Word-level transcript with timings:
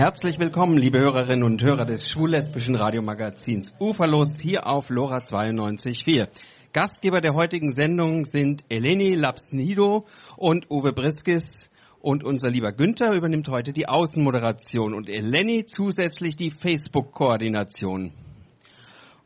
Herzlich 0.00 0.38
willkommen, 0.38 0.78
liebe 0.78 1.00
Hörerinnen 1.00 1.42
und 1.42 1.60
Hörer 1.60 1.84
des 1.84 2.08
schwul-lesbischen 2.08 2.76
Radiomagazins 2.76 3.74
Uferlos 3.80 4.38
hier 4.38 4.68
auf 4.68 4.90
Lora 4.90 5.16
92.4. 5.16 6.28
Gastgeber 6.72 7.20
der 7.20 7.34
heutigen 7.34 7.72
Sendung 7.72 8.24
sind 8.24 8.62
Eleni 8.68 9.16
Lapsnido 9.16 10.06
und 10.36 10.70
Uwe 10.70 10.92
Briskis. 10.92 11.68
Und 12.00 12.22
unser 12.22 12.48
lieber 12.48 12.70
Günther 12.70 13.12
übernimmt 13.12 13.48
heute 13.48 13.72
die 13.72 13.88
Außenmoderation 13.88 14.94
und 14.94 15.08
Eleni 15.08 15.66
zusätzlich 15.66 16.36
die 16.36 16.50
Facebook-Koordination. 16.50 18.12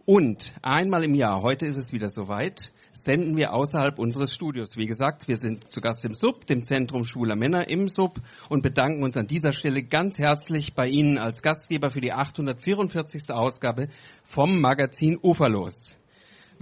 Und 0.07 0.54
einmal 0.62 1.04
im 1.04 1.14
Jahr, 1.14 1.43
heute 1.43 1.66
ist 1.66 1.77
es 1.77 1.93
wieder 1.93 2.09
soweit, 2.09 2.71
senden 2.93 3.36
wir 3.36 3.52
außerhalb 3.52 3.98
unseres 3.98 4.34
Studios. 4.34 4.77
Wie 4.77 4.86
gesagt, 4.86 5.29
wir 5.29 5.36
sind 5.36 5.70
zu 5.72 5.80
Gast 5.80 6.04
im 6.04 6.14
Sub, 6.14 6.46
dem 6.46 6.64
Zentrum 6.64 7.04
Schwuler 7.04 7.36
Männer 7.36 7.68
im 7.68 7.88
Sub 7.88 8.20
und 8.48 8.62
bedanken 8.62 9.02
uns 9.02 9.16
an 9.16 9.27
dieser 9.27 9.52
Stelle 9.52 9.82
ganz 9.82 10.18
herzlich 10.18 10.74
bei 10.74 10.88
Ihnen 10.88 11.18
als 11.18 11.42
Gastgeber 11.42 11.91
für 11.91 12.01
die 12.01 12.12
844. 12.12 13.30
Ausgabe 13.30 13.88
vom 14.24 14.60
Magazin 14.60 15.18
Uferlos. 15.23 15.96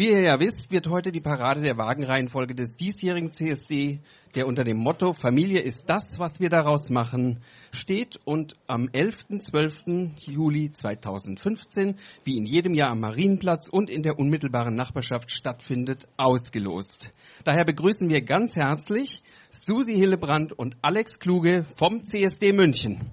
Wie 0.01 0.09
ihr 0.09 0.23
ja 0.23 0.41
wisst, 0.41 0.73
wird 0.73 0.89
heute 0.89 1.13
die 1.13 1.21
Parade 1.21 1.61
der 1.61 1.77
Wagenreihenfolge 1.77 2.55
des 2.55 2.79
diesjährigen 2.79 3.33
CSD, 3.33 4.01
der 4.35 4.47
unter 4.47 4.65
dem 4.65 4.79
Motto 4.79 5.13
Familie 5.13 5.61
ist 5.61 5.91
das, 5.91 6.19
was 6.19 6.41
wir 6.41 6.49
daraus 6.49 6.89
machen, 6.89 7.43
steht 7.71 8.19
und 8.25 8.57
am 8.67 8.89
11. 8.91 9.41
12. 9.41 10.15
Juli 10.21 10.73
2015, 10.73 11.99
wie 12.25 12.39
in 12.39 12.47
jedem 12.47 12.73
Jahr 12.73 12.93
am 12.93 13.01
Marienplatz 13.01 13.69
und 13.69 13.91
in 13.91 14.03
der 14.03 14.19
unmittelbaren 14.19 14.75
Nachbarschaft 14.75 15.31
stattfindet, 15.31 16.09
ausgelost. 16.17 17.11
Daher 17.45 17.67
begrüßen 17.67 18.09
wir 18.09 18.23
ganz 18.23 18.57
herzlich 18.57 19.23
Susi 19.51 19.97
Hillebrand 19.97 20.59
und 20.59 20.79
Alex 20.81 21.19
Kluge 21.19 21.67
vom 21.77 22.07
CSD 22.07 22.53
München. 22.53 23.11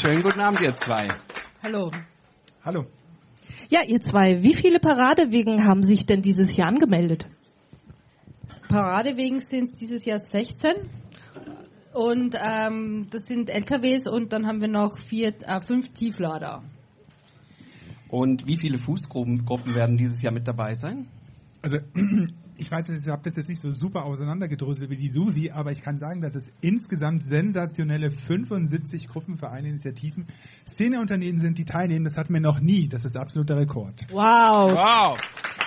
Schönen 0.00 0.22
guten 0.22 0.40
Abend, 0.40 0.60
ihr 0.60 0.76
zwei. 0.76 1.08
Hallo. 1.62 1.90
Hallo. 2.64 2.86
Ja, 3.68 3.82
ihr 3.86 4.00
zwei, 4.00 4.42
wie 4.42 4.54
viele 4.54 4.80
Paradewegen 4.80 5.66
haben 5.66 5.82
sich 5.82 6.06
denn 6.06 6.22
dieses 6.22 6.56
Jahr 6.56 6.68
angemeldet? 6.68 7.26
Paradewegen 8.68 9.40
sind 9.40 9.64
es 9.64 9.74
dieses 9.74 10.06
Jahr 10.06 10.20
16. 10.20 10.88
Und 11.92 12.34
ähm, 12.40 13.08
das 13.10 13.26
sind 13.26 13.50
LKWs 13.50 14.06
und 14.06 14.32
dann 14.32 14.46
haben 14.46 14.62
wir 14.62 14.68
noch 14.68 14.96
vier, 14.96 15.34
äh, 15.42 15.60
fünf 15.60 15.90
Tieflader. 15.90 16.62
Und 18.08 18.46
wie 18.46 18.56
viele 18.56 18.78
Fußgruppen 18.78 19.44
Gruppen 19.44 19.74
werden 19.74 19.98
dieses 19.98 20.22
Jahr 20.22 20.32
mit 20.32 20.48
dabei 20.48 20.74
sein? 20.74 21.08
Also 21.60 21.76
ich 22.60 22.70
weiß, 22.70 22.88
ich 22.88 23.08
habe 23.08 23.22
das 23.24 23.36
jetzt 23.36 23.48
nicht 23.48 23.60
so 23.60 23.72
super 23.72 24.04
auseinandergedröselt 24.04 24.90
wie 24.90 24.96
die 24.96 25.08
Susi, 25.08 25.50
aber 25.50 25.72
ich 25.72 25.82
kann 25.82 25.98
sagen, 25.98 26.20
dass 26.20 26.34
es 26.34 26.50
insgesamt 26.60 27.24
sensationelle 27.24 28.10
75 28.10 29.08
Gruppenvereine, 29.08 29.68
Initiativen, 29.68 30.26
Szeneunternehmen 30.68 31.40
sind, 31.40 31.58
die 31.58 31.64
teilnehmen. 31.64 32.04
Das 32.04 32.16
hatten 32.16 32.34
wir 32.34 32.40
noch 32.40 32.60
nie. 32.60 32.88
Das 32.88 33.04
ist 33.04 33.16
absoluter 33.16 33.58
Rekord. 33.58 34.06
Wow. 34.10 34.72
Wow. 34.72 35.18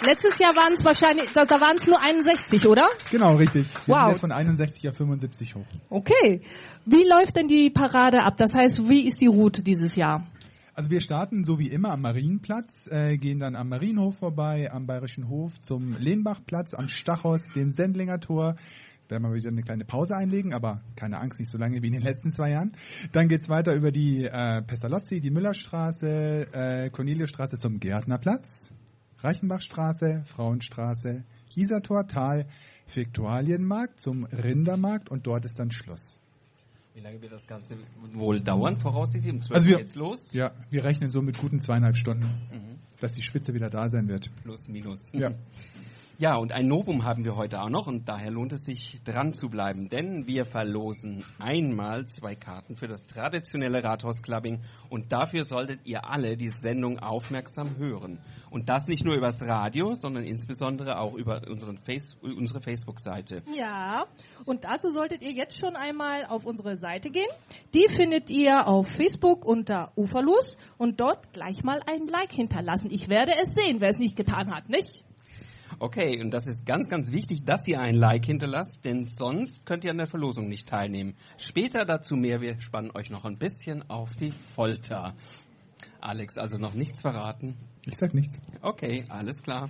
Letztes 0.05 0.37
Jahr 0.37 0.55
waren 0.55 0.73
es 0.73 0.83
wahrscheinlich, 0.83 1.31
da, 1.33 1.45
da 1.45 1.59
waren 1.59 1.77
es 1.77 1.87
nur 1.87 1.99
61, 1.99 2.67
oder? 2.67 2.87
Genau, 3.09 3.35
richtig. 3.35 3.67
Wir 3.85 3.95
wow. 3.95 4.01
sind 4.01 4.09
jetzt 4.09 4.21
von 4.21 4.31
61 4.31 4.89
auf 4.89 4.97
75 4.97 5.55
hoch. 5.55 5.65
Okay. 5.89 6.41
Wie 6.85 7.07
läuft 7.07 7.37
denn 7.37 7.47
die 7.47 7.69
Parade 7.69 8.23
ab? 8.23 8.35
Das 8.37 8.53
heißt, 8.53 8.89
wie 8.89 9.07
ist 9.07 9.21
die 9.21 9.27
Route 9.27 9.63
dieses 9.63 9.95
Jahr? 9.95 10.27
Also 10.75 10.89
wir 10.89 11.01
starten 11.01 11.43
so 11.43 11.59
wie 11.59 11.67
immer 11.69 11.91
am 11.91 12.01
Marienplatz, 12.01 12.87
äh, 12.91 13.17
gehen 13.17 13.37
dann 13.37 13.55
am 13.55 13.69
Marienhof 13.69 14.17
vorbei, 14.17 14.71
am 14.71 14.87
Bayerischen 14.87 15.29
Hof 15.29 15.59
zum 15.59 15.95
Lehnbachplatz, 15.99 16.73
am 16.73 16.87
Stachhaus, 16.87 17.47
dem 17.55 17.73
Sendlinger 17.73 18.19
Tor. 18.19 18.55
Da 19.07 19.15
werden 19.15 19.29
wir 19.29 19.35
wieder 19.35 19.49
eine 19.49 19.61
kleine 19.61 19.85
Pause 19.85 20.15
einlegen, 20.15 20.51
aber 20.51 20.81
keine 20.95 21.19
Angst, 21.19 21.39
nicht 21.39 21.51
so 21.51 21.59
lange 21.59 21.83
wie 21.83 21.87
in 21.87 21.93
den 21.93 22.01
letzten 22.01 22.33
zwei 22.33 22.49
Jahren. 22.49 22.71
Dann 23.11 23.27
geht's 23.27 23.49
weiter 23.49 23.75
über 23.75 23.91
die 23.91 24.23
äh, 24.23 24.63
Pestalozzi, 24.63 25.19
die 25.19 25.29
Müllerstraße, 25.29 26.47
äh, 26.51 26.89
Corneliusstraße 26.89 27.59
zum 27.59 27.79
Gärtnerplatz, 27.79 28.73
Reichenbachstraße, 29.19 30.23
Frauenstraße, 30.25 31.23
Isartor, 31.55 32.07
Tal, 32.07 32.47
Viktualienmarkt 32.91 33.99
zum 33.99 34.23
Rindermarkt 34.25 35.11
und 35.11 35.27
dort 35.27 35.45
ist 35.45 35.59
dann 35.59 35.69
Schluss. 35.69 36.19
Wie 36.93 37.01
lange 37.01 37.21
wird 37.21 37.31
das 37.31 37.47
Ganze 37.47 37.75
wohl 38.11 38.39
dauern, 38.39 38.77
voraussichtlich? 38.77 39.33
Um 39.33 39.41
12 39.41 39.55
also 39.55 39.65
wir, 39.67 39.77
geht's 39.77 39.95
los? 39.95 40.31
Ja, 40.33 40.51
wir 40.69 40.83
rechnen 40.83 41.09
so 41.09 41.21
mit 41.21 41.39
guten 41.39 41.59
zweieinhalb 41.59 41.97
Stunden, 41.97 42.25
mhm. 42.51 42.79
dass 42.99 43.13
die 43.13 43.23
Spitze 43.23 43.53
wieder 43.53 43.69
da 43.69 43.89
sein 43.89 44.07
wird. 44.07 44.29
Plus, 44.43 44.67
minus. 44.67 45.11
Ja. 45.13 45.31
Ja, 46.23 46.37
und 46.37 46.53
ein 46.53 46.69
Novum 46.69 47.03
haben 47.03 47.25
wir 47.25 47.35
heute 47.35 47.59
auch 47.59 47.67
noch 47.67 47.85
und 47.87 48.07
daher 48.07 48.31
lohnt 48.31 48.53
es 48.53 48.63
sich 48.63 49.03
dran 49.03 49.33
zu 49.33 49.49
bleiben, 49.49 49.89
denn 49.89 50.25
wir 50.25 50.45
verlosen 50.45 51.25
einmal 51.37 52.05
zwei 52.05 52.33
Karten 52.33 52.77
für 52.77 52.87
das 52.87 53.05
traditionelle 53.07 53.83
Rathausclubbing 53.83 54.61
und 54.89 55.11
dafür 55.11 55.43
solltet 55.43 55.85
ihr 55.85 56.09
alle 56.09 56.37
die 56.37 56.47
Sendung 56.47 56.99
aufmerksam 56.99 57.75
hören. 57.75 58.19
Und 58.49 58.69
das 58.69 58.87
nicht 58.87 59.03
nur 59.03 59.15
übers 59.15 59.45
Radio, 59.45 59.95
sondern 59.95 60.23
insbesondere 60.23 60.97
auch 60.97 61.13
über 61.15 61.41
unseren 61.49 61.77
Face 61.77 62.15
unsere 62.21 62.61
Facebook-Seite. 62.61 63.43
Ja, 63.53 64.05
und 64.45 64.63
dazu 64.63 64.91
solltet 64.91 65.23
ihr 65.23 65.33
jetzt 65.33 65.59
schon 65.59 65.75
einmal 65.75 66.25
auf 66.27 66.45
unsere 66.45 66.77
Seite 66.77 67.09
gehen. 67.09 67.27
Die 67.73 67.89
findet 67.89 68.29
ihr 68.29 68.69
auf 68.69 68.87
Facebook 68.87 69.45
unter 69.45 69.91
Uferlos 69.97 70.55
und 70.77 71.01
dort 71.01 71.33
gleich 71.33 71.65
mal 71.65 71.81
ein 71.85 72.07
Like 72.07 72.31
hinterlassen. 72.31 72.91
Ich 72.91 73.09
werde 73.09 73.33
es 73.41 73.53
sehen, 73.53 73.81
wer 73.81 73.89
es 73.89 73.99
nicht 73.99 74.15
getan 74.15 74.55
hat, 74.55 74.69
nicht? 74.69 75.03
Okay, 75.83 76.21
und 76.21 76.31
das 76.31 76.47
ist 76.47 76.65
ganz, 76.65 76.87
ganz 76.87 77.11
wichtig, 77.11 77.43
dass 77.43 77.67
ihr 77.67 77.81
ein 77.81 77.95
Like 77.95 78.23
hinterlasst, 78.25 78.85
denn 78.85 79.03
sonst 79.03 79.65
könnt 79.65 79.83
ihr 79.83 79.91
an 79.91 79.97
der 79.97 80.07
Verlosung 80.07 80.47
nicht 80.47 80.65
teilnehmen. 80.65 81.17
Später 81.37 81.83
dazu 81.83 82.15
mehr, 82.15 82.39
wir 82.39 82.57
spannen 82.61 82.91
euch 82.95 83.09
noch 83.09 83.25
ein 83.25 83.37
bisschen 83.37 83.89
auf 83.89 84.15
die 84.15 84.31
Folter. 84.55 85.13
Alex, 85.99 86.37
also 86.37 86.57
noch 86.57 86.73
nichts 86.73 87.01
verraten? 87.01 87.57
Ich 87.85 87.97
sag 87.97 88.13
nichts. 88.13 88.37
Okay, 88.61 89.03
alles 89.09 89.43
klar. 89.43 89.69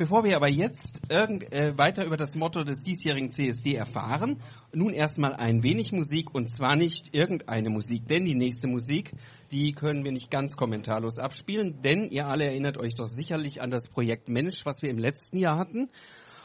Bevor 0.00 0.24
wir 0.24 0.34
aber 0.34 0.48
jetzt 0.50 1.02
irgend, 1.10 1.52
äh, 1.52 1.76
weiter 1.76 2.06
über 2.06 2.16
das 2.16 2.34
Motto 2.34 2.64
des 2.64 2.82
diesjährigen 2.82 3.32
CSD 3.32 3.74
erfahren, 3.74 4.38
nun 4.72 4.94
erstmal 4.94 5.34
ein 5.34 5.62
wenig 5.62 5.92
Musik 5.92 6.34
und 6.34 6.48
zwar 6.48 6.74
nicht 6.74 7.14
irgendeine 7.14 7.68
Musik, 7.68 8.06
denn 8.06 8.24
die 8.24 8.34
nächste 8.34 8.66
Musik, 8.66 9.12
die 9.50 9.72
können 9.72 10.02
wir 10.02 10.12
nicht 10.12 10.30
ganz 10.30 10.56
kommentarlos 10.56 11.18
abspielen, 11.18 11.82
denn 11.82 12.04
ihr 12.10 12.28
alle 12.28 12.46
erinnert 12.46 12.78
euch 12.78 12.94
doch 12.94 13.08
sicherlich 13.08 13.60
an 13.60 13.70
das 13.70 13.88
Projekt 13.88 14.30
Mensch, 14.30 14.64
was 14.64 14.80
wir 14.80 14.88
im 14.88 14.96
letzten 14.96 15.36
Jahr 15.36 15.58
hatten. 15.58 15.90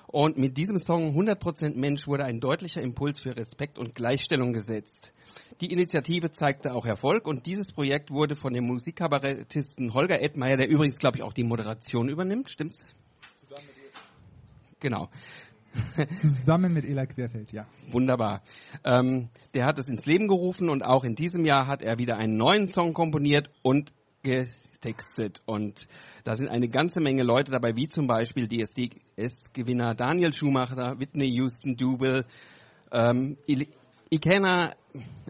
Und 0.07 0.37
mit 0.37 0.57
diesem 0.57 0.77
Song 0.77 1.15
100% 1.17 1.77
Mensch 1.77 2.07
wurde 2.07 2.25
ein 2.25 2.41
deutlicher 2.41 2.81
Impuls 2.81 3.21
für 3.21 3.37
Respekt 3.37 3.79
und 3.79 3.95
Gleichstellung 3.95 4.51
gesetzt. 4.51 5.13
Die 5.61 5.71
Initiative 5.71 6.29
zeigte 6.31 6.73
auch 6.73 6.85
Erfolg 6.85 7.25
und 7.25 7.45
dieses 7.45 7.71
Projekt 7.71 8.11
wurde 8.11 8.35
von 8.35 8.51
dem 8.51 8.65
Musikkabarettisten 8.65 9.93
Holger 9.93 10.21
Edmeier, 10.21 10.57
der 10.57 10.67
übrigens, 10.67 10.97
glaube 10.97 11.19
ich, 11.19 11.23
auch 11.23 11.31
die 11.31 11.45
Moderation 11.45 12.09
übernimmt, 12.09 12.49
stimmt's? 12.49 12.93
Genau. 14.79 15.09
Zusammen 16.21 16.73
mit 16.73 16.85
Ela 16.85 17.05
Querfeld, 17.05 17.51
ja. 17.51 17.65
Wunderbar. 17.91 18.41
Ähm, 18.83 19.29
der 19.53 19.65
hat 19.65 19.77
es 19.77 19.87
ins 19.87 20.05
Leben 20.05 20.27
gerufen 20.27 20.69
und 20.69 20.83
auch 20.83 21.03
in 21.03 21.15
diesem 21.15 21.45
Jahr 21.45 21.67
hat 21.67 21.81
er 21.81 21.97
wieder 21.97 22.17
einen 22.17 22.37
neuen 22.37 22.67
Song 22.67 22.93
komponiert 22.93 23.49
und 23.61 23.91
getextet. 24.23 25.41
Und 25.45 25.87
da 26.23 26.35
sind 26.35 26.49
eine 26.49 26.67
ganze 26.67 27.01
Menge 27.01 27.23
Leute 27.23 27.51
dabei, 27.51 27.75
wie 27.75 27.87
zum 27.87 28.07
Beispiel 28.07 28.47
DSDS-Gewinner 28.47 29.95
Daniel 29.95 30.33
Schumacher, 30.33 30.99
Whitney 30.99 31.29
Houston, 31.35 31.75
Dubel, 31.75 32.25
ähm, 32.91 33.37
Ikena 34.09 34.75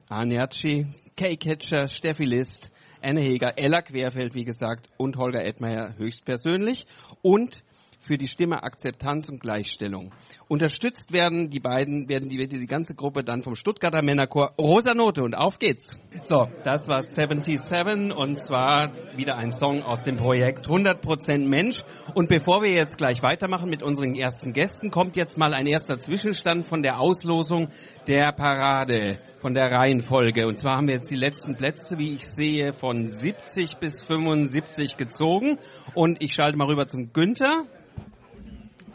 Anerci, 0.10 0.88
Kay 1.16 1.38
Catcher, 1.38 1.88
Steffi 1.88 2.26
List, 2.26 2.72
Anne 3.02 3.22
Heger, 3.22 3.58
Ella 3.58 3.82
Querfeld, 3.82 4.34
wie 4.34 4.46
gesagt, 4.46 4.90
und 4.98 5.18
Holger 5.18 5.44
Edmeier 5.44 5.96
höchstpersönlich. 5.98 6.86
Und 7.22 7.62
für 8.06 8.18
die 8.18 8.28
Stimme 8.28 8.64
Akzeptanz 8.64 9.30
und 9.30 9.40
Gleichstellung. 9.40 10.12
Unterstützt 10.48 11.12
werden 11.12 11.50
die 11.50 11.60
beiden, 11.60 12.08
werden 12.08 12.30
die, 12.30 12.48
die 12.48 12.68
ganze 12.68 12.94
Gruppe 12.94 13.24
dann 13.24 13.42
vom 13.42 13.56
Stuttgarter 13.56 14.04
Männerchor 14.04 14.54
Rosa 14.60 14.94
Note 14.94 15.24
und 15.24 15.36
auf 15.36 15.58
geht's. 15.58 16.00
So, 16.28 16.48
das 16.64 16.88
war 16.88 17.02
77 17.02 18.16
und 18.16 18.40
zwar 18.40 18.92
wieder 19.18 19.38
ein 19.38 19.52
Song 19.52 19.82
aus 19.82 20.04
dem 20.04 20.18
Projekt 20.18 20.68
100% 20.68 21.48
Mensch. 21.48 21.84
Und 22.14 22.30
bevor 22.30 22.62
wir 22.62 22.72
jetzt 22.72 22.98
gleich 22.98 23.24
weitermachen 23.24 23.70
mit 23.70 23.82
unseren 23.82 24.16
ersten 24.16 24.54
Gästen, 24.54 24.92
kommt 24.92 25.16
jetzt 25.16 25.38
mal 25.38 25.54
ein 25.54 25.66
erster 25.66 26.00
Zwischenstand 26.00 26.66
von 26.66 26.84
der 26.84 27.00
Auslosung 27.00 27.70
der 28.08 28.32
Parade, 28.34 29.18
von 29.40 29.54
der 29.54 29.72
Reihenfolge. 29.72 30.48
Und 30.48 30.58
zwar 30.58 30.78
haben 30.78 30.88
wir 30.88 30.96
jetzt 30.96 31.10
die 31.10 31.16
letzten 31.16 31.56
Plätze, 31.56 31.98
wie 31.98 32.14
ich 32.14 32.28
sehe, 32.28 32.74
von 32.74 33.10
70 33.10 33.78
bis 33.78 34.04
75 34.04 34.98
gezogen. 34.98 35.58
Und 35.96 36.22
ich 36.22 36.34
schalte 36.34 36.58
mal 36.58 36.68
rüber 36.68 36.88
zum 36.88 37.14
Günther. 37.14 37.64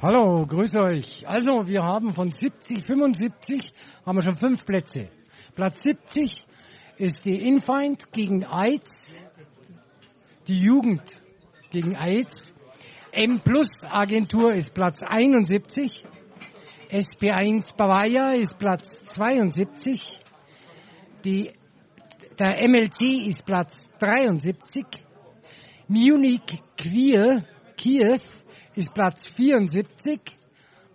Hallo, 0.03 0.47
grüße 0.47 0.81
euch. 0.81 1.29
Also, 1.29 1.69
wir 1.69 1.83
haben 1.83 2.15
von 2.15 2.31
70, 2.31 2.87
75 2.87 3.71
haben 4.07 4.17
wir 4.17 4.23
schon 4.23 4.39
fünf 4.39 4.65
Plätze. 4.65 5.11
Platz 5.55 5.83
70 5.83 6.43
ist 6.97 7.27
die 7.27 7.47
Infeind 7.47 8.11
gegen 8.11 8.43
AIDS, 8.45 9.29
die 10.49 10.59
Jugend 10.59 11.03
gegen 11.71 11.97
AIDS. 11.97 12.55
M 13.13 13.41
Plus 13.41 13.85
Agentur 13.85 14.55
ist 14.55 14.73
Platz 14.73 15.03
71. 15.03 16.07
SP1 16.89 17.77
Bavaria 17.77 18.33
ist 18.33 18.59
Platz 18.59 19.05
72. 19.05 20.19
Die, 21.27 21.51
der 22.39 22.67
MLC 22.67 23.27
ist 23.27 23.45
Platz 23.45 23.91
73. 23.99 24.87
Munich 25.89 26.63
Queer 26.79 27.45
Kiew 27.77 28.21
ist 28.75 28.95
Platz 28.95 29.27
74 29.27 30.21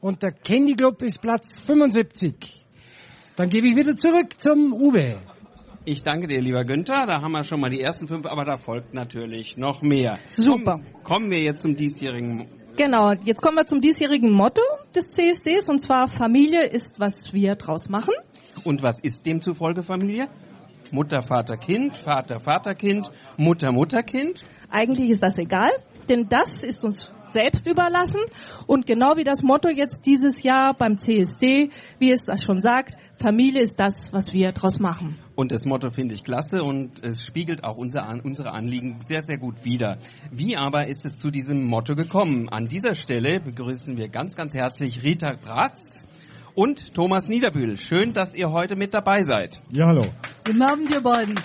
und 0.02 0.22
der 0.24 0.32
Candy 0.32 0.76
Club 0.76 1.02
ist 1.02 1.22
Platz 1.22 1.60
75. 1.60 2.66
Dann 3.36 3.50
gebe 3.50 3.68
ich 3.68 3.76
wieder 3.76 3.96
zurück 3.96 4.40
zum 4.40 4.74
Uwe. 4.74 5.18
Ich 5.84 6.02
danke 6.02 6.28
dir, 6.28 6.42
lieber 6.42 6.64
Günther. 6.64 7.06
Da 7.06 7.22
haben 7.22 7.34
wir 7.34 7.44
schon 7.44 7.60
mal 7.60 7.70
die 7.70 7.82
ersten 7.82 8.08
fünf, 8.08 8.26
aber 8.26 8.44
da 8.44 8.58
folgt 8.58 8.94
natürlich 8.94 9.58
noch 9.58 9.82
mehr. 9.82 10.18
Super. 10.32 10.74
Kommen, 10.78 11.04
kommen 11.04 11.32
wir 11.32 11.42
jetzt 11.42 11.62
zum 11.62 11.76
diesjährigen. 11.76 12.48
Genau, 12.78 13.14
jetzt 13.24 13.42
kommen 13.42 13.58
wir 13.58 13.66
zum 13.66 13.82
diesjährigen 13.82 14.32
Motto 14.32 14.62
des 14.96 15.12
CSDs 15.12 15.70
und 15.70 15.80
zwar 15.80 16.08
Familie 16.08 16.66
ist, 16.66 17.00
was 17.00 17.34
wir 17.34 17.56
draus 17.56 17.88
machen. 17.88 18.14
Und 18.64 18.82
was 18.82 19.00
ist 19.02 19.26
demzufolge 19.26 19.84
Familie? 19.84 20.28
Mutter, 20.92 21.22
Vater, 21.22 21.56
Kind, 21.56 21.98
Vater, 21.98 22.40
Vater, 22.40 22.74
Kind, 22.74 23.10
Mutter, 23.38 23.72
Mutter, 23.72 24.02
Kind. 24.02 24.44
Eigentlich 24.70 25.10
ist 25.10 25.24
das 25.24 25.38
egal, 25.38 25.72
denn 26.10 26.28
das 26.30 26.64
ist 26.64 26.84
uns 26.84 27.14
selbst 27.24 27.68
überlassen. 27.68 28.22
Und 28.68 28.86
genau 28.86 29.18
wie 29.18 29.24
das 29.24 29.42
Motto 29.42 29.70
jetzt 29.70 30.06
dieses 30.06 30.44
Jahr 30.44 30.74
beim 30.74 30.98
CSD, 30.98 31.70
wie 32.00 32.12
es 32.12 32.24
das 32.26 32.44
schon 32.44 32.62
sagt, 32.62 32.96
Familie 33.18 33.62
ist 33.62 33.80
das, 33.80 34.12
was 34.12 34.34
wir 34.34 34.52
draus 34.52 34.80
machen. 34.80 35.18
Und 35.36 35.52
das 35.52 35.66
Motto 35.66 35.90
finde 35.90 36.14
ich 36.14 36.24
klasse 36.24 36.64
und 36.64 37.04
es 37.04 37.26
spiegelt 37.26 37.64
auch 37.64 37.78
unser, 37.78 38.08
unsere 38.24 38.52
Anliegen 38.52 39.00
sehr, 39.00 39.22
sehr 39.22 39.38
gut 39.38 39.64
wider. 39.64 39.98
Wie 40.32 40.58
aber 40.58 40.88
ist 40.88 41.06
es 41.06 41.18
zu 41.18 41.32
diesem 41.32 41.66
Motto 41.66 41.96
gekommen? 41.96 42.50
An 42.50 42.66
dieser 42.66 42.94
Stelle 42.94 43.40
begrüßen 43.40 43.98
wir 43.98 44.10
ganz, 44.10 44.36
ganz 44.36 44.54
herzlich 44.54 45.04
Rita 45.04 45.36
Bratz 45.42 46.06
und 46.56 46.94
Thomas 46.94 47.28
Niederbühl. 47.28 47.78
Schön, 47.78 48.14
dass 48.14 48.34
ihr 48.34 48.52
heute 48.52 48.76
mit 48.76 48.94
dabei 48.94 49.22
seid. 49.22 49.62
Ja, 49.72 49.88
hallo. 49.88 50.04
Guten 50.46 50.62
Abend, 50.62 50.94
ihr 50.94 51.02
beiden. 51.02 51.36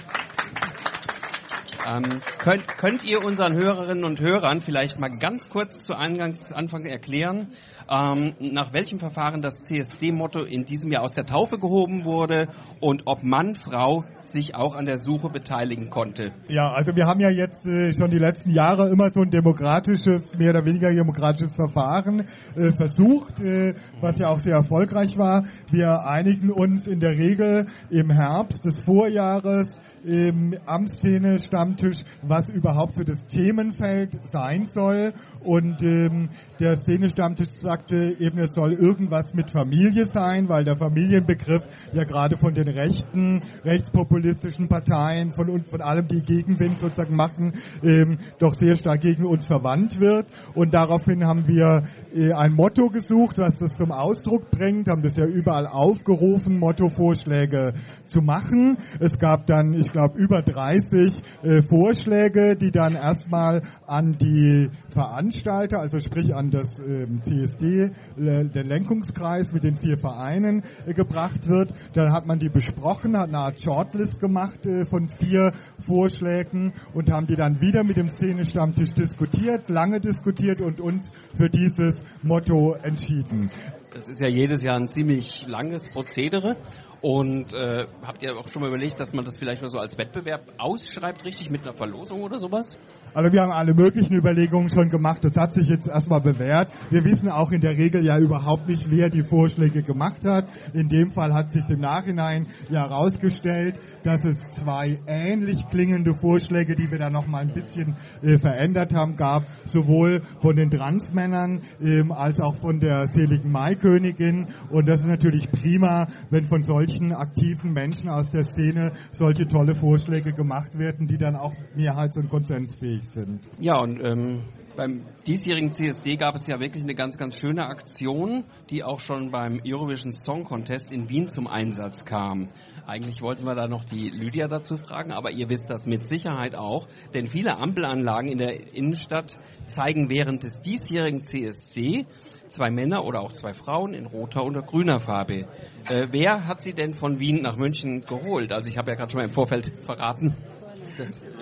Ähm, 1.90 2.20
könnt, 2.38 2.69
könnt 2.78 3.04
ihr 3.04 3.25
unseren 3.25 3.54
Hörerinnen 3.54 4.04
und 4.04 4.20
Hörern 4.20 4.60
vielleicht 4.60 5.00
mal 5.00 5.08
ganz 5.08 5.48
kurz 5.48 5.81
zu 5.81 5.96
Eingangs 5.96 6.52
Anfang 6.52 6.84
erklären, 6.84 7.48
ähm, 7.90 8.34
nach 8.38 8.72
welchem 8.72 8.98
Verfahren 8.98 9.42
das 9.42 9.64
CSD-Motto 9.64 10.44
in 10.44 10.64
diesem 10.64 10.92
Jahr 10.92 11.02
aus 11.02 11.12
der 11.12 11.26
Taufe 11.26 11.58
gehoben 11.58 12.04
wurde 12.04 12.48
und 12.81 13.02
ob 13.06 13.22
Mann, 13.25 13.54
Frau 13.54 14.04
sich 14.20 14.54
auch 14.54 14.76
an 14.76 14.87
der 14.87 14.98
Suche 14.98 15.28
beteiligen 15.28 15.90
konnte? 15.90 16.32
Ja, 16.48 16.72
also 16.72 16.94
wir 16.94 17.06
haben 17.06 17.20
ja 17.20 17.31
jetzt 17.31 17.66
äh, 17.66 17.92
schon 17.92 18.10
die 18.10 18.19
letzten 18.19 18.50
Jahre 18.50 18.88
immer 18.90 19.10
so 19.10 19.22
ein 19.22 19.31
demokratisches, 19.31 20.38
mehr 20.38 20.50
oder 20.50 20.64
weniger 20.64 20.90
demokratisches 20.94 21.54
Verfahren 21.54 22.28
äh, 22.54 22.72
versucht, 22.72 23.40
äh, 23.40 23.75
was 24.00 24.19
ja 24.19 24.28
auch 24.28 24.38
sehr 24.38 24.54
erfolgreich 24.54 25.19
war. 25.19 25.44
Wir 25.70 26.06
einigen 26.06 26.50
uns 26.50 26.87
in 26.87 27.00
der 27.00 27.12
Regel 27.12 27.66
im 27.90 28.10
Herbst 28.10 28.64
des 28.64 28.81
Vorjahres 28.81 29.81
ähm, 30.06 30.54
am 30.66 30.87
Szene-Stammtisch, 30.87 32.04
was 32.22 32.48
überhaupt 32.48 32.94
so 32.94 33.04
das 33.04 33.26
Themenfeld 33.26 34.19
sein 34.25 34.66
soll. 34.66 35.12
Und 35.42 35.82
ähm, 35.82 36.31
der 36.58 36.76
Szene-Stammtisch 36.76 37.48
sagte 37.81 38.17
eben, 38.19 38.38
es 38.38 38.53
soll 38.53 38.73
irgendwas 38.75 39.32
mit 39.32 39.50
Familie 39.50 40.05
sein, 40.05 40.49
weil 40.49 40.65
der 40.65 40.77
Familienbegriff 40.77 41.67
ja 41.94 42.05
gerade 42.05 42.37
von 42.37 42.53
den 42.53 42.69
rechten, 42.69 43.43
rechtspopulistischen 43.65 44.69
Parteien, 44.69 45.32
von 45.32 45.49
uns, 45.49 45.69
von 45.69 45.81
allem, 45.81 46.06
die 46.06 46.21
Gegenwind 46.21 46.79
sozusagen 46.79 47.17
machen, 47.17 47.55
ähm, 47.82 48.19
doch 48.38 48.55
sehr 48.55 48.77
stark 48.77 49.00
gegen 49.00 49.25
uns 49.25 49.47
verwandt 49.47 49.99
wird. 49.99 50.27
Und 50.55 50.75
daraufhin 50.75 51.25
haben 51.25 51.47
wir 51.47 51.85
äh, 52.15 52.32
ein 52.32 52.53
Motto 52.53 52.88
gesucht, 52.88 53.38
was 53.38 53.61
das 53.61 53.79
zum 53.79 53.93
Ausdruck 53.93 54.50
bringt, 54.50 54.88
haben 54.88 55.03
das 55.03 55.17
ja 55.17 55.25
überall 55.25 55.67
aufgerufen, 55.67 56.59
Mottovorschläge 56.59 57.73
zu 58.06 58.21
machen. 58.21 58.76
Es 58.99 59.19
gab 59.19 59.47
dann, 59.47 59.73
ich 59.73 59.91
glaube, 59.91 60.19
über 60.19 60.43
30 60.43 61.23
äh, 61.43 61.62
Vorschläge, 61.62 62.56
die 62.56 62.73
dann 62.73 62.94
erstmal 62.94 63.62
an 63.87 64.19
die 64.19 64.69
Veranstalter, 64.91 65.79
also 65.81 65.99
sprich 65.99 66.35
an 66.35 66.50
das 66.50 66.79
ähm, 66.81 67.23
CSD, 67.23 67.69
äh, 67.78 67.90
der 68.17 68.64
Lenkungskreis 68.64 69.52
mit 69.52 69.64
den 69.64 69.76
vier 69.76 69.96
Vereinen 69.96 70.62
äh, 70.87 70.94
gebracht 70.94 71.49
wird. 71.49 71.72
Dann 71.94 72.12
hat 72.12 72.26
man 72.26 72.38
die 72.38 72.49
besprochen, 72.49 73.17
hat 73.17 73.28
eine 73.28 73.38
Art 73.38 73.61
Shortlist 73.61 74.20
gemacht 74.20 74.67
äh, 74.67 74.84
von 74.84 75.08
vier 75.08 75.52
Vorschlägen 75.78 76.72
und 76.94 77.11
haben 77.11 77.26
die 77.26 77.37
dann 77.37 77.61
wieder 77.61 77.84
mit 77.84 77.96
dem 77.96 78.08
Szene-Stammtisch 78.08 78.94
diskutiert, 78.94 79.69
lange 79.69 80.00
diskutiert 80.00 80.61
und 80.61 80.81
uns 80.81 81.11
für 81.37 81.49
dieses 81.49 82.02
Motto 82.22 82.75
entschieden. 82.75 83.50
Das 83.93 84.08
ist 84.08 84.20
ja 84.20 84.28
jedes 84.28 84.62
Jahr 84.62 84.76
ein 84.76 84.88
ziemlich 84.88 85.46
langes 85.49 85.88
Prozedere. 85.88 86.56
Und 87.02 87.55
äh, 87.55 87.87
habt 88.02 88.23
ihr 88.23 88.37
auch 88.37 88.49
schon 88.49 88.61
mal 88.61 88.69
überlegt, 88.69 89.00
dass 89.00 89.14
man 89.14 89.25
das 89.25 89.38
vielleicht 89.38 89.62
mal 89.62 89.69
so 89.69 89.79
als 89.79 89.97
Wettbewerb 89.97 90.43
ausschreibt, 90.58 91.25
richtig 91.25 91.50
mit 91.50 91.62
einer 91.62 91.73
Verlosung 91.73 92.23
oder 92.23 92.38
sowas? 92.38 92.76
Also 93.12 93.32
wir 93.32 93.43
haben 93.43 93.50
alle 93.50 93.75
möglichen 93.75 94.14
Überlegungen 94.14 94.69
schon 94.69 94.88
gemacht. 94.88 95.25
Das 95.25 95.37
hat 95.37 95.52
sich 95.52 95.67
jetzt 95.67 95.88
erstmal 95.88 96.20
bewährt. 96.20 96.70
Wir 96.91 97.05
wissen 97.05 97.29
auch 97.29 97.50
in 97.50 97.61
der 97.61 97.73
Regel 97.73 98.05
ja 98.05 98.19
überhaupt 98.19 98.69
nicht, 98.69 98.88
wer 98.88 99.08
die 99.08 99.23
Vorschläge 99.23 99.82
gemacht 99.82 100.25
hat. 100.25 100.47
In 100.75 100.88
dem 100.88 101.11
Fall 101.11 101.35
hat 101.35 101.50
sich 101.50 101.69
im 101.70 101.81
Nachhinein 101.81 102.47
ja 102.69 102.88
herausgestellt, 102.88 103.81
dass 104.05 104.25
es 104.25 104.38
zwei 104.50 105.00
ähnlich 105.08 105.67
klingende 105.70 106.14
Vorschläge, 106.14 106.76
die 106.76 106.91
wir 106.91 106.99
dann 106.99 107.12
nochmal 107.12 107.43
ein 107.43 107.52
bisschen 107.52 107.97
äh, 108.23 108.38
verändert 108.38 108.94
haben, 108.94 109.17
gab. 109.17 109.44
Sowohl 109.64 110.23
von 110.41 110.55
den 110.55 110.70
Transmännern 110.70 111.62
ähm, 111.81 112.12
als 112.12 112.38
auch 112.41 112.56
von 112.56 112.79
der 112.79 113.08
seligen 113.08 113.50
Maikönigin. 113.50 114.49
Und 114.70 114.87
das 114.87 115.00
ist 115.00 115.08
natürlich 115.08 115.50
prima, 115.50 116.06
wenn 116.31 116.44
von 116.44 116.62
solchen 116.62 116.89
aktiven 117.12 117.72
Menschen 117.72 118.08
aus 118.08 118.31
der 118.31 118.44
Szene 118.44 118.92
solche 119.12 119.46
tolle 119.46 119.75
Vorschläge 119.75 120.32
gemacht 120.32 120.78
werden, 120.78 121.06
die 121.06 121.19
dann 121.19 121.37
auch 121.37 121.54
mehrheits- 121.75 122.16
und 122.16 122.28
konsensfähig 122.28 123.04
sind. 123.04 123.40
Ja, 123.58 123.78
und 123.81 124.00
ähm, 124.02 124.42
beim 124.76 125.04
diesjährigen 125.26 125.72
CSD 125.72 126.16
gab 126.16 126.37
es 126.37 126.46
ja 126.46 126.60
wirklich 126.60 126.82
eine 126.82 126.94
ganz, 126.94 127.19
ganz 127.19 127.37
schöne 127.37 127.66
Aktion, 127.66 128.44
die 128.70 128.82
auch 128.82 129.00
schon 129.00 129.31
beim 129.31 129.60
Eurovision 129.66 130.12
Song 130.12 130.44
Contest 130.44 130.92
in 130.92 131.08
Wien 131.08 131.26
zum 131.26 131.46
Einsatz 131.46 132.04
kam. 132.04 132.48
Eigentlich 132.87 133.20
wollten 133.20 133.44
wir 133.44 133.54
da 133.54 133.69
noch 133.69 133.84
die 133.84 134.08
Lydia 134.08 134.48
dazu 134.48 134.76
fragen, 134.76 135.12
aber 135.12 135.32
ihr 135.32 135.48
wisst 135.48 135.70
das 135.70 135.87
mit 135.87 136.04
Sicherheit 136.04 136.54
auch, 136.54 136.88
denn 137.14 137.28
viele 137.28 137.58
Ampelanlagen 137.58 138.31
in 138.31 138.38
der 138.38 138.75
Innenstadt 138.75 139.38
zeigen 139.66 140.08
während 140.08 140.42
des 140.42 140.62
diesjährigen 140.62 141.25
CSD 141.25 142.06
zwei 142.50 142.70
Männer 142.70 143.05
oder 143.05 143.20
auch 143.20 143.32
zwei 143.32 143.55
Frauen 143.55 143.94
in 143.94 144.06
roter 144.06 144.44
oder 144.44 144.62
grüner 144.62 144.99
Farbe. 144.99 145.47
Äh, 145.88 146.08
wer 146.11 146.47
hat 146.47 146.62
sie 146.62 146.75
denn 146.75 146.94
von 146.94 147.19
Wien 147.19 147.37
nach 147.37 147.56
München 147.56 148.02
geholt? 148.02 148.52
Also 148.52 148.69
ich 148.69 148.76
habe 148.76 148.90
ja 148.90 148.97
gerade 148.97 149.11
schon 149.11 149.21
mal 149.21 149.26
im 149.26 149.33
Vorfeld 149.33 149.73
verraten. 149.85 150.35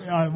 Ja, 0.07 0.33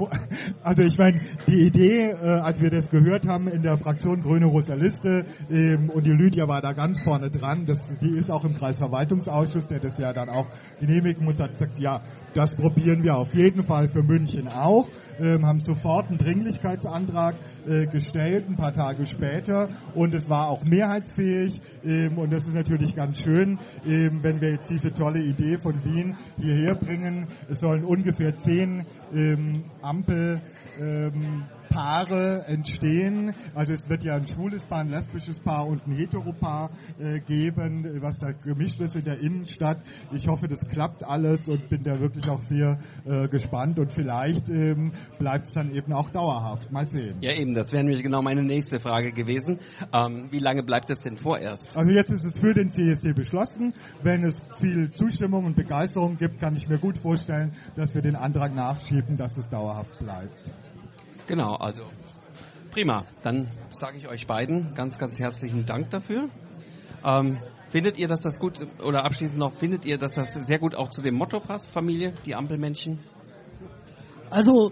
also 0.61 0.83
ich 0.83 0.97
meine, 0.97 1.19
die 1.47 1.65
Idee, 1.65 2.09
äh, 2.11 2.39
als 2.39 2.59
wir 2.59 2.69
das 2.69 2.89
gehört 2.89 3.27
haben 3.27 3.47
in 3.47 3.61
der 3.61 3.77
Fraktion 3.77 4.21
Grüne 4.21 4.47
Rosa 4.47 4.75
Liste 4.75 5.25
ähm, 5.49 5.89
und 5.89 6.05
die 6.05 6.11
Lydia 6.11 6.47
war 6.47 6.61
da 6.61 6.73
ganz 6.73 7.01
vorne 7.01 7.29
dran, 7.29 7.65
das, 7.65 7.97
die 7.99 8.17
ist 8.17 8.29
auch 8.29 8.43
im 8.43 8.53
Kreisverwaltungsausschuss, 8.53 9.67
der 9.67 9.79
das 9.79 9.97
ja 9.97 10.13
dann 10.13 10.29
auch 10.29 10.47
genehmigen 10.79 11.23
muss, 11.23 11.39
hat 11.39 11.51
gesagt, 11.51 11.79
ja, 11.79 12.01
das 12.33 12.55
probieren 12.55 13.03
wir 13.03 13.15
auf 13.15 13.33
jeden 13.33 13.63
Fall 13.63 13.87
für 13.87 14.03
München 14.03 14.47
auch, 14.47 14.87
ähm, 15.19 15.45
haben 15.45 15.59
sofort 15.59 16.09
einen 16.09 16.17
Dringlichkeitsantrag 16.17 17.35
äh, 17.67 17.85
gestellt, 17.87 18.45
ein 18.49 18.55
paar 18.55 18.73
Tage 18.73 19.05
später. 19.05 19.69
Und 19.93 20.13
es 20.13 20.29
war 20.29 20.47
auch 20.49 20.63
mehrheitsfähig. 20.63 21.61
Ähm, 21.83 22.17
und 22.17 22.31
das 22.31 22.47
ist 22.47 22.55
natürlich 22.55 22.95
ganz 22.95 23.19
schön, 23.19 23.59
ähm, 23.87 24.19
wenn 24.23 24.41
wir 24.41 24.51
jetzt 24.51 24.69
diese 24.69 24.91
tolle 24.91 25.21
Idee 25.21 25.57
von 25.57 25.83
Wien 25.85 26.17
hierher 26.37 26.75
bringen. 26.75 27.27
Es 27.49 27.59
sollen 27.59 27.83
ungefähr 27.83 28.37
zehn 28.37 28.85
ähm, 29.13 29.65
Ampel 29.81 30.41
ähm, 30.79 31.43
Paare 31.73 32.45
entstehen. 32.45 33.33
Also 33.55 33.73
es 33.73 33.89
wird 33.89 34.03
ja 34.03 34.15
ein 34.15 34.27
schwules 34.27 34.63
Paar, 34.63 34.81
ein 34.81 34.89
lesbisches 34.89 35.39
Paar 35.39 35.67
und 35.67 35.87
ein 35.87 35.93
Heteropaar 35.93 36.69
äh, 36.99 37.19
geben, 37.19 38.01
was 38.01 38.19
da 38.19 38.31
gemischt 38.31 38.79
ist 38.79 38.95
in 38.95 39.05
der 39.05 39.19
Innenstadt. 39.19 39.81
Ich 40.13 40.27
hoffe, 40.27 40.47
das 40.47 40.67
klappt 40.67 41.03
alles 41.03 41.47
und 41.49 41.69
bin 41.69 41.83
da 41.83 41.99
wirklich 41.99 42.29
auch 42.29 42.41
sehr 42.41 42.77
äh, 43.05 43.27
gespannt 43.27 43.79
und 43.79 43.91
vielleicht 43.91 44.49
ähm, 44.49 44.91
bleibt 45.17 45.47
es 45.47 45.53
dann 45.53 45.73
eben 45.73 45.93
auch 45.93 46.11
dauerhaft. 46.11 46.71
Mal 46.71 46.87
sehen. 46.87 47.17
Ja 47.21 47.33
eben, 47.33 47.55
das 47.55 47.73
wäre 47.73 47.83
nämlich 47.83 48.03
genau 48.03 48.21
meine 48.21 48.43
nächste 48.43 48.79
Frage 48.79 49.11
gewesen. 49.11 49.57
Ähm, 49.91 50.27
wie 50.29 50.39
lange 50.39 50.61
bleibt 50.61 50.91
es 50.91 51.01
denn 51.01 51.15
vorerst? 51.15 51.75
Also 51.75 51.91
jetzt 51.91 52.11
ist 52.11 52.23
es 52.23 52.37
für 52.37 52.53
den 52.53 52.69
CSD 52.69 53.13
beschlossen. 53.13 53.73
Wenn 54.03 54.23
es 54.23 54.45
viel 54.59 54.91
Zustimmung 54.91 55.45
und 55.45 55.55
Begeisterung 55.55 56.17
gibt, 56.17 56.39
kann 56.39 56.55
ich 56.55 56.67
mir 56.67 56.77
gut 56.77 56.99
vorstellen, 56.99 57.53
dass 57.75 57.95
wir 57.95 58.03
den 58.03 58.15
Antrag 58.15 58.53
nachschieben, 58.53 59.17
dass 59.17 59.37
es 59.37 59.49
dauerhaft 59.49 59.97
bleibt. 59.97 60.62
Genau, 61.27 61.55
also 61.55 61.83
prima. 62.71 63.05
Dann 63.21 63.47
sage 63.69 63.97
ich 63.97 64.07
euch 64.07 64.27
beiden 64.27 64.73
ganz, 64.73 64.97
ganz 64.97 65.19
herzlichen 65.19 65.65
Dank 65.65 65.89
dafür. 65.89 66.29
Ähm, 67.05 67.39
findet 67.69 67.97
ihr, 67.97 68.07
dass 68.07 68.21
das 68.21 68.39
gut, 68.39 68.59
oder 68.83 69.05
abschließend 69.05 69.39
noch, 69.39 69.53
findet 69.55 69.85
ihr, 69.85 69.97
dass 69.97 70.13
das 70.13 70.33
sehr 70.33 70.59
gut 70.59 70.75
auch 70.75 70.89
zu 70.89 71.01
dem 71.01 71.15
Motto 71.15 71.39
passt, 71.39 71.71
Familie, 71.71 72.13
die 72.25 72.35
Ampelmännchen? 72.35 72.99
Also, 74.29 74.71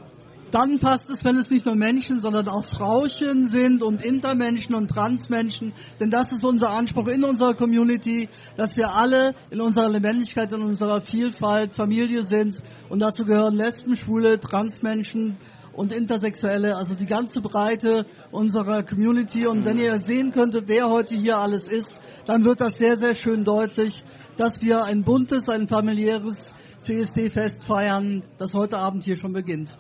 Dann 0.52 0.80
passt 0.80 1.10
es, 1.10 1.24
wenn 1.24 1.38
es 1.38 1.50
nicht 1.50 1.66
nur 1.66 1.76
Menschen, 1.76 2.20
sondern 2.20 2.50
auch 2.50 2.66
Frauchen 2.66 3.48
sind 3.48 3.82
und 3.82 4.04
Intermenschen 4.04 4.76
und 4.76 4.90
Transmenschen. 4.90 5.72
Denn 5.98 6.10
das 6.10 6.34
ist 6.34 6.44
unser 6.44 6.72
Anspruch 6.72 7.08
in 7.08 7.24
unserer 7.24 7.54
Community, 7.54 8.28
dass 8.58 8.76
wir 8.76 8.94
alle 8.94 9.34
in 9.50 9.62
unserer 9.62 9.88
Lebendigkeit, 9.88 10.52
in 10.52 10.62
unserer 10.62 11.00
Vielfalt 11.00 11.74
Familie 11.74 12.24
sind. 12.24 12.62
Und 12.90 13.02
dazu 13.02 13.24
gehören 13.24 13.56
Lesben, 13.56 13.96
Schwule, 13.96 14.42
Transmenschen 14.42 15.38
und 15.74 15.94
Intersexuelle, 15.94 16.76
also 16.76 16.96
die 16.96 17.06
ganze 17.06 17.42
Breite 17.42 18.06
unserer 18.32 18.84
Community. 18.84 19.48
Und 19.48 19.66
wenn 19.66 19.80
ihr 19.80 19.98
sehen 19.98 20.32
könntet, 20.32 20.68
wer 20.68 20.90
heute 20.90 21.16
hier 21.16 21.40
alles 21.40 21.68
ist, 21.68 22.02
dann 22.26 22.44
wird 22.44 22.62
das 22.62 22.78
sehr, 22.78 22.98
sehr 22.98 23.16
schön 23.16 23.44
deutlich, 23.44 24.04
dass 24.38 24.62
wir 24.62 24.86
ein 24.86 25.04
buntes, 25.04 25.50
ein 25.50 25.68
familiäres 25.68 26.54
CSD-Fest 26.80 27.66
feiern, 27.66 28.24
das 28.38 28.54
heute 28.54 28.78
Abend 28.78 29.04
hier 29.04 29.16
schon 29.16 29.34
beginnt. 29.34 29.78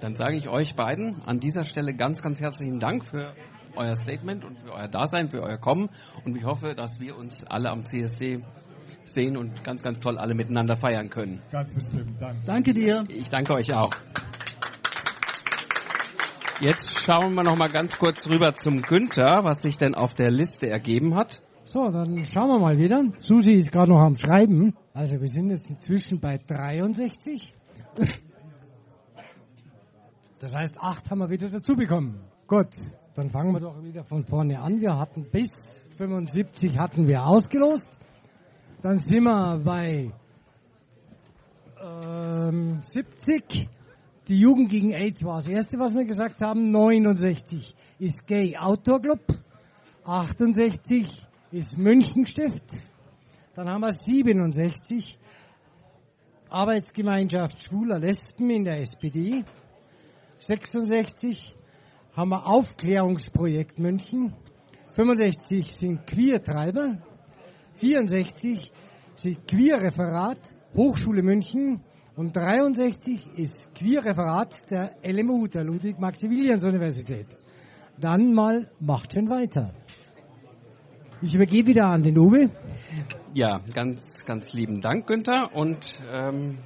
Dann 0.00 0.16
sage 0.16 0.36
ich 0.36 0.48
euch 0.48 0.74
beiden 0.74 1.22
an 1.22 1.40
dieser 1.40 1.64
Stelle 1.64 1.94
ganz, 1.94 2.22
ganz 2.22 2.40
herzlichen 2.40 2.80
Dank 2.80 3.04
für 3.04 3.34
euer 3.76 3.96
Statement 3.96 4.44
und 4.44 4.58
für 4.58 4.72
euer 4.72 4.88
Dasein, 4.88 5.28
für 5.28 5.42
euer 5.42 5.58
Kommen. 5.58 5.90
Und 6.24 6.36
ich 6.36 6.44
hoffe, 6.44 6.74
dass 6.74 7.00
wir 7.00 7.16
uns 7.16 7.44
alle 7.44 7.70
am 7.70 7.84
CSD 7.84 8.42
sehen 9.04 9.36
und 9.36 9.64
ganz, 9.64 9.82
ganz 9.82 10.00
toll 10.00 10.18
alle 10.18 10.34
miteinander 10.34 10.76
feiern 10.76 11.10
können. 11.10 11.42
Ganz 11.50 11.74
bestimmt, 11.74 12.20
danke. 12.20 12.42
Danke 12.46 12.74
dir. 12.74 13.04
Ich 13.08 13.28
danke 13.28 13.54
euch 13.54 13.72
auch. 13.72 13.94
Jetzt 16.62 17.06
schauen 17.06 17.34
wir 17.36 17.42
noch 17.42 17.56
mal 17.56 17.70
ganz 17.70 17.96
kurz 17.98 18.28
rüber 18.28 18.52
zum 18.54 18.82
Günther, 18.82 19.44
was 19.44 19.62
sich 19.62 19.78
denn 19.78 19.94
auf 19.94 20.12
der 20.12 20.30
Liste 20.30 20.68
ergeben 20.68 21.14
hat. 21.14 21.40
So, 21.64 21.88
dann 21.88 22.22
schauen 22.26 22.48
wir 22.48 22.58
mal 22.58 22.76
wieder. 22.76 23.02
Susi 23.16 23.52
ist 23.52 23.72
gerade 23.72 23.90
noch 23.90 24.00
am 24.00 24.14
Schreiben. 24.14 24.76
Also 24.92 25.18
wir 25.18 25.28
sind 25.28 25.48
jetzt 25.48 25.70
inzwischen 25.70 26.20
bei 26.20 26.36
63. 26.36 27.54
Das 30.38 30.54
heißt, 30.54 30.78
acht 30.82 31.10
haben 31.10 31.20
wir 31.20 31.30
wieder 31.30 31.48
dazu 31.48 31.76
bekommen. 31.76 32.20
Gut, 32.46 32.68
dann 33.14 33.30
fangen 33.30 33.54
wir 33.54 33.60
doch 33.60 33.82
wieder 33.82 34.04
von 34.04 34.24
vorne 34.24 34.60
an. 34.60 34.82
Wir 34.82 34.98
hatten 34.98 35.30
bis 35.30 35.86
75 35.96 36.78
hatten 36.78 37.08
wir 37.08 37.24
ausgelost. 37.24 37.88
Dann 38.82 38.98
sind 38.98 39.24
wir 39.24 39.62
bei 39.64 40.12
ähm, 41.82 42.80
70. 42.82 43.66
Die 44.28 44.38
Jugend 44.38 44.70
gegen 44.70 44.92
AIDS 44.92 45.24
war 45.24 45.36
das 45.36 45.48
erste, 45.48 45.78
was 45.78 45.94
wir 45.94 46.04
gesagt 46.04 46.40
haben. 46.40 46.70
69 46.70 47.74
ist 47.98 48.26
Gay 48.26 48.56
Outdoor 48.56 49.00
Club. 49.00 49.20
68 50.04 51.26
ist 51.52 51.78
Münchenstift. 51.78 52.64
Dann 53.54 53.68
haben 53.68 53.80
wir 53.80 53.92
67 53.92 55.18
Arbeitsgemeinschaft 56.48 57.62
schwuler 57.62 57.98
Lesben 57.98 58.50
in 58.50 58.64
der 58.64 58.80
SPD. 58.80 59.44
66 60.38 61.56
haben 62.12 62.30
wir 62.30 62.46
Aufklärungsprojekt 62.46 63.78
München. 63.78 64.34
65 64.92 65.72
sind 65.72 66.06
Queertreiber. 66.06 66.98
64 67.74 68.72
sind 69.14 69.46
Queerreferat 69.46 70.38
Hochschule 70.74 71.22
München. 71.22 71.82
Und 72.16 72.36
63 72.36 73.38
ist 73.38 73.74
Queerreferat 73.74 74.70
der 74.70 74.96
LMU, 75.04 75.46
der 75.46 75.64
Ludwig-Maximilians-Universität. 75.64 77.26
Dann 77.98 78.34
mal 78.34 78.66
macht 78.80 79.12
schon 79.12 79.28
weiter. 79.30 79.72
Ich 81.22 81.34
übergebe 81.34 81.68
wieder 81.68 81.86
an 81.86 82.02
den 82.02 82.18
Uwe. 82.18 82.50
Ja, 83.34 83.60
ganz, 83.74 84.24
ganz 84.24 84.52
lieben 84.52 84.80
Dank, 84.80 85.06
Günther. 85.06 85.54
Und 85.54 86.00
ähm, 86.10 86.58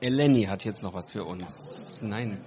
Eleni 0.00 0.44
hat 0.44 0.64
jetzt 0.64 0.82
noch 0.82 0.94
was 0.94 1.10
für 1.10 1.24
uns. 1.24 2.02
Nein. 2.02 2.38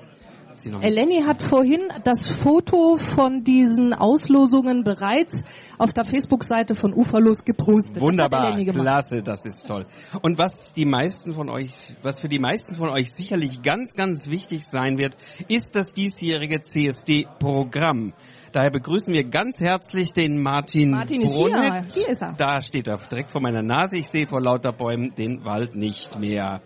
Hat 0.59 0.61
sie 0.61 0.69
noch 0.69 0.79
nicht. 0.79 0.89
Eleni 0.89 1.23
hat 1.23 1.41
vorhin 1.41 1.81
das 2.03 2.27
Foto 2.27 2.97
von 2.97 3.43
diesen 3.43 3.93
Auslosungen 3.93 4.83
bereits 4.83 5.43
auf 5.77 5.93
der 5.93 6.05
Facebook-Seite 6.05 6.75
von 6.75 6.93
Uferlos 6.93 7.43
gepostet. 7.45 7.97
Das 7.97 8.03
Wunderbar, 8.03 8.55
gemacht. 8.57 8.81
klasse, 8.81 9.21
das 9.21 9.45
ist 9.45 9.67
toll. 9.67 9.85
Und 10.21 10.37
was 10.37 10.73
die 10.73 10.85
meisten 10.85 11.33
von 11.33 11.49
euch, 11.49 11.71
was 12.01 12.19
für 12.19 12.29
die 12.29 12.39
meisten 12.39 12.75
von 12.75 12.89
euch 12.89 13.11
sicherlich 13.11 13.61
ganz, 13.61 13.93
ganz 13.93 14.29
wichtig 14.29 14.65
sein 14.65 14.97
wird, 14.97 15.15
ist 15.47 15.75
das 15.75 15.93
diesjährige 15.93 16.61
CSD-Programm. 16.61 18.13
Daher 18.51 18.71
begrüßen 18.71 19.13
wir 19.13 19.25
ganz 19.25 19.61
herzlich 19.61 20.11
den 20.11 20.41
Martin, 20.41 20.91
Martin 20.91 21.21
ist 21.21 21.31
Brunnit. 21.31 21.85
hier. 21.93 22.03
Hier 22.03 22.09
ist 22.09 22.21
er. 22.21 22.33
Da 22.33 22.61
steht 22.61 22.87
er 22.87 22.97
direkt 22.97 23.29
vor 23.29 23.41
meiner 23.41 23.61
Nase. 23.61 23.97
Ich 23.97 24.09
sehe 24.09 24.25
vor 24.25 24.41
lauter 24.41 24.71
Bäumen 24.71 25.13
den 25.13 25.45
Wald 25.45 25.75
nicht 25.75 26.19
mehr. 26.19 26.61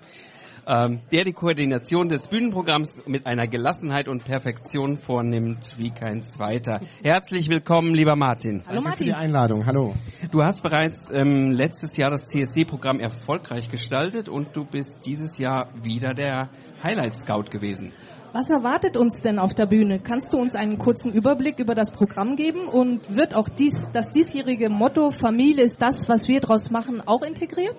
Ähm, 0.66 1.02
der 1.12 1.26
die 1.26 1.34
Koordination 1.34 2.08
des 2.08 2.28
Bühnenprogramms 2.28 3.04
mit 3.06 3.26
einer 3.28 3.48
Gelassenheit 3.48 4.08
und 4.08 4.24
Perfektion 4.24 4.96
vornimmt 4.96 5.76
wie 5.78 5.92
kein 5.92 6.24
zweiter. 6.24 6.80
Herzlich 7.04 7.50
willkommen, 7.50 7.94
lieber 7.94 8.16
Martin. 8.16 8.64
Hallo 8.66 8.82
Danke 8.82 8.98
für 8.98 9.04
die 9.04 9.10
Martin. 9.12 9.26
Einladung. 9.26 9.66
Hallo. 9.66 9.94
Du 10.32 10.42
hast 10.42 10.64
bereits 10.64 11.12
ähm, 11.12 11.52
letztes 11.52 11.98
Jahr 11.98 12.12
das 12.12 12.24
CSD-Programm 12.26 13.02
erfolgreich 13.02 13.70
gestaltet 13.70 14.30
und 14.30 14.56
du 14.56 14.64
bist 14.64 15.06
dieses 15.06 15.38
Jahr 15.38 15.68
wieder 15.84 16.14
der 16.14 16.50
Highlight 16.82 17.16
Scout 17.18 17.50
gewesen. 17.52 17.92
Was 18.32 18.50
erwartet 18.50 18.96
uns 18.96 19.22
denn 19.22 19.40
auf 19.40 19.54
der 19.54 19.66
Bühne? 19.66 20.00
Kannst 20.00 20.34
du 20.34 20.38
uns 20.38 20.56
einen 20.56 20.78
kurzen 20.78 21.12
Überblick 21.12 21.60
über 21.60 21.76
das 21.76 21.92
Programm 21.92 22.36
geben 22.36 22.68
und 22.68 23.16
wird 23.16 23.36
auch 23.36 23.50
dies, 23.50 23.90
das 23.92 24.10
diesjährige 24.10 24.70
Motto 24.70 25.12
Familie 25.12 25.66
ist 25.66 25.82
das, 25.82 26.08
was 26.08 26.28
wir 26.28 26.40
draus 26.40 26.72
machen, 26.72 27.02
auch 27.06 27.22
integriert? 27.22 27.76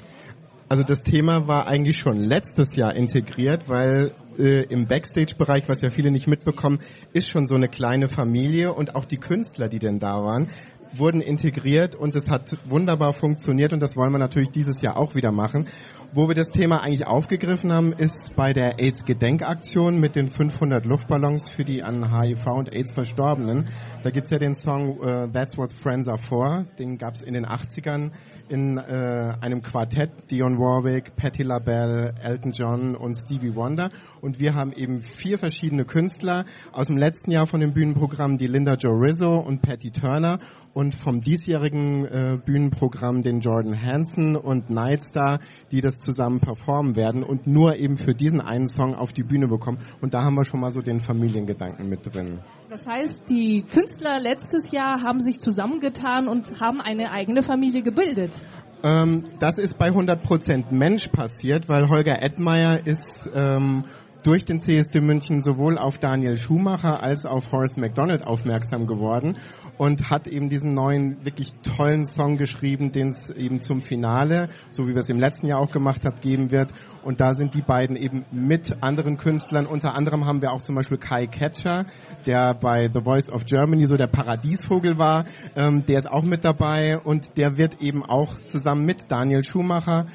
Also 0.75 0.83
das 0.83 1.05
Thema 1.05 1.47
war 1.47 1.69
eigentlich 1.69 1.99
schon 1.99 2.17
letztes 2.17 2.75
Jahr 2.75 2.97
integriert, 2.97 3.69
weil 3.69 4.13
äh, 4.37 4.65
im 4.65 4.89
Backstage-Bereich, 4.89 5.69
was 5.69 5.83
ja 5.83 5.91
viele 5.91 6.11
nicht 6.11 6.27
mitbekommen, 6.27 6.81
ist 7.13 7.31
schon 7.31 7.47
so 7.47 7.55
eine 7.55 7.69
kleine 7.69 8.09
Familie 8.09 8.73
und 8.73 8.97
auch 8.97 9.05
die 9.05 9.19
Künstler, 9.19 9.69
die 9.69 9.79
denn 9.79 10.01
da 10.01 10.25
waren, 10.25 10.49
wurden 10.93 11.21
integriert 11.21 11.95
und 11.95 12.17
es 12.17 12.29
hat 12.29 12.57
wunderbar 12.65 13.13
funktioniert 13.13 13.73
und 13.73 13.79
das 13.79 13.97
wollen 13.97 14.11
wir 14.11 14.19
natürlich 14.19 14.51
dieses 14.51 14.81
Jahr 14.81 14.97
auch 14.97 15.15
wieder 15.15 15.31
machen. 15.31 15.69
Wo 16.17 16.29
wir 16.29 16.37
das 16.37 16.51
Thema 16.51 16.81
eigentlich 16.81 17.09
aufgegriffen 17.09 17.73
haben, 17.73 17.93
ist 17.93 18.37
bei 18.37 18.53
der 18.53 18.79
AIDS-Gedenkaktion 18.79 19.99
mit 19.99 20.15
den 20.15 20.29
500 20.29 20.87
Luftballons 20.87 21.51
für 21.51 21.65
die 21.65 21.83
an 21.83 22.17
HIV 22.17 22.47
und 22.47 22.73
AIDS 22.73 22.93
Verstorbenen. 22.93 23.69
Da 24.05 24.11
gibt's 24.11 24.31
ja 24.31 24.39
den 24.39 24.55
Song 24.55 25.03
äh, 25.03 25.29
That's 25.33 25.59
What 25.59 25.73
Friends 25.73 26.07
Are 26.07 26.19
For, 26.19 26.67
den 26.79 26.99
gab's 26.99 27.21
in 27.21 27.35
den 27.35 27.45
80ern 27.45 28.13
in 28.49 28.77
äh, 28.77 29.35
einem 29.41 29.63
Quartett, 29.63 30.31
Dionne 30.31 30.59
Warwick, 30.59 31.17
Patti 31.17 31.43
LaBelle, 31.43 32.15
Elton 32.23 32.53
John 32.53 32.95
und 32.95 33.15
Stevie 33.15 33.55
Wonder. 33.55 33.91
Und 34.21 34.39
wir 34.39 34.55
haben 34.55 34.73
eben 34.73 35.03
vier 35.03 35.39
verschiedene 35.39 35.85
Künstler 35.85 36.45
aus 36.71 36.89
dem 36.89 36.97
letzten 36.97 37.31
Jahr 37.31 37.47
von 37.47 37.61
dem 37.61 37.73
Bühnenprogramm, 37.73 38.37
die 38.37 38.47
Linda 38.47 38.75
Joe 38.75 38.93
Rizzo 38.93 39.39
und 39.39 39.63
Patty 39.63 39.91
Turner 39.91 40.39
und 40.75 40.95
vom 40.97 41.21
diesjährigen 41.21 42.05
äh, 42.05 42.39
Bühnenprogramm 42.45 43.23
den 43.23 43.41
Jordan 43.41 43.81
Hansen 43.81 44.37
und 44.37 44.71
Nightstar, 44.71 45.39
die 45.71 45.81
das 45.81 46.01
zusammen 46.05 46.41
performen 46.41 46.95
werden 46.95 47.25
und 47.25 47.47
nur 47.47 47.77
eben 47.77 47.97
für 47.97 48.15
diesen 48.15 48.41
einen 48.41 48.69
Song 48.69 48.95
auf 48.95 49.13
die 49.13 49.23
Bühne 49.23 49.49
bekommen. 49.49 49.79
Und 50.01 50.15
da 50.15 50.23
haben 50.23 50.35
wir 50.35 50.45
schon 50.45 50.61
mal 50.61 50.71
so 50.71 50.81
den 50.81 51.01
Familiengedanken 51.01 51.89
mit 51.89 52.15
drin. 52.15 52.41
Das 52.71 52.87
heißt, 52.87 53.29
die 53.29 53.63
Künstler 53.63 54.21
letztes 54.21 54.71
Jahr 54.71 55.03
haben 55.03 55.21
sich 55.21 55.41
zusammengetan 55.41 56.29
und 56.29 56.61
haben 56.61 56.81
eine 56.81 57.11
eigene 57.11 57.43
Familie 57.43 57.83
gebildet. 57.83 58.41
Ähm, 58.83 59.23
das 59.39 59.59
ist 59.59 59.79
bei 59.79 59.89
100% 59.89 60.73
Mensch 60.73 61.09
passiert, 61.09 61.69
weil 61.69 61.89
Holger 61.89 62.23
Edmeier 62.23 62.87
ist 62.87 63.29
ähm, 63.35 63.85
durch 64.25 64.45
den 64.45 64.59
CSD 64.59 65.01
München 65.01 65.43
sowohl 65.43 65.79
auf 65.79 65.99
Daniel 65.99 66.37
Schumacher 66.37 67.03
als 67.03 67.27
auf 67.27 67.53
Horace 67.53 67.77
McDonald 67.77 68.27
aufmerksam 68.27 68.87
geworden 68.87 69.37
und 69.79 70.11
hat 70.11 70.27
eben 70.27 70.49
diesen 70.49 70.75
neuen, 70.75 71.25
wirklich 71.25 71.53
tollen 71.63 72.07
Song 72.07 72.37
geschrieben, 72.37 72.93
den 72.93 73.09
es 73.09 73.31
eben 73.31 73.61
zum 73.61 73.81
Finale, 73.81 74.49
so 74.71 74.85
wie 74.87 74.95
wir 74.95 75.01
es 75.01 75.09
im 75.09 75.19
letzten 75.19 75.47
Jahr 75.47 75.61
auch 75.61 75.73
gemacht 75.73 76.05
haben, 76.05 76.21
geben 76.21 76.51
wird. 76.51 76.73
Und 77.03 77.21
da 77.21 77.35
sind 77.35 77.55
die 77.55 77.61
beiden 77.61 77.97
eben 77.97 78.25
mit 78.31 78.83
anderen 78.83 79.19
Künstlern. 79.19 79.67
Unter 79.67 79.95
anderem 79.95 80.25
haben 80.25 80.41
wir 80.41 80.53
auch 80.53 80.63
zum 80.63 80.75
Beispiel 80.75 80.97
Kai 80.97 81.27
Ketcher, 81.27 81.85
der 82.25 82.55
bei 82.55 82.89
The 82.93 83.03
Voice 83.03 83.31
of 83.31 83.45
Germany 83.45 83.85
so 83.85 83.97
der 83.97 84.07
Paradiesvogel 84.07 84.99
war. 84.99 85.25
Ähm, 85.55 85.85
der 85.87 85.99
ist 85.99 86.11
auch 86.11 86.23
mit 86.23 86.45
dabei 86.45 86.99
und 86.99 87.37
der 87.37 87.59
wird 87.59 87.81
eben 87.83 88.05
auch 88.05 88.41
zusammen 88.41 88.87
mit 88.87 89.13
Daniel 89.13 89.45
Schumacher 89.45 90.07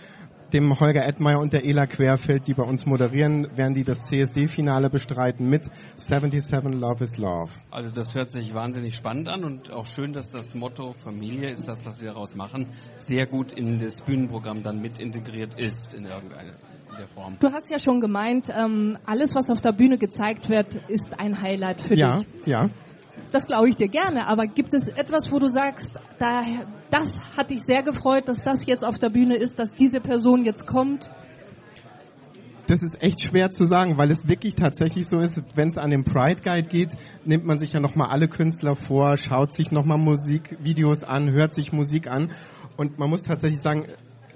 dem 0.53 0.79
Holger 0.79 1.05
Edmeier 1.05 1.39
und 1.39 1.53
der 1.53 1.63
Ela 1.65 1.85
Querfeld, 1.87 2.47
die 2.47 2.53
bei 2.53 2.63
uns 2.63 2.85
moderieren, 2.85 3.47
werden 3.55 3.73
die 3.73 3.83
das 3.83 4.03
CSD-Finale 4.03 4.89
bestreiten 4.89 5.49
mit 5.49 5.63
77 5.97 6.73
Love 6.79 7.03
is 7.03 7.17
Love. 7.17 7.49
Also 7.71 7.89
das 7.91 8.13
hört 8.15 8.31
sich 8.31 8.53
wahnsinnig 8.53 8.95
spannend 8.95 9.27
an 9.27 9.43
und 9.43 9.71
auch 9.71 9.85
schön, 9.85 10.13
dass 10.13 10.29
das 10.29 10.53
Motto 10.55 10.93
Familie 11.03 11.51
ist 11.51 11.67
das, 11.67 11.85
was 11.85 12.01
wir 12.01 12.09
daraus 12.09 12.35
machen, 12.35 12.67
sehr 12.97 13.25
gut 13.25 13.51
in 13.51 13.79
das 13.79 14.01
Bühnenprogramm 14.01 14.63
dann 14.63 14.81
mit 14.81 14.99
integriert 14.99 15.59
ist 15.59 15.93
in 15.93 16.05
irgendeiner 16.05 16.53
Form. 17.13 17.37
Du 17.39 17.51
hast 17.51 17.69
ja 17.69 17.79
schon 17.79 18.01
gemeint, 18.01 18.49
ähm, 18.49 18.97
alles, 19.05 19.35
was 19.35 19.49
auf 19.49 19.61
der 19.61 19.71
Bühne 19.71 19.97
gezeigt 19.97 20.49
wird, 20.49 20.75
ist 20.89 21.19
ein 21.19 21.41
Highlight 21.41 21.81
für 21.81 21.95
Ja, 21.95 22.17
dich. 22.17 22.27
ja. 22.47 22.69
Das 23.31 23.45
glaube 23.45 23.69
ich 23.69 23.75
dir 23.75 23.87
gerne, 23.87 24.27
aber 24.27 24.47
gibt 24.47 24.73
es 24.73 24.87
etwas, 24.87 25.31
wo 25.31 25.39
du 25.39 25.47
sagst, 25.47 25.99
da, 26.17 26.41
das 26.89 27.19
hat 27.37 27.51
dich 27.51 27.61
sehr 27.61 27.83
gefreut, 27.83 28.27
dass 28.27 28.41
das 28.41 28.65
jetzt 28.65 28.83
auf 28.83 28.97
der 28.97 29.09
Bühne 29.09 29.35
ist, 29.35 29.59
dass 29.59 29.71
diese 29.71 29.99
Person 29.99 30.45
jetzt 30.45 30.65
kommt? 30.65 31.09
das 32.69 32.83
ist 32.83 33.01
echt 33.01 33.21
schwer 33.21 33.49
zu 33.49 33.63
sagen, 33.63 33.97
weil 33.97 34.11
es 34.11 34.27
wirklich 34.27 34.53
tatsächlich 34.53 35.07
so 35.07 35.17
ist, 35.17 35.41
wenn 35.55 35.69
es 35.69 35.79
an 35.79 35.89
den 35.89 36.03
Pride 36.03 36.41
Guide 36.43 36.69
geht, 36.69 36.91
nimmt 37.25 37.43
man 37.43 37.57
sich 37.57 37.73
ja 37.73 37.79
nochmal 37.79 38.09
alle 38.09 38.27
Künstler 38.27 38.75
vor, 38.75 39.17
schaut 39.17 39.55
sich 39.55 39.71
nochmal 39.71 39.97
Musikvideos 39.97 41.03
an, 41.03 41.31
hört 41.31 41.55
sich 41.55 41.73
Musik 41.73 42.05
an 42.05 42.31
und 42.77 42.99
man 42.99 43.09
muss 43.09 43.23
tatsächlich 43.23 43.61
sagen, 43.61 43.87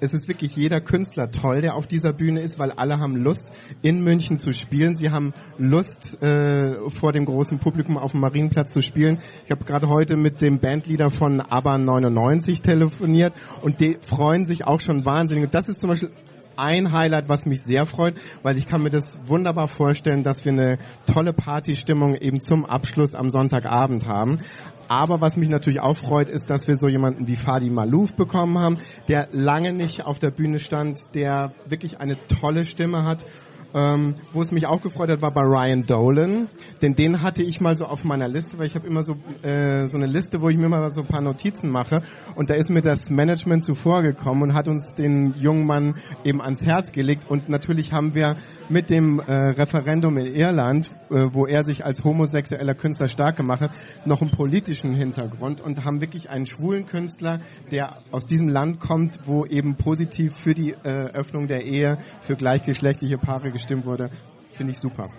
es 0.03 0.13
ist 0.13 0.27
wirklich 0.27 0.55
jeder 0.55 0.81
Künstler 0.81 1.31
toll, 1.31 1.61
der 1.61 1.75
auf 1.75 1.87
dieser 1.87 2.11
Bühne 2.11 2.41
ist, 2.41 2.59
weil 2.59 2.71
alle 2.71 2.99
haben 2.99 3.15
Lust, 3.15 3.49
in 3.81 4.03
München 4.03 4.37
zu 4.37 4.51
spielen. 4.51 4.97
Sie 4.97 5.11
haben 5.11 5.33
Lust, 5.57 6.21
äh, 6.21 6.89
vor 6.89 7.13
dem 7.13 7.25
großen 7.25 7.59
Publikum 7.59 7.97
auf 7.97 8.11
dem 8.11 8.19
Marienplatz 8.19 8.73
zu 8.73 8.81
spielen. 8.81 9.19
Ich 9.45 9.51
habe 9.51 9.63
gerade 9.63 9.87
heute 9.87 10.17
mit 10.17 10.41
dem 10.41 10.59
Bandleader 10.59 11.09
von 11.09 11.39
ABBA 11.39 11.77
99 11.77 12.61
telefoniert 12.61 13.33
und 13.61 13.79
die 13.79 13.97
freuen 14.01 14.45
sich 14.45 14.65
auch 14.65 14.81
schon 14.81 15.05
wahnsinnig. 15.05 15.49
Das 15.51 15.69
ist 15.69 15.79
zum 15.79 15.89
Beispiel 15.89 16.11
ein 16.57 16.91
Highlight, 16.91 17.29
was 17.29 17.45
mich 17.45 17.61
sehr 17.61 17.85
freut, 17.85 18.15
weil 18.41 18.57
ich 18.57 18.67
kann 18.67 18.81
mir 18.81 18.89
das 18.89 19.17
wunderbar 19.25 19.67
vorstellen, 19.67 20.23
dass 20.23 20.45
wir 20.45 20.51
eine 20.51 20.77
tolle 21.11 21.33
Partystimmung 21.33 22.15
eben 22.15 22.39
zum 22.39 22.65
Abschluss 22.65 23.15
am 23.15 23.29
Sonntagabend 23.29 24.05
haben. 24.05 24.39
Aber 24.87 25.21
was 25.21 25.37
mich 25.37 25.49
natürlich 25.49 25.79
auch 25.79 25.97
freut, 25.97 26.29
ist, 26.29 26.49
dass 26.49 26.67
wir 26.67 26.75
so 26.75 26.87
jemanden 26.87 27.27
wie 27.27 27.35
Fadi 27.35 27.69
Malouf 27.69 28.15
bekommen 28.15 28.57
haben, 28.59 28.77
der 29.07 29.29
lange 29.31 29.73
nicht 29.73 30.05
auf 30.05 30.19
der 30.19 30.31
Bühne 30.31 30.59
stand, 30.59 31.01
der 31.13 31.53
wirklich 31.67 31.99
eine 31.99 32.17
tolle 32.27 32.65
Stimme 32.65 33.03
hat 33.03 33.25
ähm, 33.73 34.15
wo 34.31 34.41
es 34.41 34.51
mich 34.51 34.67
auch 34.67 34.81
gefreut 34.81 35.09
hat, 35.09 35.21
war 35.21 35.31
bei 35.31 35.41
Ryan 35.41 35.85
Dolan, 35.85 36.47
denn 36.81 36.93
den 36.95 37.21
hatte 37.21 37.43
ich 37.43 37.59
mal 37.61 37.75
so 37.75 37.85
auf 37.85 38.03
meiner 38.03 38.27
Liste, 38.27 38.57
weil 38.57 38.67
ich 38.67 38.75
habe 38.75 38.87
immer 38.87 39.03
so 39.03 39.13
äh, 39.41 39.87
so 39.87 39.97
eine 39.97 40.07
Liste, 40.07 40.41
wo 40.41 40.49
ich 40.49 40.57
mir 40.57 40.69
mal 40.69 40.89
so 40.89 41.01
ein 41.01 41.07
paar 41.07 41.21
Notizen 41.21 41.69
mache. 41.69 42.03
Und 42.35 42.49
da 42.49 42.55
ist 42.55 42.69
mir 42.69 42.81
das 42.81 43.09
Management 43.09 43.63
zuvor 43.63 44.01
gekommen 44.01 44.43
und 44.43 44.53
hat 44.53 44.67
uns 44.67 44.93
den 44.93 45.33
jungen 45.37 45.65
Mann 45.65 45.95
eben 46.23 46.41
ans 46.41 46.63
Herz 46.63 46.91
gelegt. 46.91 47.29
Und 47.29 47.49
natürlich 47.49 47.91
haben 47.91 48.13
wir 48.13 48.35
mit 48.69 48.89
dem 48.89 49.19
äh, 49.19 49.31
Referendum 49.31 50.17
in 50.17 50.33
Irland, 50.33 50.89
äh, 51.09 51.27
wo 51.31 51.45
er 51.45 51.63
sich 51.63 51.85
als 51.85 52.03
homosexueller 52.03 52.75
Künstler 52.75 53.07
stark 53.07 53.35
gemacht 53.37 53.61
hat, 53.61 53.71
noch 54.05 54.21
einen 54.21 54.31
politischen 54.31 54.93
Hintergrund 54.93 55.61
und 55.61 55.83
haben 55.85 56.01
wirklich 56.01 56.29
einen 56.29 56.45
schwulen 56.45 56.85
Künstler, 56.85 57.39
der 57.71 57.97
aus 58.11 58.25
diesem 58.25 58.49
Land 58.49 58.79
kommt, 58.79 59.19
wo 59.25 59.45
eben 59.45 59.75
positiv 59.75 60.35
für 60.35 60.53
die 60.53 60.71
äh, 60.71 61.11
Öffnung 61.13 61.47
der 61.47 61.63
Ehe 61.63 61.97
für 62.21 62.35
gleichgeschlechtliche 62.35 63.17
Paare 63.17 63.51
gestimmt 63.63 63.85
wurde. 63.85 64.09
Finde 64.51 64.71
ich 64.71 64.79
super. 64.79 65.09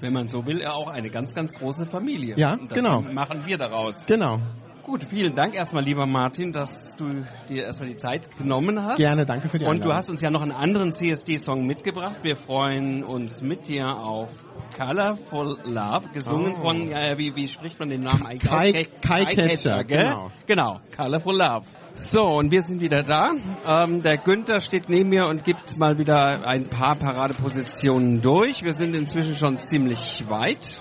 Wenn 0.00 0.12
man 0.14 0.28
so 0.28 0.46
will, 0.46 0.60
er 0.60 0.74
auch 0.74 0.88
eine 0.88 1.10
ganz, 1.10 1.34
ganz 1.34 1.52
große 1.52 1.86
Familie. 1.86 2.34
Ja, 2.36 2.56
genau. 2.56 3.02
machen 3.02 3.44
wir 3.46 3.58
daraus. 3.58 4.06
Genau. 4.06 4.38
Gut, 4.84 5.04
vielen 5.04 5.32
Dank 5.34 5.54
erstmal, 5.54 5.84
lieber 5.84 6.06
Martin, 6.06 6.50
dass 6.50 6.96
du 6.96 7.24
dir 7.48 7.62
erstmal 7.64 7.88
die 7.90 7.96
Zeit 7.96 8.28
genommen 8.36 8.82
hast. 8.82 8.96
Gerne, 8.98 9.24
danke 9.24 9.48
für 9.48 9.58
die 9.58 9.64
Und 9.64 9.76
du 9.76 9.82
Einladung. 9.84 9.94
hast 9.96 10.10
uns 10.10 10.20
ja 10.20 10.30
noch 10.30 10.42
einen 10.42 10.50
anderen 10.50 10.92
CSD-Song 10.92 11.64
mitgebracht. 11.64 12.16
Wir 12.22 12.34
freuen 12.34 13.04
uns 13.04 13.40
mit 13.42 13.68
dir 13.68 13.86
auf 13.86 14.28
Colorful 14.76 15.58
Love, 15.64 16.08
gesungen 16.12 16.54
Oh. 16.56 16.62
von, 16.62 16.90
ja, 16.90 17.16
wie, 17.16 17.32
wie 17.36 17.46
spricht 17.46 17.78
man 17.78 17.90
den 17.90 18.02
Namen 18.02 18.26
eigentlich 18.26 18.50
Kai- 18.50 18.80
aus? 18.80 18.86
Kai 19.08 19.24
Ketcher, 19.26 19.84
gell? 19.84 19.98
genau. 20.04 20.30
Genau, 20.48 20.80
Colorful 20.96 21.36
Love. 21.38 21.64
So, 21.94 22.22
und 22.22 22.50
wir 22.50 22.62
sind 22.62 22.80
wieder 22.80 23.04
da. 23.04 23.30
Ähm, 23.64 24.02
der 24.02 24.16
Günther 24.18 24.58
steht 24.60 24.88
neben 24.88 25.10
mir 25.10 25.26
und 25.28 25.44
gibt 25.44 25.76
mal 25.78 25.96
wieder 25.98 26.44
ein 26.44 26.64
paar 26.68 26.96
Paradepositionen 26.96 28.20
durch. 28.20 28.64
Wir 28.64 28.72
sind 28.72 28.94
inzwischen 28.96 29.36
schon 29.36 29.58
ziemlich 29.60 30.24
weit. 30.28 30.76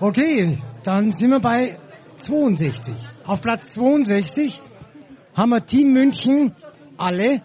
Okay, 0.00 0.58
dann 0.84 1.12
sind 1.12 1.30
wir 1.30 1.40
bei 1.40 1.78
62. 2.16 2.92
Auf 3.24 3.40
Platz 3.40 3.70
62 3.74 4.60
haben 5.34 5.50
wir 5.50 5.64
Team 5.64 5.92
München 5.92 6.56
alle. 6.96 7.42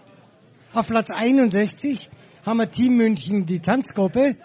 Auf 0.72 0.88
Platz 0.88 1.10
61 1.10 2.10
haben 2.44 2.58
wir 2.58 2.68
Team 2.68 2.96
München 2.96 3.46
die 3.46 3.60
Tanzgruppe. 3.60 4.36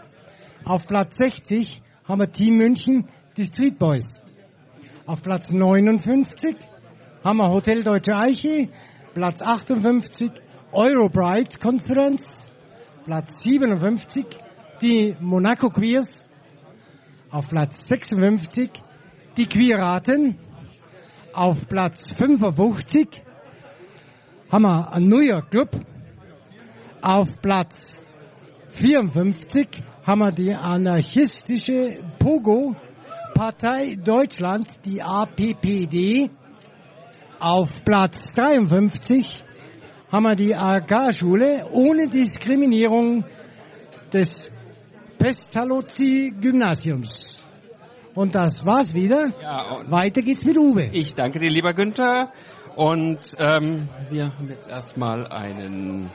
Auf 0.63 0.85
Platz 0.85 1.17
60 1.17 1.81
haben 2.07 2.21
wir 2.21 2.31
Team 2.31 2.57
München 2.57 3.07
die 3.35 3.45
Street 3.45 3.79
Boys. 3.79 4.21
Auf 5.07 5.23
Platz 5.23 5.51
59 5.51 6.55
haben 7.23 7.37
wir 7.37 7.49
Hotel 7.49 7.81
Deutsche 7.81 8.15
Eiche. 8.15 8.69
Platz 9.15 9.41
58 9.41 10.31
Eurobrite 10.71 11.57
Conference. 11.57 12.51
Platz 13.05 13.41
57 13.41 14.25
die 14.81 15.15
Monaco 15.19 15.71
Queers. 15.71 16.29
Auf 17.31 17.49
Platz 17.49 17.87
56 17.87 18.69
die 19.35 19.47
Queeraten. 19.47 20.37
Auf 21.33 21.67
Platz 21.67 22.13
55 22.13 23.21
haben 24.51 24.63
wir 24.63 24.93
einen 24.93 25.23
York 25.23 25.49
Club. 25.49 25.71
Auf 27.01 27.41
Platz 27.41 27.97
54 28.69 29.67
haben 30.05 30.19
wir 30.19 30.31
die 30.31 30.53
anarchistische 30.53 32.03
Pogo-Partei 32.19 33.95
Deutschland, 33.95 34.85
die 34.85 35.01
APPD. 35.01 36.29
Auf 37.39 37.83
Platz 37.83 38.31
53 38.35 39.43
haben 40.11 40.23
wir 40.23 40.35
die 40.35 40.53
Agrarschule 40.53 41.67
ohne 41.71 42.09
Diskriminierung 42.09 43.25
des 44.13 44.51
Pestalozzi-Gymnasiums. 45.17 47.47
Und 48.15 48.35
das 48.35 48.65
war's 48.65 48.93
wieder. 48.93 49.31
Ja, 49.41 49.77
und 49.77 49.89
Weiter 49.91 50.21
geht's 50.21 50.45
mit 50.45 50.57
Uwe. 50.57 50.89
Ich 50.91 51.15
danke 51.15 51.39
dir, 51.39 51.49
lieber 51.49 51.73
Günther. 51.73 52.31
Und 52.75 53.35
ähm, 53.39 53.89
wir 54.09 54.25
haben 54.25 54.49
jetzt 54.49 54.69
erstmal 54.69 55.27
einen 55.27 56.11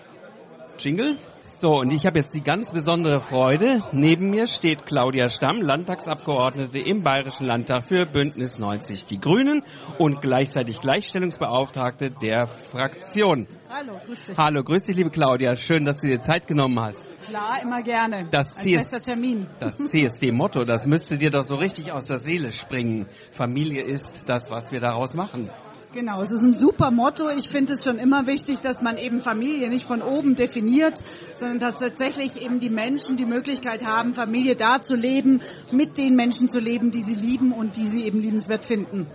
Jingle. 0.78 1.16
So, 1.60 1.80
und 1.80 1.90
ich 1.90 2.06
habe 2.06 2.20
jetzt 2.20 2.32
die 2.36 2.40
ganz 2.40 2.70
besondere 2.70 3.18
Freude. 3.18 3.82
Neben 3.90 4.30
mir 4.30 4.46
steht 4.46 4.86
Claudia 4.86 5.28
Stamm, 5.28 5.60
Landtagsabgeordnete 5.60 6.78
im 6.78 7.02
Bayerischen 7.02 7.46
Landtag 7.46 7.82
für 7.82 8.06
Bündnis 8.06 8.60
90 8.60 9.06
Die 9.06 9.18
Grünen 9.18 9.64
und 9.98 10.22
gleichzeitig 10.22 10.80
Gleichstellungsbeauftragte 10.80 12.12
der 12.12 12.46
Fraktion. 12.46 13.48
Hallo, 13.68 13.98
grüß 14.06 14.22
dich. 14.22 14.38
Hallo, 14.38 14.62
grüß 14.62 14.84
dich, 14.84 14.96
liebe 14.96 15.10
Claudia. 15.10 15.56
Schön, 15.56 15.84
dass 15.84 16.00
du 16.00 16.06
dir 16.06 16.20
Zeit 16.20 16.46
genommen 16.46 16.78
hast. 16.78 17.04
Klar, 17.26 17.60
immer 17.60 17.82
gerne. 17.82 18.28
Das, 18.30 18.56
Ein 18.56 18.78
CS 18.78 19.02
Termin. 19.02 19.48
das 19.58 19.78
CSD-Motto, 19.78 20.62
das 20.62 20.86
müsste 20.86 21.18
dir 21.18 21.30
doch 21.30 21.42
so 21.42 21.56
richtig 21.56 21.90
aus 21.90 22.06
der 22.06 22.18
Seele 22.18 22.52
springen. 22.52 23.08
Familie 23.32 23.82
ist 23.82 24.22
das, 24.28 24.48
was 24.48 24.70
wir 24.70 24.78
daraus 24.78 25.14
machen. 25.14 25.50
Genau, 25.92 26.20
es 26.20 26.30
ist 26.30 26.42
ein 26.42 26.52
super 26.52 26.90
Motto. 26.90 27.30
Ich 27.30 27.48
finde 27.48 27.72
es 27.72 27.82
schon 27.82 27.98
immer 27.98 28.26
wichtig, 28.26 28.60
dass 28.60 28.82
man 28.82 28.98
eben 28.98 29.22
Familie 29.22 29.70
nicht 29.70 29.86
von 29.86 30.02
oben 30.02 30.34
definiert, 30.34 31.02
sondern 31.32 31.58
dass 31.58 31.78
tatsächlich 31.78 32.42
eben 32.42 32.60
die 32.60 32.68
Menschen 32.68 33.16
die 33.16 33.24
Möglichkeit 33.24 33.82
haben, 33.86 34.12
Familie 34.12 34.54
da 34.54 34.82
zu 34.82 34.94
leben, 34.94 35.40
mit 35.72 35.96
den 35.96 36.14
Menschen 36.14 36.48
zu 36.48 36.58
leben, 36.58 36.90
die 36.90 37.00
sie 37.00 37.14
lieben 37.14 37.52
und 37.52 37.78
die 37.78 37.86
sie 37.86 38.04
eben 38.04 38.20
liebenswert 38.20 38.66
finden. 38.66 39.06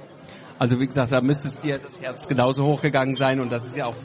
Also 0.57 0.79
wie 0.79 0.87
gesagt, 0.87 1.11
da 1.11 1.21
müsste 1.21 1.49
es 1.49 1.59
dir 1.59 1.77
das 1.77 2.01
Herz 2.01 2.27
genauso 2.27 2.65
hochgegangen 2.65 3.15
sein 3.15 3.39
und 3.39 3.51
das 3.51 3.65
ist 3.65 3.75
ja 3.77 3.85
auch 3.85 3.95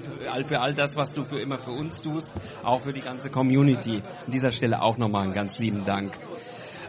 für 0.44 0.61
all, 0.61 0.74
das, 0.74 0.94
was 0.94 1.14
du 1.14 1.24
für 1.24 1.40
immer 1.40 1.59
für 1.59 1.70
uns 1.70 2.02
tust, 2.02 2.35
auch 2.62 2.83
für 2.83 2.92
die 2.92 3.00
ganze 3.00 3.31
Community. 3.31 4.02
An 4.26 4.33
dieser 4.33 4.52
Stelle 4.52 4.83
auch 4.83 4.98
nochmal 4.98 5.24
einen 5.24 5.33
ganz 5.33 5.59
lieben 5.59 5.85
Dank. 5.85 6.18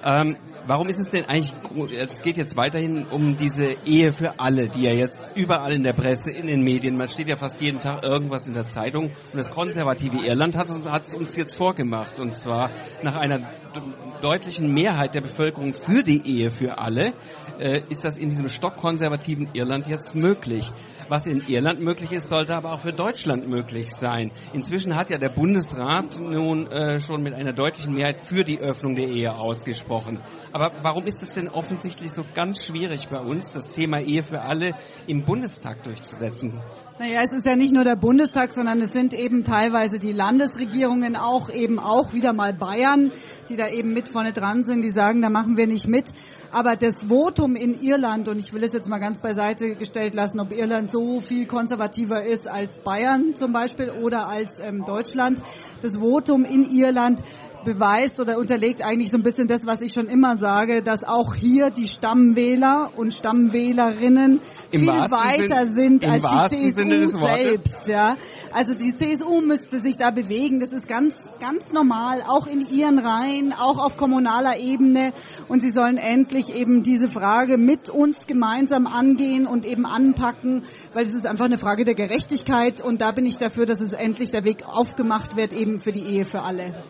Ähm, 0.03 0.37
warum 0.69 0.88
ist 0.88 0.99
es 0.99 1.10
denn 1.10 1.25
eigentlich, 1.25 1.51
es 1.97 2.21
geht 2.21 2.38
jetzt 2.38 2.55
weiterhin 2.55 3.08
um 3.08 3.36
diese 3.36 3.69
Ehe 3.86 4.12
für 4.12 4.39
alle, 4.39 4.67
die 4.67 4.84
ja 4.84 4.93
jetzt 4.93 5.36
überall 5.36 5.73
in 5.73 5.82
der 5.82 5.93
Presse, 5.93 6.32
in 6.32 6.45
den 6.45 6.62
Medien, 6.62 6.95
man 6.95 7.08
steht 7.08 7.27
ja 7.27 7.36
fast 7.36 7.60
jeden 7.60 7.79
Tag 7.79 8.03
irgendwas 8.03 8.45
in 8.45 8.53
der 8.53 8.67
Zeitung 8.67 9.05
und 9.05 9.36
das 9.36 9.49
konservative 9.49 10.17
Irland 10.23 10.55
hat, 10.55 10.69
es 10.69 11.15
uns 11.15 11.36
jetzt 11.36 11.55
vorgemacht 11.55 12.19
und 12.19 12.36
zwar 12.36 12.69
nach 13.01 13.15
einer 13.15 13.39
de- 13.39 13.82
deutlichen 14.21 14.71
Mehrheit 14.71 15.15
der 15.15 15.21
Bevölkerung 15.21 15.73
für 15.73 16.03
die 16.03 16.21
Ehe 16.23 16.51
für 16.51 16.77
alle 16.77 17.13
äh, 17.60 17.82
ist 17.89 18.05
das 18.05 18.17
in 18.17 18.29
diesem 18.29 18.47
stockkonservativen 18.47 19.49
Irland 19.53 19.88
jetzt 19.88 20.15
möglich. 20.15 20.71
Was 21.10 21.25
in 21.25 21.41
Irland 21.47 21.82
möglich 21.82 22.12
ist, 22.12 22.29
sollte 22.29 22.55
aber 22.55 22.71
auch 22.71 22.82
für 22.82 22.93
Deutschland 22.93 23.47
möglich 23.47 23.89
sein. 23.89 24.32
Inzwischen 24.53 24.95
hat 24.95 25.10
ja 25.10 25.17
der 25.17 25.29
Bundesrat 25.29 26.19
nun 26.19 26.67
äh, 26.67 26.99
schon 26.99 27.23
mit 27.23 27.34
einer 27.34 27.51
deutlichen 27.51 27.95
Mehrheit 27.95 28.21
für 28.21 28.43
die 28.43 28.60
Öffnung 28.60 28.95
der 28.95 29.08
Ehe 29.08 29.34
ausgesprochen. 29.34 30.19
Aber 30.51 30.58
warum 30.59 31.05
ist 31.05 31.23
es 31.23 31.33
denn 31.33 31.47
offensichtlich 31.47 32.11
so 32.11 32.23
ganz 32.35 32.65
schwierig 32.65 33.07
bei 33.09 33.19
uns, 33.19 33.51
das 33.53 33.71
Thema 33.71 33.99
Ehe 34.01 34.23
für 34.23 34.41
alle 34.41 34.75
im 35.07 35.23
Bundestag 35.23 35.83
durchzusetzen? 35.83 36.61
Naja, 36.99 37.21
es 37.23 37.31
ist 37.31 37.45
ja 37.45 37.55
nicht 37.55 37.73
nur 37.73 37.85
der 37.85 37.95
Bundestag, 37.95 38.51
sondern 38.51 38.81
es 38.81 38.91
sind 38.91 39.13
eben 39.13 39.45
teilweise 39.45 39.99
die 39.99 40.11
Landesregierungen, 40.11 41.15
auch 41.15 41.49
eben 41.49 41.79
auch 41.79 42.13
wieder 42.13 42.33
mal 42.33 42.53
Bayern, 42.53 43.13
die 43.47 43.55
da 43.55 43.69
eben 43.69 43.93
mit 43.93 44.09
vorne 44.09 44.33
dran 44.33 44.63
sind, 44.63 44.83
die 44.83 44.89
sagen, 44.89 45.21
da 45.21 45.29
machen 45.29 45.55
wir 45.55 45.65
nicht 45.65 45.87
mit. 45.87 46.11
Aber 46.51 46.75
das 46.75 47.05
Votum 47.07 47.55
in 47.55 47.73
Irland, 47.73 48.27
und 48.27 48.37
ich 48.37 48.51
will 48.51 48.65
es 48.65 48.73
jetzt 48.73 48.89
mal 48.89 48.99
ganz 48.99 49.21
beiseite 49.21 49.75
gestellt 49.75 50.13
lassen, 50.13 50.41
ob 50.41 50.51
Irland 50.51 50.91
so 50.91 51.21
viel 51.21 51.47
konservativer 51.47 52.25
ist 52.25 52.49
als 52.49 52.81
Bayern 52.81 53.33
zum 53.33 53.53
Beispiel 53.53 53.91
oder 53.91 54.27
als 54.27 54.59
ähm, 54.59 54.83
Deutschland, 54.85 55.41
das 55.81 55.95
Votum 55.95 56.43
in 56.43 56.63
Irland 56.63 57.21
beweist 57.63 58.19
oder 58.19 58.37
unterlegt 58.37 58.81
eigentlich 58.83 59.11
so 59.11 59.17
ein 59.17 59.23
bisschen 59.23 59.47
das, 59.47 59.65
was 59.65 59.81
ich 59.81 59.93
schon 59.93 60.07
immer 60.07 60.35
sage, 60.35 60.81
dass 60.81 61.03
auch 61.03 61.35
hier 61.35 61.69
die 61.69 61.87
Stammwähler 61.87 62.91
und 62.95 63.13
Stammwählerinnen 63.13 64.41
Im 64.71 64.81
viel 64.81 64.87
weiter 64.87 65.65
sind 65.65 66.05
als 66.05 66.23
die 66.51 66.69
CSU 66.69 67.07
selbst. 67.07 67.87
Ja. 67.87 68.15
Also 68.51 68.73
die 68.73 68.93
CSU 68.93 69.41
müsste 69.41 69.79
sich 69.79 69.97
da 69.97 70.11
bewegen. 70.11 70.59
Das 70.59 70.71
ist 70.71 70.87
ganz, 70.87 71.15
ganz 71.39 71.71
normal, 71.73 72.23
auch 72.27 72.47
in 72.47 72.61
ihren 72.61 72.99
Reihen, 72.99 73.53
auch 73.53 73.77
auf 73.83 73.97
kommunaler 73.97 74.59
Ebene. 74.59 75.13
Und 75.47 75.61
sie 75.61 75.69
sollen 75.69 75.97
endlich 75.97 76.53
eben 76.53 76.83
diese 76.83 77.09
Frage 77.09 77.57
mit 77.57 77.89
uns 77.89 78.27
gemeinsam 78.27 78.87
angehen 78.87 79.45
und 79.45 79.65
eben 79.65 79.85
anpacken, 79.85 80.63
weil 80.93 81.03
es 81.03 81.13
ist 81.13 81.25
einfach 81.25 81.45
eine 81.45 81.57
Frage 81.57 81.83
der 81.83 81.95
Gerechtigkeit. 81.95 82.81
Und 82.81 83.01
da 83.01 83.11
bin 83.11 83.25
ich 83.25 83.37
dafür, 83.37 83.65
dass 83.65 83.81
es 83.81 83.93
endlich 83.93 84.31
der 84.31 84.43
Weg 84.43 84.63
aufgemacht 84.65 85.35
wird, 85.35 85.53
eben 85.53 85.79
für 85.79 85.91
die 85.91 86.03
Ehe 86.03 86.25
für 86.25 86.41
alle. 86.41 86.83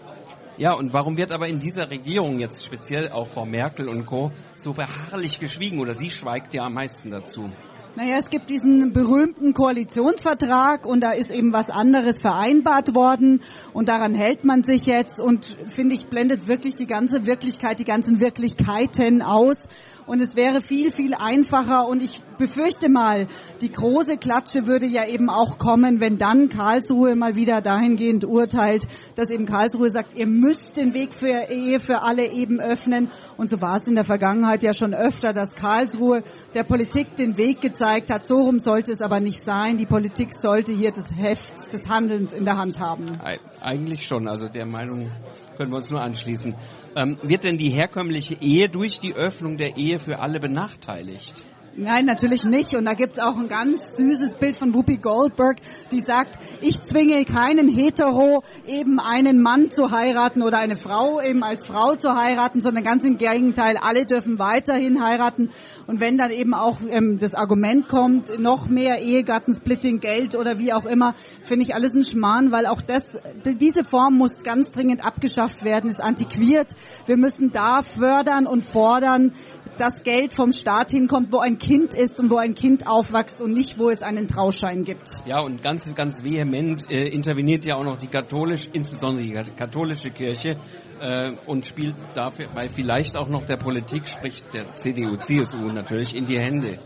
Ja, 0.60 0.74
und 0.74 0.91
warum 0.91 1.15
wird 1.15 1.32
aber 1.32 1.48
in 1.48 1.60
dieser 1.60 1.89
Regierung 1.89 2.39
jetzt 2.39 2.65
speziell 2.65 3.10
auch 3.13 3.28
Frau 3.30 3.45
Merkel 3.45 3.88
und 3.88 4.06
Co. 4.06 4.34
so 4.58 4.74
beharrlich 4.74 5.39
geschwiegen 5.39 5.80
oder 5.80 5.93
sie 5.93 6.10
schweigt 6.10 6.54
ja 6.54 6.63
am 6.63 6.74
meisten 6.74 7.12
dazu? 7.12 7.50
Naja, 7.95 8.17
es 8.17 8.30
gibt 8.30 8.50
diesen 8.50 8.91
berühmten 8.91 9.54
Koalitionsvertrag 9.54 10.86
und 10.86 11.00
da 11.00 11.12
ist 11.12 11.32
eben 11.32 11.54
was 11.54 11.69
anderes 11.69 12.19
vereinbart 12.19 12.93
worden 12.93 13.41
und 13.72 13.88
daran 13.88 14.13
hält 14.13 14.43
man 14.43 14.63
sich 14.63 14.86
jetzt 14.86 15.22
und 15.22 15.56
finde 15.67 15.95
ich 15.95 16.08
blendet 16.08 16.50
wirklich 16.50 16.76
die 16.76 16.88
ganze 16.88 17.26
Wirklichkeit, 17.26 17.80
die 17.80 17.86
ganzen 17.86 18.19
Wirklichkeiten 18.19 19.22
aus. 19.22 19.65
Und 20.10 20.22
es 20.22 20.36
wäre 20.36 20.62
viel, 20.62 20.91
viel 20.91 21.13
einfacher 21.13 21.88
und 21.88 22.02
ich 22.02 22.19
befürchte 22.39 22.89
mal, 22.89 23.28
die 23.62 23.72
große 23.72 24.17
Klatsche 24.17 24.65
würde 24.65 24.88
ja 24.88 25.06
eben 25.08 25.30
auch 25.30 25.60
kommen, 25.60 26.00
wenn 26.00 26.17
dann 26.17 26.50
Karlsruhe 26.50 27.15
mal 27.15 27.36
wieder 27.36 27.62
dahingehend 27.62 28.26
urteilt, 28.26 28.88
dass 29.15 29.30
eben 29.30 29.45
Karlsruhe 29.45 29.91
sagt, 29.91 30.17
ihr 30.17 30.26
müsst 30.26 30.78
den 30.78 30.95
Weg 30.95 31.13
für 31.13 31.28
Ehe 31.52 31.80
für 31.80 32.02
alle 32.02 32.26
eben 32.32 32.60
öffnen. 32.60 33.10
Und 33.38 33.52
so 33.52 33.62
war 33.62 33.78
es 33.78 33.88
in 33.88 33.93
der 33.93 34.04
Vergangenheit 34.04 34.63
ja 34.63 34.74
schon 34.74 34.95
öfter, 34.95 35.32
dass 35.32 35.54
Karlsruhe 35.56 36.24
der 36.56 36.63
Politik 36.63 37.15
den 37.15 37.38
Weg 37.38 37.62
gezeigt 37.62 38.12
hat. 38.12 38.26
So 38.26 38.41
rum 38.41 38.58
sollte 38.60 38.91
es 38.91 39.02
aber 39.02 39.19
nicht 39.19 39.45
sein. 39.45 39.78
Die 39.78 39.86
Politik 39.86 40.34
sollte 40.34 40.74
hier 40.74 40.91
das 40.91 41.15
Heft 41.15 41.72
des 41.72 41.88
Handelns 41.88 42.34
in 42.34 42.45
der 42.45 42.58
Hand 42.58 42.80
haben. 42.80 43.06
Ei- 43.24 43.39
Eigentlich 43.62 44.08
schon, 44.08 44.28
also 44.28 44.48
der 44.48 44.65
Meinung 44.65 45.12
können 45.60 45.74
wir 45.74 45.76
uns 45.76 45.91
nur 45.91 46.00
anschließen. 46.00 46.56
Ähm, 46.95 47.17
wird 47.22 47.43
denn 47.43 47.58
die 47.58 47.69
herkömmliche 47.69 48.36
Ehe 48.36 48.69
durch 48.69 49.02
die 49.02 49.13
Öffnung 49.13 49.58
der 49.58 49.76
Ehe 49.76 50.00
für 50.00 50.19
alle 50.19 50.39
benachteiligt? 50.39 51.43
Nein, 51.75 52.05
natürlich 52.05 52.43
nicht. 52.43 52.75
Und 52.75 52.86
da 52.86 52.93
gibt's 52.93 53.19
auch 53.19 53.38
ein 53.38 53.47
ganz 53.47 53.95
süßes 53.95 54.36
Bild 54.36 54.58
von 54.58 54.73
Whoopi 54.73 54.97
Goldberg, 54.97 55.58
die 55.91 55.99
sagt, 56.01 56.38
ich 56.62 56.82
zwinge 56.84 57.23
keinen 57.23 57.69
Hetero, 57.69 58.43
eben 58.67 58.99
einen 58.99 59.41
Mann 59.41 59.69
zu 59.71 59.91
heiraten 59.91 60.41
oder 60.41 60.58
eine 60.58 60.75
Frau 60.75 61.21
eben 61.21 61.41
als 61.43 61.65
Frau 61.65 61.95
zu 61.95 62.10
heiraten, 62.15 62.60
sondern 62.60 62.84
ganz 62.84 63.05
im 63.05 63.17
Gegenteil, 63.17 63.77
alle 63.77 64.05
dürfen 64.05 64.39
weiterhin 64.39 65.01
heiraten. 65.01 65.51
Und 65.88 65.99
wenn 66.01 66.17
dann 66.17 66.32
eben 66.32 66.53
auch 66.53 66.77
ähm, 66.88 67.17
das 67.19 67.34
Argument 67.34 67.88
kommt, 67.88 68.38
noch 68.39 68.67
mehr 68.67 68.99
Ehegattensplitting, 69.01 69.99
Geld 69.99 70.36
oder 70.36 70.58
wie 70.60 70.73
auch 70.73 70.86
immer, 70.86 71.13
finde 71.43 71.63
ich 71.63 71.73
alles 71.75 71.93
ein 71.93 72.03
Schmarrn, 72.03 72.51
weil 72.51 72.65
auch 72.65 72.82
das, 72.82 73.17
die- 73.45 73.55
diese 73.55 73.84
Form 73.84 74.17
muss 74.17 74.38
ganz 74.43 74.71
dringend 74.71 75.05
abgeschafft 75.05 75.63
werden, 75.63 75.89
ist 75.89 76.01
antiquiert. 76.01 76.71
Wir 77.05 77.15
müssen 77.17 77.51
da 77.51 77.82
fördern 77.82 78.47
und 78.47 78.62
fordern, 78.63 79.32
dass 79.80 80.04
Geld 80.04 80.34
vom 80.34 80.52
Staat 80.52 80.92
hinkommt, 80.92 81.32
wo 81.32 81.39
ein 81.39 81.58
Kind 81.58 81.94
ist 81.94 82.20
und 82.20 82.30
wo 82.32 82.38
ein 82.38 82.54
Kind 82.54 82.86
aufwächst 82.86 83.42
und 83.42 83.52
nicht, 83.52 83.80
wo 83.80 83.89
es 83.89 84.02
einen 84.02 84.28
Trauschein 84.28 84.84
gibt. 84.84 85.20
Ja, 85.26 85.39
und 85.42 85.62
ganz, 85.62 85.94
ganz 85.96 86.24
vehement 86.24 86.89
äh, 86.89 87.08
interveniert 87.08 87.63
ja 87.65 87.76
auch 87.76 87.84
noch 87.84 87.98
die 87.98 88.08
katholische, 88.08 88.70
insbesondere 88.74 89.44
die 89.44 89.52
katholische 89.52 90.10
Kirche 90.10 90.58
äh, 91.00 91.32
und 91.46 91.65
spielt 91.65 91.96
dabei 92.13 92.68
vielleicht 92.68 93.15
auch 93.15 93.30
noch 93.30 93.46
der 93.46 93.58
Politik, 93.58 94.08
sprich 94.08 94.44
der 94.54 94.74
CDU, 94.74 95.15
CSU 95.15 95.72
natürlich, 95.72 96.15
in 96.15 96.26
die 96.26 96.38
Hände. 96.38 96.80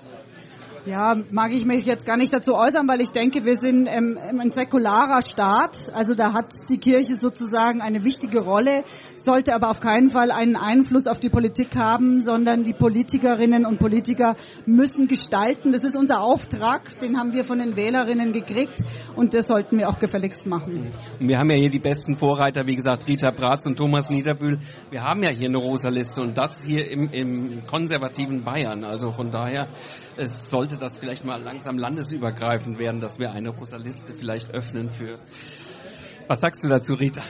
Ja, 0.85 1.15
mag 1.31 1.53
ich 1.53 1.63
mich 1.63 1.85
jetzt 1.85 2.05
gar 2.05 2.17
nicht 2.17 2.33
dazu 2.33 2.55
äußern, 2.55 2.85
weil 2.89 2.99
ich 2.99 3.11
denke, 3.11 3.45
wir 3.45 3.55
sind 3.55 3.87
ähm, 3.89 4.19
ein 4.19 4.51
säkularer 4.51 5.21
Staat. 5.21 5.89
Also 5.93 6.13
da 6.13 6.33
hat 6.33 6.53
die 6.69 6.77
Kirche 6.77 7.15
sozusagen 7.15 7.79
eine 7.79 8.03
wichtige 8.03 8.41
Rolle, 8.41 8.83
sollte 9.15 9.55
aber 9.55 9.69
auf 9.69 9.79
keinen 9.79 10.09
Fall 10.09 10.29
einen 10.29 10.57
Einfluss 10.57 11.07
auf 11.07 11.21
die 11.21 11.29
Politik 11.29 11.77
haben, 11.77 12.21
sondern 12.21 12.63
die 12.63 12.73
Politikerinnen 12.73 13.65
und 13.65 13.79
Politiker 13.79 14.35
müssen 14.65 15.07
gestalten. 15.07 15.71
Das 15.71 15.83
ist 15.83 15.95
unser 15.95 16.19
Auftrag, 16.19 16.99
den 16.99 17.17
haben 17.17 17.31
wir 17.31 17.45
von 17.45 17.59
den 17.59 17.77
Wählerinnen 17.77 18.33
gekriegt 18.33 18.81
und 19.15 19.33
das 19.33 19.47
sollten 19.47 19.79
wir 19.79 19.87
auch 19.87 19.99
gefälligst 19.99 20.45
machen. 20.45 20.91
Und 21.17 21.27
wir 21.29 21.39
haben 21.39 21.49
ja 21.49 21.55
hier 21.55 21.69
die 21.69 21.79
besten 21.79 22.17
Vorreiter, 22.17 22.67
wie 22.67 22.75
gesagt, 22.75 23.07
Rita 23.07 23.31
Bratz 23.31 23.65
und 23.65 23.77
Thomas 23.77 24.09
Niederbühl. 24.09 24.59
Wir 24.91 25.01
haben 25.01 25.23
ja 25.23 25.31
hier 25.31 25.47
eine 25.47 25.59
rosa 25.59 25.87
Liste 25.87 26.21
und 26.21 26.37
das 26.37 26.61
hier 26.61 26.91
im, 26.91 27.07
im 27.09 27.65
konservativen 27.67 28.43
Bayern. 28.43 28.83
Also 28.83 29.11
von 29.11 29.31
daher, 29.31 29.69
es 30.17 30.49
sollte 30.49 30.72
das 30.77 30.97
vielleicht 30.97 31.25
mal 31.25 31.41
langsam 31.41 31.77
landesübergreifend 31.77 32.77
werden, 32.79 32.99
dass 32.99 33.19
wir 33.19 33.31
eine 33.31 33.49
rosa 33.49 33.77
Liste 33.77 34.13
vielleicht 34.13 34.51
öffnen 34.51 34.89
für. 34.89 35.19
Was 36.27 36.41
sagst 36.41 36.63
du 36.63 36.69
dazu, 36.69 36.93
Rita? 36.93 37.23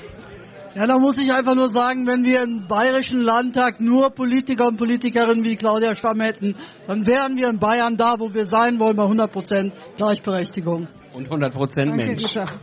Ja, 0.75 0.87
da 0.87 0.97
muss 0.97 1.19
ich 1.19 1.31
einfach 1.31 1.53
nur 1.53 1.67
sagen, 1.67 2.07
wenn 2.07 2.23
wir 2.23 2.43
im 2.43 2.67
Bayerischen 2.67 3.19
Landtag 3.19 3.79
nur 3.79 4.09
Politiker 4.09 4.67
und 4.67 4.77
Politikerinnen 4.77 5.43
wie 5.45 5.55
Claudia 5.55 5.95
Stamm 5.95 6.19
hätten, 6.19 6.55
dann 6.87 7.05
wären 7.05 7.37
wir 7.37 7.49
in 7.49 7.59
Bayern 7.59 7.95
da, 7.95 8.15
wo 8.17 8.33
wir 8.33 8.45
sein 8.45 8.79
wollen, 8.79 8.95
bei 8.95 9.03
100% 9.03 9.71
Gleichberechtigung. 9.97 10.87
Und 11.13 11.25
100 11.25 11.53
Prozent 11.53 11.91
Danke, 11.91 12.05
Mensch. 12.07 12.23
Rita. 12.23 12.45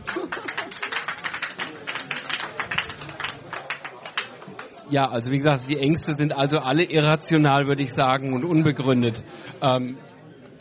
Ja, 4.91 5.09
also 5.09 5.31
wie 5.31 5.37
gesagt, 5.37 5.69
die 5.69 5.77
Ängste 5.77 6.15
sind 6.15 6.33
also 6.33 6.57
alle 6.57 6.83
irrational, 6.83 7.65
würde 7.65 7.81
ich 7.81 7.93
sagen, 7.93 8.33
und 8.33 8.43
unbegründet. 8.43 9.23
Ähm, 9.61 9.97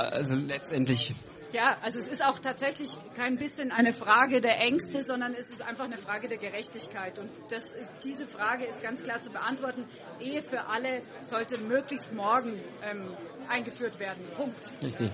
also 0.00 0.34
letztendlich 0.34 1.14
Ja, 1.52 1.76
also 1.82 1.98
es 1.98 2.08
ist 2.08 2.24
auch 2.24 2.38
tatsächlich 2.38 2.90
kein 3.16 3.36
bisschen 3.36 3.72
eine 3.72 3.92
Frage 3.92 4.40
der 4.40 4.60
Ängste, 4.60 5.02
sondern 5.02 5.34
es 5.34 5.46
ist 5.46 5.62
einfach 5.62 5.84
eine 5.84 5.98
Frage 5.98 6.28
der 6.28 6.38
Gerechtigkeit. 6.38 7.18
Und 7.18 7.30
das 7.50 7.64
ist, 7.64 7.90
diese 8.04 8.26
Frage 8.26 8.66
ist 8.66 8.82
ganz 8.82 9.02
klar 9.02 9.20
zu 9.20 9.30
beantworten. 9.30 9.84
Ehe 10.20 10.42
für 10.42 10.66
alle 10.66 11.02
sollte 11.22 11.58
möglichst 11.58 12.12
morgen 12.12 12.60
ähm, 12.88 13.14
eingeführt 13.48 13.98
werden. 13.98 14.22
Punkt. 14.36 14.70
Richtig. 14.82 15.10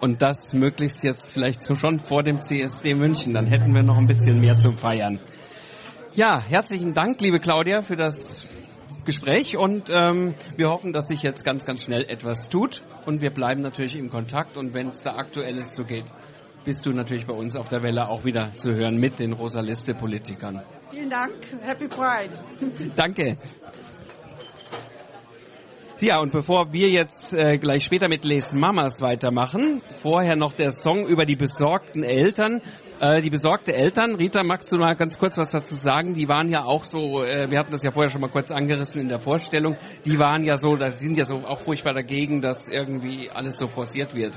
Und 0.00 0.22
das 0.22 0.52
möglichst 0.52 1.02
jetzt 1.02 1.32
vielleicht 1.32 1.64
so 1.64 1.74
schon 1.74 1.98
vor 1.98 2.22
dem 2.22 2.40
CSD 2.40 2.94
München. 2.94 3.34
Dann 3.34 3.46
hätten 3.46 3.74
wir 3.74 3.82
noch 3.82 3.96
ein 3.96 4.06
bisschen 4.06 4.38
mehr 4.38 4.56
zu 4.56 4.70
feiern. 4.70 5.20
Ja, 6.12 6.40
herzlichen 6.40 6.94
Dank, 6.94 7.20
liebe 7.20 7.40
Claudia, 7.40 7.80
für 7.80 7.96
das 7.96 8.48
Gespräch 9.04 9.56
und 9.56 9.88
ähm, 9.88 10.34
wir 10.56 10.68
hoffen, 10.68 10.92
dass 10.92 11.08
sich 11.08 11.22
jetzt 11.22 11.44
ganz, 11.44 11.64
ganz 11.64 11.82
schnell 11.82 12.04
etwas 12.04 12.48
tut 12.50 12.82
und 13.08 13.22
wir 13.22 13.30
bleiben 13.30 13.62
natürlich 13.62 13.96
im 13.96 14.10
Kontakt 14.10 14.58
und 14.58 14.74
wenn 14.74 14.88
es 14.88 15.02
da 15.02 15.16
aktuelles 15.16 15.74
so 15.74 15.82
geht, 15.82 16.04
bist 16.66 16.84
du 16.84 16.90
natürlich 16.90 17.24
bei 17.24 17.32
uns 17.32 17.56
auf 17.56 17.70
der 17.70 17.82
Welle 17.82 18.06
auch 18.06 18.26
wieder 18.26 18.52
zu 18.58 18.74
hören 18.74 18.98
mit 18.98 19.18
den 19.18 19.32
Rosaliste 19.32 19.94
Politikern. 19.94 20.60
Vielen 20.90 21.08
Dank. 21.08 21.32
Happy 21.62 21.88
Pride. 21.88 22.36
Danke. 22.94 23.38
Ja, 26.00 26.20
und 26.20 26.32
bevor 26.32 26.70
wir 26.70 26.90
jetzt 26.90 27.32
äh, 27.32 27.56
gleich 27.56 27.84
später 27.84 28.10
mit 28.10 28.26
Les 28.26 28.52
Mamas 28.52 29.00
weitermachen, 29.00 29.80
vorher 30.02 30.36
noch 30.36 30.52
der 30.52 30.72
Song 30.72 31.06
über 31.06 31.24
die 31.24 31.36
besorgten 31.36 32.04
Eltern. 32.04 32.60
Äh, 33.00 33.22
die 33.22 33.30
besorgte 33.30 33.74
Eltern, 33.74 34.16
Rita, 34.16 34.42
magst 34.42 34.72
du 34.72 34.76
mal 34.76 34.96
ganz 34.96 35.18
kurz 35.18 35.38
was 35.38 35.50
dazu 35.50 35.76
sagen? 35.76 36.14
Die 36.14 36.26
waren 36.26 36.50
ja 36.50 36.64
auch 36.64 36.82
so, 36.82 37.22
äh, 37.22 37.48
wir 37.48 37.60
hatten 37.60 37.70
das 37.70 37.84
ja 37.84 37.92
vorher 37.92 38.10
schon 38.10 38.20
mal 38.20 38.30
kurz 38.30 38.50
angerissen 38.50 39.00
in 39.00 39.08
der 39.08 39.20
Vorstellung, 39.20 39.76
die 40.04 40.18
waren 40.18 40.42
ja 40.42 40.56
so, 40.56 40.74
da 40.74 40.90
sind 40.90 41.16
ja 41.16 41.24
so 41.24 41.36
auch 41.36 41.60
furchtbar 41.60 41.94
dagegen, 41.94 42.40
dass 42.40 42.66
irgendwie 42.66 43.30
alles 43.30 43.56
so 43.56 43.68
forciert 43.68 44.16
wird. 44.16 44.34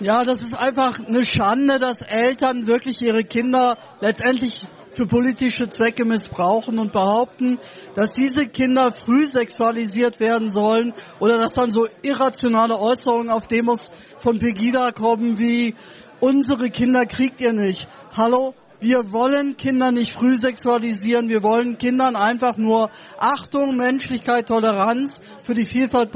Ja, 0.00 0.24
das 0.24 0.40
ist 0.40 0.54
einfach 0.54 0.98
eine 1.06 1.26
Schande, 1.26 1.78
dass 1.78 2.00
Eltern 2.00 2.66
wirklich 2.66 3.02
ihre 3.02 3.22
Kinder 3.22 3.76
letztendlich 4.00 4.66
für 4.90 5.06
politische 5.06 5.68
Zwecke 5.68 6.06
missbrauchen 6.06 6.78
und 6.78 6.92
behaupten, 6.92 7.58
dass 7.94 8.12
diese 8.12 8.48
Kinder 8.48 8.92
früh 8.92 9.26
sexualisiert 9.26 10.20
werden 10.20 10.48
sollen 10.48 10.94
oder 11.20 11.38
dass 11.38 11.52
dann 11.52 11.70
so 11.70 11.86
irrationale 12.02 12.78
Äußerungen 12.78 13.28
auf 13.28 13.46
Demos 13.46 13.90
von 14.16 14.38
Pegida 14.38 14.90
kommen 14.92 15.38
wie 15.38 15.74
unsere 16.20 16.70
Kinder 16.70 17.06
kriegt 17.06 17.40
ihr 17.40 17.52
nicht. 17.52 17.88
Hallo, 18.16 18.54
wir 18.80 19.12
wollen 19.12 19.56
Kinder 19.56 19.92
nicht 19.92 20.12
früh 20.12 20.36
sexualisieren, 20.36 21.28
wir 21.28 21.42
wollen 21.42 21.76
Kindern 21.76 22.16
einfach 22.16 22.56
nur 22.56 22.90
Achtung, 23.18 23.76
Menschlichkeit, 23.76 24.48
Toleranz 24.48 25.20
für 25.42 25.54
die 25.54 25.66
Vielfalt 25.66 26.10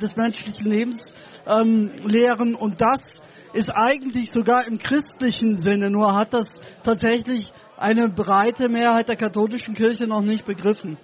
des 0.00 0.16
menschlichen 0.16 0.66
Lebens 0.66 1.14
ähm, 1.46 1.90
lehren 2.04 2.54
und 2.54 2.80
das 2.80 3.22
ist 3.52 3.70
eigentlich 3.70 4.30
sogar 4.30 4.66
im 4.66 4.78
christlichen 4.78 5.56
Sinne, 5.56 5.90
nur 5.90 6.14
hat 6.14 6.34
das 6.34 6.60
tatsächlich 6.82 7.52
eine 7.78 8.08
breite 8.08 8.68
Mehrheit 8.68 9.08
der 9.08 9.16
katholischen 9.16 9.74
Kirche 9.74 10.06
noch 10.06 10.20
nicht 10.20 10.44
begriffen. 10.44 10.98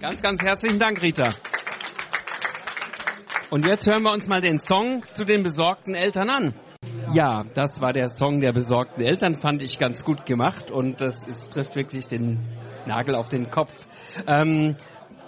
Ganz, 0.00 0.22
ganz 0.22 0.42
herzlichen 0.42 0.78
Dank, 0.80 1.02
Rita. 1.02 1.28
Und 3.50 3.66
jetzt 3.66 3.86
hören 3.86 4.02
wir 4.02 4.12
uns 4.12 4.26
mal 4.26 4.40
den 4.40 4.58
Song 4.58 5.04
zu 5.12 5.24
den 5.24 5.42
besorgten 5.42 5.94
Eltern 5.94 6.30
an. 6.30 6.54
Ja, 7.10 7.44
das 7.54 7.80
war 7.80 7.92
der 7.92 8.08
Song 8.08 8.40
der 8.40 8.52
besorgten 8.52 9.02
Eltern, 9.02 9.34
fand 9.34 9.62
ich 9.62 9.78
ganz 9.78 10.04
gut 10.04 10.24
gemacht 10.24 10.70
und 10.70 11.00
das 11.00 11.26
ist, 11.26 11.52
trifft 11.52 11.74
wirklich 11.76 12.06
den 12.06 12.38
Nagel 12.86 13.14
auf 13.14 13.28
den 13.28 13.50
Kopf. 13.50 13.72
Ähm, 14.26 14.76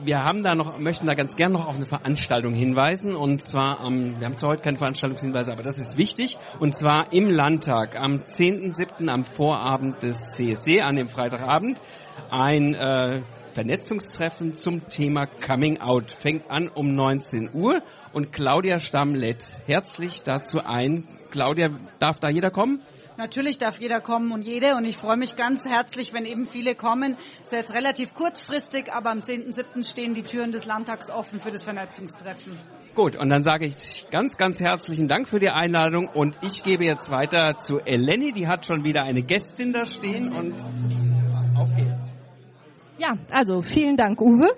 wir 0.03 0.23
haben 0.25 0.43
da 0.43 0.55
noch, 0.55 0.79
möchten 0.79 1.07
da 1.07 1.15
ganz 1.15 1.37
gern 1.37 1.53
noch 1.53 1.67
auf 1.67 1.77
eine 1.77 1.85
Veranstaltung 1.87 2.53
hinweisen 2.53 3.15
und 3.15 3.43
zwar 3.43 3.81
am, 3.81 4.19
wir 4.19 4.27
haben 4.27 4.37
zwar 4.37 4.51
heute 4.51 4.63
keine 4.63 4.79
Veranstaltungshinweise, 4.79 5.53
aber 5.53 5.63
das 5.63 5.79
ist 5.79 5.97
wichtig 5.97 6.39
und 6.59 6.75
zwar 6.75 7.13
im 7.13 7.29
Landtag 7.29 7.97
am 7.97 8.17
10.7. 8.17 9.09
am 9.09 9.25
Vorabend 9.25 10.03
des 10.03 10.33
CSD 10.33 10.81
an 10.81 10.97
dem 10.97 11.09
Freitagabend 11.09 11.81
ein 12.31 12.75
äh, 12.75 13.21
Vernetzungstreffen 13.55 14.57
zum 14.57 14.89
Thema 14.89 15.27
Coming 15.27 15.81
Out 15.81 16.11
fängt 16.11 16.51
an 16.51 16.69
um 16.69 16.95
19 16.95 17.51
Uhr 17.55 17.83
und 18.13 18.33
Claudia 18.33 18.81
Stamm 18.81 19.15
lädt 19.15 19.45
herzlich 19.67 20.23
dazu 20.25 20.59
ein. 20.59 21.07
Claudia, 21.31 21.69
darf 22.01 22.19
da 22.19 22.29
jeder 22.29 22.51
kommen? 22.51 22.83
Natürlich 23.17 23.57
darf 23.59 23.79
jeder 23.79 24.01
kommen 24.01 24.33
und 24.33 24.43
jede 24.43 24.75
und 24.75 24.85
ich 24.85 24.97
freue 24.97 25.17
mich 25.17 25.37
ganz 25.37 25.65
herzlich, 25.65 26.13
wenn 26.13 26.25
eben 26.25 26.47
viele 26.47 26.75
kommen. 26.75 27.17
Es 27.45 27.45
ist 27.45 27.53
jetzt 27.53 27.73
relativ 27.73 28.13
kurzfristig, 28.13 28.93
aber 28.93 29.11
am 29.11 29.21
10.7. 29.21 29.89
stehen 29.89 30.15
die 30.15 30.25
Türen 30.25 30.51
des 30.51 30.67
Landtags 30.67 31.09
offen 31.09 31.39
für 31.39 31.53
das 31.53 31.63
Vernetzungstreffen. 31.63 32.59
Gut, 32.97 33.15
und 33.15 33.31
dann 33.31 33.45
sage 33.45 33.67
ich 33.67 34.07
ganz, 34.11 34.37
ganz 34.37 34.59
herzlichen 34.59 35.07
Dank 35.07 35.29
für 35.29 35.39
die 35.39 35.49
Einladung 35.49 36.09
und 36.09 36.37
ich 36.43 36.65
gebe 36.65 36.85
jetzt 36.85 37.13
weiter 37.13 37.57
zu 37.59 37.79
Eleni, 37.79 38.33
die 38.33 38.49
hat 38.49 38.67
schon 38.67 38.83
wieder 38.83 39.05
eine 39.05 39.23
Gästin 39.23 39.73
da 39.73 39.85
stehen 39.85 40.33
und. 40.33 41.24
Ja, 42.97 43.19
also 43.33 43.61
vielen 43.61 43.97
Dank, 43.97 44.21
Uwe. 44.21 44.51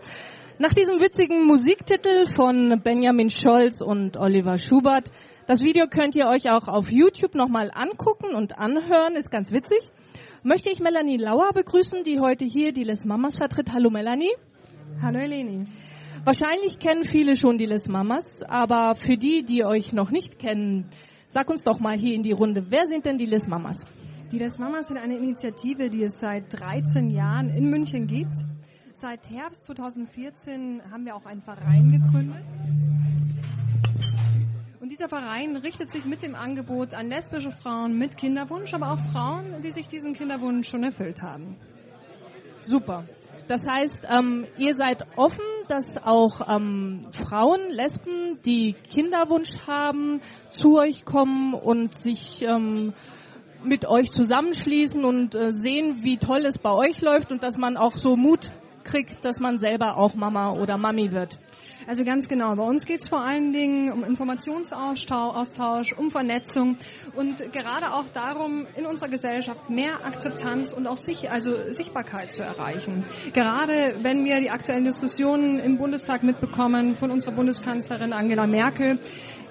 Nach 0.58 0.74
diesem 0.74 1.00
witzigen 1.00 1.46
Musiktitel 1.46 2.26
von 2.34 2.82
Benjamin 2.84 3.30
Scholz 3.30 3.80
und 3.80 4.18
Oliver 4.18 4.58
Schubert, 4.58 5.10
das 5.46 5.62
Video 5.62 5.86
könnt 5.86 6.14
ihr 6.14 6.28
euch 6.28 6.50
auch 6.50 6.68
auf 6.68 6.90
YouTube 6.90 7.34
nochmal 7.34 7.70
angucken 7.74 8.34
und 8.34 8.58
anhören, 8.58 9.16
ist 9.16 9.30
ganz 9.30 9.52
witzig. 9.52 9.78
Möchte 10.42 10.70
ich 10.70 10.80
Melanie 10.80 11.16
Lauer 11.16 11.50
begrüßen, 11.54 12.04
die 12.04 12.20
heute 12.20 12.44
hier 12.44 12.72
die 12.72 12.82
Les 12.82 13.06
Mamas 13.06 13.38
vertritt. 13.38 13.72
Hallo 13.72 13.88
Melanie. 13.88 14.32
Hallo 15.00 15.18
Eleni. 15.18 15.64
Wahrscheinlich 16.24 16.78
kennen 16.78 17.04
viele 17.04 17.36
schon 17.36 17.56
die 17.56 17.66
Les 17.66 17.88
Mamas, 17.88 18.42
aber 18.42 18.96
für 18.96 19.16
die, 19.16 19.44
die 19.44 19.64
euch 19.64 19.94
noch 19.94 20.10
nicht 20.10 20.38
kennen, 20.38 20.90
sag 21.28 21.48
uns 21.48 21.62
doch 21.62 21.80
mal 21.80 21.96
hier 21.96 22.14
in 22.14 22.22
die 22.22 22.32
Runde, 22.32 22.66
wer 22.68 22.86
sind 22.86 23.06
denn 23.06 23.16
die 23.16 23.26
Les 23.26 23.46
Mamas? 23.46 23.86
Die 24.32 24.38
Les 24.40 24.58
Mamas 24.58 24.88
sind 24.88 24.98
eine 24.98 25.16
Initiative, 25.16 25.88
die 25.88 26.02
es 26.02 26.18
seit 26.18 26.52
13 26.52 27.10
Jahren 27.10 27.48
in 27.48 27.70
München 27.70 28.08
gibt. 28.08 28.34
Seit 28.92 29.30
Herbst 29.30 29.66
2014 29.66 30.82
haben 30.90 31.04
wir 31.04 31.14
auch 31.14 31.26
einen 31.26 31.42
Verein 31.42 31.92
gegründet. 31.92 32.44
Und 34.80 34.90
dieser 34.90 35.08
Verein 35.08 35.56
richtet 35.56 35.90
sich 35.90 36.04
mit 36.04 36.22
dem 36.22 36.34
Angebot 36.34 36.92
an 36.92 37.08
lesbische 37.08 37.52
Frauen 37.52 37.96
mit 37.98 38.16
Kinderwunsch, 38.16 38.74
aber 38.74 38.94
auch 38.94 39.00
Frauen, 39.12 39.62
die 39.62 39.70
sich 39.70 39.86
diesen 39.86 40.12
Kinderwunsch 40.12 40.68
schon 40.70 40.82
erfüllt 40.82 41.22
haben. 41.22 41.56
Super. 42.62 43.04
Das 43.46 43.64
heißt, 43.64 44.08
ähm, 44.10 44.44
ihr 44.58 44.74
seid 44.74 45.04
offen, 45.16 45.44
dass 45.68 45.98
auch 45.98 46.48
ähm, 46.48 47.06
Frauen, 47.12 47.70
Lesben, 47.70 48.40
die 48.44 48.72
Kinderwunsch 48.72 49.68
haben, 49.68 50.20
zu 50.48 50.78
euch 50.78 51.04
kommen 51.04 51.54
und 51.54 51.94
sich 51.94 52.42
ähm, 52.42 52.92
mit 53.64 53.86
euch 53.86 54.10
zusammenschließen 54.10 55.04
und 55.04 55.34
äh, 55.34 55.52
sehen, 55.52 55.98
wie 56.02 56.18
toll 56.18 56.44
es 56.46 56.58
bei 56.58 56.72
euch 56.72 57.00
läuft 57.00 57.32
und 57.32 57.42
dass 57.42 57.56
man 57.56 57.76
auch 57.76 57.96
so 57.96 58.16
Mut 58.16 58.50
kriegt, 58.84 59.24
dass 59.24 59.40
man 59.40 59.58
selber 59.58 59.96
auch 59.96 60.14
Mama 60.14 60.52
oder 60.52 60.78
Mami 60.78 61.10
wird. 61.10 61.38
Also 61.88 62.02
ganz 62.02 62.26
genau. 62.26 62.56
Bei 62.56 62.64
uns 62.64 62.84
geht 62.84 63.02
es 63.02 63.08
vor 63.08 63.20
allen 63.20 63.52
Dingen 63.52 63.92
um 63.92 64.02
Informationsaustausch, 64.02 65.92
um 65.92 66.10
Vernetzung 66.10 66.78
und 67.14 67.52
gerade 67.52 67.92
auch 67.92 68.08
darum, 68.08 68.66
in 68.74 68.86
unserer 68.86 69.08
Gesellschaft 69.08 69.70
mehr 69.70 70.04
Akzeptanz 70.04 70.72
und 70.72 70.88
auch 70.88 70.96
sich, 70.96 71.30
also 71.30 71.70
Sichtbarkeit 71.70 72.32
zu 72.32 72.42
erreichen. 72.42 73.04
Gerade 73.32 73.98
wenn 74.02 74.24
wir 74.24 74.40
die 74.40 74.50
aktuellen 74.50 74.84
Diskussionen 74.84 75.60
im 75.60 75.78
Bundestag 75.78 76.24
mitbekommen 76.24 76.96
von 76.96 77.12
unserer 77.12 77.32
Bundeskanzlerin 77.32 78.12
Angela 78.12 78.48
Merkel, 78.48 78.98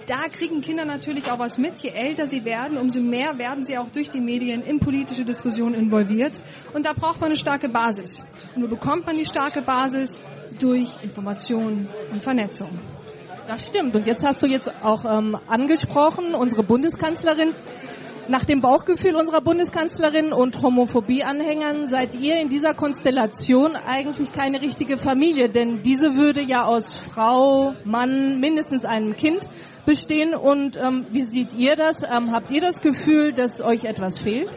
da 0.08 0.24
kriegen 0.32 0.62
Kinder 0.62 0.86
natürlich 0.86 1.26
auch 1.26 1.39
was 1.39 1.58
mit. 1.58 1.80
Je 1.82 1.89
älter 1.89 2.28
sie 2.28 2.46
werden, 2.46 2.78
umso 2.78 3.02
mehr 3.02 3.38
werden 3.38 3.63
sie 3.63 3.78
auch 3.78 3.89
durch 3.89 4.10
die 4.10 4.22
Medien 4.22 4.62
in 4.62 4.80
politische 4.80 5.26
Diskussionen 5.26 5.74
involviert. 5.74 6.44
Und 6.74 6.86
da 6.86 6.94
braucht 6.94 7.20
man 7.20 7.28
eine 7.28 7.36
starke 7.36 7.70
Basis. 7.70 8.26
Und 8.56 8.63
wo 8.63 8.68
bekommt 8.68 9.06
man 9.06 9.18
die 9.18 9.26
starke 9.26 9.62
Basis? 9.62 10.24
Durch 10.60 10.89
Information 11.04 11.89
und 12.13 12.24
Vernetzung. 12.24 12.80
Das 13.48 13.68
stimmt. 13.68 13.94
Und 13.94 14.08
jetzt 14.08 14.26
hast 14.26 14.41
du 14.41 14.48
jetzt 14.48 14.70
auch 14.82 15.06
ähm, 15.06 15.38
angesprochen, 15.48 16.34
unsere 16.34 16.63
Bundeskanzlerin. 16.63 17.54
Nach 18.27 18.43
dem 18.43 18.59
Bauchgefühl 18.59 19.15
unserer 19.15 19.41
Bundeskanzlerin 19.41 20.33
und 20.33 20.59
Homophobie-Anhängern 20.59 21.85
seid 21.85 22.15
ihr 22.15 22.39
in 22.39 22.49
dieser 22.49 22.73
Konstellation 22.73 23.75
eigentlich 23.75 24.31
keine 24.31 24.61
richtige 24.61 24.97
Familie, 24.97 25.47
denn 25.47 25.83
diese 25.83 26.15
würde 26.15 26.41
ja 26.41 26.63
aus 26.63 26.95
Frau, 26.95 27.75
Mann, 27.83 28.39
mindestens 28.39 28.83
einem 28.83 29.15
Kind 29.15 29.47
bestehen. 29.85 30.33
Und 30.33 30.75
ähm, 30.75 31.05
wie 31.11 31.29
seht 31.29 31.53
ihr 31.53 31.75
das? 31.75 32.01
Ähm, 32.01 32.31
habt 32.31 32.49
ihr 32.49 32.61
das 32.61 32.81
Gefühl, 32.81 33.31
dass 33.31 33.61
euch 33.61 33.83
etwas 33.83 34.17
fehlt? 34.17 34.49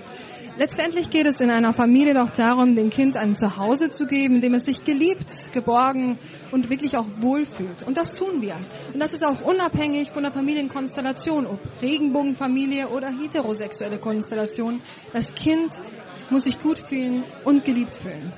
Letztendlich 0.58 1.08
geht 1.08 1.24
es 1.24 1.38
in 1.38 1.50
einer 1.50 1.72
Familie 1.72 2.14
doch 2.14 2.30
darum, 2.30 2.74
dem 2.74 2.90
Kind 2.90 3.16
ein 3.16 3.36
Zuhause 3.36 3.90
zu 3.90 4.06
geben, 4.06 4.36
in 4.36 4.40
dem 4.40 4.54
es 4.54 4.64
sich 4.64 4.82
geliebt, 4.82 5.52
geborgen 5.52 6.18
und 6.50 6.68
wirklich 6.68 6.96
auch 6.96 7.06
wohlfühlt. 7.20 7.84
Und 7.84 7.96
das 7.96 8.12
tun 8.12 8.42
wir. 8.42 8.56
Und 8.92 8.98
das 8.98 9.12
ist 9.12 9.24
auch 9.24 9.40
unabhängig 9.40 10.10
von 10.10 10.24
der 10.24 10.32
Familienkonstellation, 10.32 11.46
ob 11.46 11.60
Regenbogenfamilie 11.80 12.88
oder 12.88 13.08
heterosexuelle 13.08 14.00
Konstellation. 14.00 14.80
Das 15.12 15.32
Kind 15.32 15.70
muss 16.28 16.42
sich 16.42 16.58
gut 16.58 16.78
fühlen 16.78 17.22
und 17.44 17.64
geliebt 17.64 17.94
fühlen. 17.94 18.32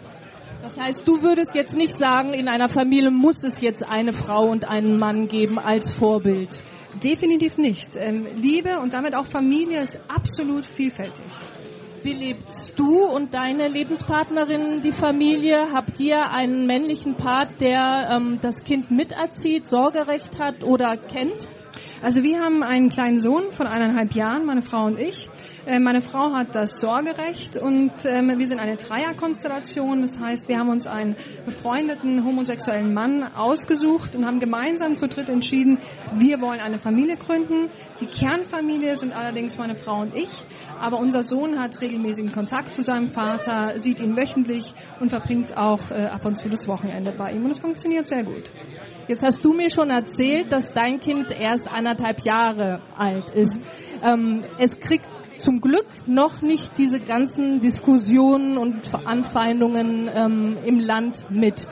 Das 0.61 0.79
heißt, 0.79 1.09
du 1.09 1.23
würdest 1.23 1.55
jetzt 1.55 1.75
nicht 1.75 1.95
sagen, 1.95 2.35
in 2.35 2.49
einer 2.49 2.69
Familie 2.69 3.11
muss 3.11 3.43
es 3.43 3.63
jetzt 3.63 3.83
eine 3.83 4.13
Frau 4.13 4.47
und 4.51 4.69
einen 4.69 4.99
Mann 4.99 5.27
geben 5.27 5.59
als 5.59 5.91
Vorbild. 5.97 6.61
Definitiv 7.03 7.57
nicht. 7.57 7.97
Ähm, 7.97 8.27
Liebe 8.37 8.79
und 8.79 8.93
damit 8.93 9.15
auch 9.15 9.25
Familie 9.25 9.83
ist 9.83 9.99
absolut 10.09 10.67
vielfältig. 10.67 11.25
Wie 12.03 12.15
lebst 12.15 12.79
du 12.79 13.05
und 13.05 13.35
deine 13.35 13.69
Lebenspartnerin 13.69 14.81
die 14.81 14.93
Familie? 14.93 15.71
Habt 15.71 16.01
ihr 16.01 16.31
einen 16.31 16.67
männlichen 16.67 17.17
Part, 17.17 17.61
der 17.61 18.09
ähm, 18.17 18.39
das 18.41 18.65
Kind 18.65 18.91
miterzieht, 18.91 19.67
Sorgerecht 19.67 20.39
hat 20.39 20.65
oder 20.65 20.97
kennt? 20.97 21.47
Also 22.03 22.23
wir 22.23 22.41
haben 22.41 22.63
einen 22.63 22.89
kleinen 22.89 23.19
Sohn 23.19 23.53
von 23.53 23.67
eineinhalb 23.67 24.15
Jahren, 24.15 24.47
meine 24.47 24.63
Frau 24.63 24.85
und 24.85 24.99
ich. 24.99 25.29
Äh, 25.71 25.79
meine 25.79 26.01
Frau 26.01 26.33
hat 26.33 26.57
das 26.57 26.81
Sorgerecht 26.81 27.57
und 27.57 27.93
ähm, 28.05 28.35
wir 28.37 28.47
sind 28.49 28.59
eine 28.59 28.75
Dreierkonstellation. 28.75 30.01
Das 30.01 30.19
heißt, 30.19 30.49
wir 30.49 30.59
haben 30.59 30.69
uns 30.69 30.85
einen 30.85 31.15
befreundeten 31.45 32.25
homosexuellen 32.25 32.93
Mann 32.93 33.23
ausgesucht 33.23 34.17
und 34.17 34.27
haben 34.27 34.41
gemeinsam 34.41 34.97
zu 34.97 35.07
dritt 35.07 35.29
entschieden, 35.29 35.79
wir 36.17 36.41
wollen 36.41 36.59
eine 36.59 36.81
Familie 36.81 37.15
gründen. 37.15 37.71
Die 38.01 38.07
Kernfamilie 38.07 38.97
sind 38.97 39.13
allerdings 39.13 39.59
meine 39.59 39.77
Frau 39.77 40.01
und 40.01 40.17
ich, 40.17 40.31
aber 40.81 40.99
unser 40.99 41.23
Sohn 41.23 41.57
hat 41.61 41.81
regelmäßigen 41.81 42.33
Kontakt 42.33 42.75
zu 42.75 42.83
seinem 42.83 43.09
Vater, 43.09 43.79
sieht 43.79 44.01
ihn 44.01 44.17
wöchentlich 44.17 44.75
und 44.99 45.11
verbringt 45.11 45.57
auch 45.57 45.93
äh, 45.93 46.07
ab 46.07 46.27
und 46.27 46.35
zu 46.35 46.49
das 46.49 46.67
Wochenende 46.67 47.13
bei 47.13 47.31
ihm 47.31 47.45
und 47.45 47.53
es 47.53 47.61
funktioniert 47.61 48.09
sehr 48.09 48.25
gut. 48.25 48.51
Jetzt 49.07 49.23
hast 49.23 49.45
du 49.45 49.53
mir 49.53 49.71
schon 49.71 49.91
erzählt, 49.91 50.53
dass 50.53 50.73
dein 50.73 50.99
Kind 50.99 51.31
erst 51.31 51.69
anderthalb 51.69 52.25
Jahre 52.25 52.81
alt 52.97 53.31
ist. 53.31 53.63
Ähm, 54.03 54.43
es 54.59 54.77
kriegt 54.81 55.07
zum 55.41 55.61
Glück 55.61 55.87
noch 56.07 56.43
nicht 56.43 56.79
diese 56.79 57.01
ganzen 57.01 57.61
Diskussionen 57.61 58.59
und 58.59 58.95
Anfeindungen 59.07 60.11
ähm, 60.15 60.59
im 60.65 60.79
Land 60.79 61.31
mit. 61.31 61.67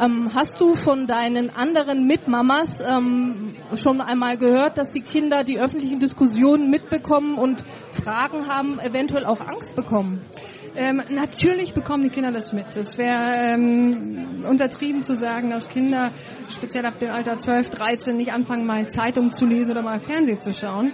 Ähm, 0.00 0.30
hast 0.34 0.60
du 0.60 0.74
von 0.74 1.06
deinen 1.06 1.50
anderen 1.50 2.06
Mitmamas 2.06 2.80
ähm, 2.80 3.54
schon 3.74 4.00
einmal 4.00 4.38
gehört, 4.38 4.78
dass 4.78 4.90
die 4.90 5.02
Kinder 5.02 5.44
die 5.44 5.58
öffentlichen 5.60 5.98
Diskussionen 5.98 6.70
mitbekommen 6.70 7.36
und 7.36 7.62
Fragen 7.90 8.48
haben, 8.48 8.78
eventuell 8.80 9.26
auch 9.26 9.40
Angst 9.40 9.76
bekommen? 9.76 10.22
Ähm, 10.74 11.02
natürlich 11.10 11.74
bekommen 11.74 12.04
die 12.04 12.08
Kinder 12.08 12.32
das 12.32 12.54
mit. 12.54 12.74
Es 12.76 12.96
wäre 12.96 13.54
ähm, 13.54 14.46
untertrieben 14.48 15.02
zu 15.02 15.14
sagen, 15.14 15.50
dass 15.50 15.68
Kinder 15.68 16.12
speziell 16.48 16.86
ab 16.86 16.98
dem 16.98 17.10
Alter 17.10 17.36
12, 17.36 17.68
13 17.68 18.16
nicht 18.16 18.32
anfangen, 18.32 18.64
mal 18.64 18.88
Zeitung 18.88 19.32
zu 19.32 19.44
lesen 19.44 19.72
oder 19.72 19.82
mal 19.82 19.98
Fernsehen 19.98 20.40
zu 20.40 20.52
schauen. 20.54 20.92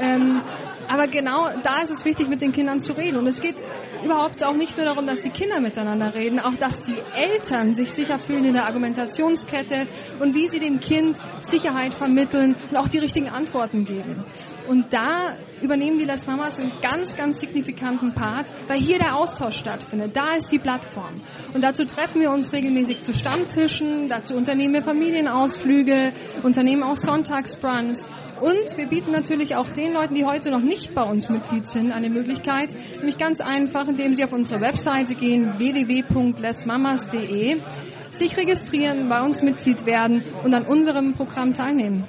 Ähm, 0.00 0.40
aber 0.88 1.06
genau 1.08 1.50
da 1.62 1.82
ist 1.82 1.90
es 1.90 2.06
wichtig, 2.06 2.28
mit 2.28 2.40
den 2.40 2.52
Kindern 2.52 2.80
zu 2.80 2.92
reden. 2.92 3.18
Und 3.18 3.26
es 3.26 3.42
geht 3.42 3.56
überhaupt 4.04 4.44
auch 4.44 4.54
nicht 4.54 4.76
nur 4.76 4.86
darum, 4.86 5.06
dass 5.06 5.22
die 5.22 5.30
Kinder 5.30 5.60
miteinander 5.60 6.14
reden, 6.14 6.38
auch 6.38 6.54
dass 6.54 6.76
die 6.84 6.98
Eltern 7.14 7.74
sich 7.74 7.92
sicher 7.92 8.18
fühlen 8.18 8.44
in 8.44 8.54
der 8.54 8.66
Argumentationskette 8.66 9.86
und 10.20 10.34
wie 10.34 10.48
sie 10.48 10.60
dem 10.60 10.80
Kind 10.80 11.16
Sicherheit 11.40 11.94
vermitteln 11.94 12.56
und 12.70 12.76
auch 12.76 12.88
die 12.88 12.98
richtigen 12.98 13.28
Antworten 13.28 13.84
geben. 13.84 14.24
Und 14.68 14.92
da 14.92 15.34
übernehmen 15.62 15.96
die 15.96 16.04
Les 16.04 16.26
Mamas 16.26 16.60
einen 16.60 16.72
ganz, 16.82 17.16
ganz 17.16 17.40
signifikanten 17.40 18.12
Part, 18.12 18.52
weil 18.68 18.78
hier 18.78 18.98
der 18.98 19.16
Austausch 19.16 19.56
stattfindet. 19.56 20.14
Da 20.14 20.34
ist 20.36 20.52
die 20.52 20.58
Plattform. 20.58 21.22
Und 21.54 21.64
dazu 21.64 21.84
treffen 21.84 22.20
wir 22.20 22.30
uns 22.30 22.52
regelmäßig 22.52 23.00
zu 23.00 23.14
Stammtischen, 23.14 24.08
dazu 24.08 24.34
unternehmen 24.34 24.74
wir 24.74 24.82
Familienausflüge, 24.82 26.12
unternehmen 26.42 26.82
auch 26.82 26.96
Sonntagsbrunch. 26.96 28.00
Und 28.42 28.76
wir 28.76 28.88
bieten 28.88 29.10
natürlich 29.10 29.56
auch 29.56 29.70
den 29.70 29.94
Leuten, 29.94 30.12
die 30.14 30.26
heute 30.26 30.50
noch 30.50 30.60
nicht 30.60 30.94
bei 30.94 31.02
uns 31.02 31.30
Mitglied 31.30 31.66
sind, 31.66 31.90
eine 31.90 32.10
Möglichkeit, 32.10 32.74
nämlich 32.96 33.16
ganz 33.16 33.40
einfach, 33.40 33.88
indem 33.88 34.12
sie 34.14 34.22
auf 34.22 34.34
unsere 34.34 34.60
Webseite 34.60 35.14
gehen, 35.14 35.54
www.lesmamas.de, 35.58 37.62
sich 38.10 38.36
registrieren, 38.36 39.08
bei 39.08 39.22
uns 39.22 39.40
Mitglied 39.42 39.86
werden 39.86 40.22
und 40.44 40.52
an 40.52 40.66
unserem 40.66 41.14
Programm 41.14 41.54
teilnehmen. 41.54 42.04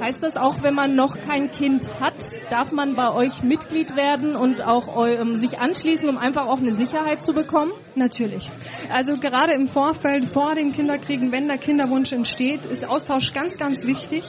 Heißt 0.00 0.22
das 0.22 0.36
auch, 0.36 0.62
wenn 0.62 0.74
man 0.74 0.94
noch 0.94 1.16
kein 1.18 1.50
Kind 1.50 1.86
hat, 2.00 2.14
darf 2.50 2.70
man 2.70 2.94
bei 2.94 3.12
euch 3.12 3.42
Mitglied 3.42 3.96
werden 3.96 4.36
und 4.36 4.64
auch 4.64 5.06
ähm, 5.06 5.40
sich 5.40 5.58
anschließen, 5.58 6.08
um 6.08 6.16
einfach 6.16 6.46
auch 6.46 6.58
eine 6.58 6.72
Sicherheit 6.72 7.22
zu 7.22 7.32
bekommen? 7.32 7.72
Natürlich. 7.96 8.48
Also 8.90 9.16
gerade 9.16 9.54
im 9.54 9.66
Vorfeld, 9.66 10.26
vor 10.26 10.54
dem 10.54 10.70
Kinderkriegen, 10.72 11.32
wenn 11.32 11.48
der 11.48 11.58
Kinderwunsch 11.58 12.12
entsteht, 12.12 12.64
ist 12.64 12.86
Austausch 12.86 13.32
ganz, 13.32 13.58
ganz 13.58 13.84
wichtig 13.84 14.24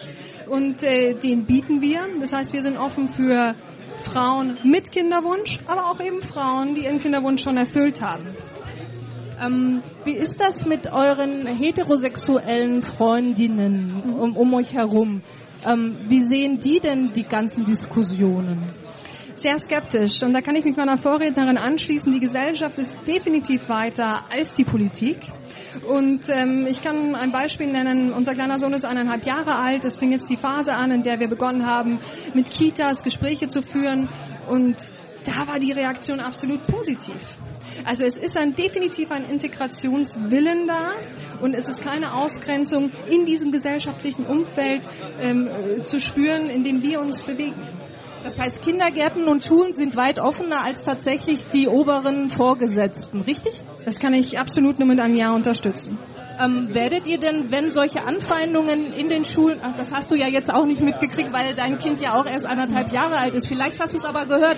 und 0.49 0.84
äh, 0.84 1.13
den 1.13 1.45
bieten 1.45 1.82
wir. 1.82 1.99
Das 2.19 2.34
heißt, 2.34 2.51
wir 2.51 2.62
sind 2.62 2.77
offen 2.77 3.10
für 3.10 3.53
Frauen 4.03 4.58
mit 4.63 4.91
Kinderwunsch, 4.91 5.60
aber 5.67 5.91
auch 5.91 5.99
eben 5.99 6.21
Frauen, 6.21 6.73
die 6.73 6.86
ihren 6.86 6.99
Kinderwunsch 6.99 7.43
schon 7.43 7.58
erfüllt 7.58 8.01
haben. 8.01 8.36
Ähm, 9.39 9.82
wie 10.03 10.15
ist 10.15 10.41
das 10.41 10.65
mit 10.65 10.91
euren 10.91 11.45
heterosexuellen 11.47 12.82
Freundinnen 12.82 14.15
um, 14.19 14.36
um 14.36 14.53
euch 14.53 14.73
herum? 14.73 15.21
Ähm, 15.65 15.97
wie 16.05 16.23
sehen 16.23 16.59
die 16.59 16.79
denn 16.79 17.11
die 17.11 17.23
ganzen 17.23 17.63
Diskussionen? 17.65 18.73
Sehr 19.35 19.57
skeptisch. 19.57 20.21
Und 20.21 20.33
da 20.33 20.41
kann 20.41 20.55
ich 20.57 20.65
mich 20.65 20.75
meiner 20.75 20.97
Vorrednerin 20.97 21.57
anschließen. 21.57 22.11
Die 22.11 22.19
Gesellschaft 22.19 22.77
ist 22.77 22.97
definitiv 23.07 23.69
weiter 23.69 24.29
als 24.29 24.53
die 24.53 24.65
Politik. 24.65 25.17
Und 25.87 26.29
ähm, 26.29 26.65
ich 26.69 26.81
kann 26.81 27.15
ein 27.15 27.31
Beispiel 27.31 27.71
nennen. 27.71 28.11
Unser 28.11 28.33
kleiner 28.33 28.59
Sohn 28.59 28.73
ist 28.73 28.83
eineinhalb 28.83 29.25
Jahre 29.25 29.55
alt. 29.55 29.85
Es 29.85 29.95
fing 29.95 30.11
jetzt 30.11 30.29
die 30.29 30.35
Phase 30.35 30.73
an, 30.73 30.91
in 30.91 31.03
der 31.03 31.21
wir 31.21 31.29
begonnen 31.29 31.65
haben, 31.65 31.99
mit 32.33 32.49
Kitas 32.49 33.01
Gespräche 33.01 33.47
zu 33.47 33.61
führen. 33.61 34.09
Und 34.49 34.75
da 35.23 35.47
war 35.47 35.59
die 35.59 35.71
Reaktion 35.71 36.19
absolut 36.19 36.65
positiv. 36.67 37.39
Also 37.85 38.03
es 38.03 38.17
ist 38.17 38.37
ein 38.37 38.53
definitiv 38.53 39.11
ein 39.11 39.25
Integrationswillen 39.25 40.67
da 40.67 40.93
und 41.41 41.53
es 41.53 41.67
ist 41.67 41.83
keine 41.83 42.13
Ausgrenzung 42.13 42.91
in 43.07 43.25
diesem 43.25 43.51
gesellschaftlichen 43.51 44.25
Umfeld 44.25 44.87
ähm, 45.19 45.47
äh, 45.47 45.81
zu 45.81 45.99
spüren, 45.99 46.49
in 46.49 46.63
dem 46.63 46.81
wir 46.83 46.99
uns 46.99 47.23
bewegen. 47.23 47.79
Das 48.23 48.37
heißt, 48.37 48.61
Kindergärten 48.61 49.29
und 49.29 49.43
Schulen 49.43 49.73
sind 49.73 49.95
weit 49.95 50.19
offener 50.19 50.63
als 50.63 50.83
tatsächlich 50.83 51.47
die 51.53 51.69
oberen 51.69 52.29
Vorgesetzten, 52.29 53.21
richtig? 53.21 53.61
Das 53.85 53.99
kann 53.99 54.13
ich 54.13 54.37
absolut 54.37 54.77
nur 54.77 54.89
mit 54.89 54.99
einem 54.99 55.15
Ja 55.15 55.31
unterstützen. 55.31 55.97
Ähm, 56.39 56.73
werdet 56.73 57.07
ihr 57.07 57.17
denn, 57.17 57.51
wenn 57.51 57.71
solche 57.71 58.03
Anfeindungen 58.03 58.93
in 58.93 59.09
den 59.09 59.23
Schulen, 59.23 59.59
ach, 59.61 59.75
das 59.75 59.91
hast 59.91 60.11
du 60.11 60.15
ja 60.15 60.27
jetzt 60.27 60.51
auch 60.51 60.65
nicht 60.65 60.81
mitgekriegt, 60.81 61.31
weil 61.31 61.53
dein 61.53 61.77
Kind 61.77 61.99
ja 62.01 62.13
auch 62.13 62.25
erst 62.25 62.45
anderthalb 62.45 62.91
Jahre 62.93 63.17
alt 63.17 63.35
ist, 63.35 63.47
vielleicht 63.47 63.79
hast 63.79 63.93
du 63.93 63.97
es 63.97 64.05
aber 64.05 64.25
gehört, 64.25 64.57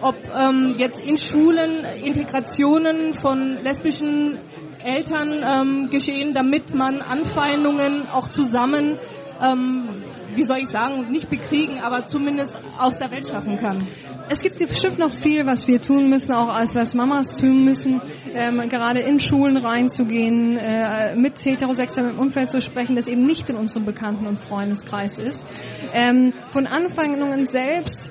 ob 0.00 0.16
ähm, 0.34 0.74
jetzt 0.78 1.00
in 1.00 1.16
Schulen 1.16 1.84
Integrationen 2.02 3.14
von 3.14 3.58
lesbischen 3.62 4.38
Eltern 4.84 5.42
ähm, 5.42 5.88
geschehen, 5.90 6.34
damit 6.34 6.74
man 6.74 7.00
Anfeindungen 7.00 8.06
auch 8.08 8.28
zusammen, 8.28 8.98
ähm, 9.42 10.02
wie 10.34 10.42
soll 10.42 10.58
ich 10.58 10.68
sagen, 10.68 11.10
nicht 11.10 11.30
bekriegen, 11.30 11.80
aber 11.80 12.04
zumindest 12.04 12.54
aus 12.78 12.98
der 12.98 13.10
Welt 13.10 13.28
schaffen 13.28 13.56
kann. 13.56 13.86
Es 14.28 14.40
gibt 14.40 14.58
bestimmt 14.58 14.98
noch 14.98 15.10
viel, 15.10 15.44
was 15.44 15.68
wir 15.68 15.80
tun 15.80 16.08
müssen, 16.08 16.32
auch 16.32 16.48
als, 16.48 16.74
als 16.74 16.94
Mamas 16.94 17.28
tun 17.38 17.64
müssen, 17.64 18.00
ähm, 18.32 18.68
gerade 18.70 19.00
in 19.00 19.20
Schulen 19.20 19.58
reinzugehen, 19.58 20.56
äh, 20.56 21.14
mit 21.14 21.44
heterosexuellem 21.44 22.18
Umfeld 22.18 22.48
zu 22.48 22.60
sprechen, 22.60 22.96
das 22.96 23.06
eben 23.06 23.24
nicht 23.24 23.50
in 23.50 23.56
unserem 23.56 23.84
Bekannten- 23.84 24.26
und 24.26 24.38
Freundeskreis 24.38 25.18
ist. 25.18 25.46
Ähm, 25.92 26.32
von 26.52 26.66
Anfeindungen 26.66 27.44
selbst 27.44 28.10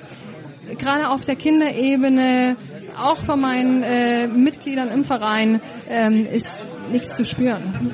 gerade 0.78 1.08
auf 1.10 1.24
der 1.24 1.36
Kinderebene, 1.36 2.56
auch 2.96 3.18
von 3.18 3.40
meinen 3.40 3.82
äh, 3.82 4.26
Mitgliedern 4.28 4.88
im 4.88 5.04
Verein, 5.04 5.60
ähm, 5.88 6.26
ist 6.26 6.68
nichts 6.90 7.16
zu 7.16 7.24
spüren. 7.24 7.92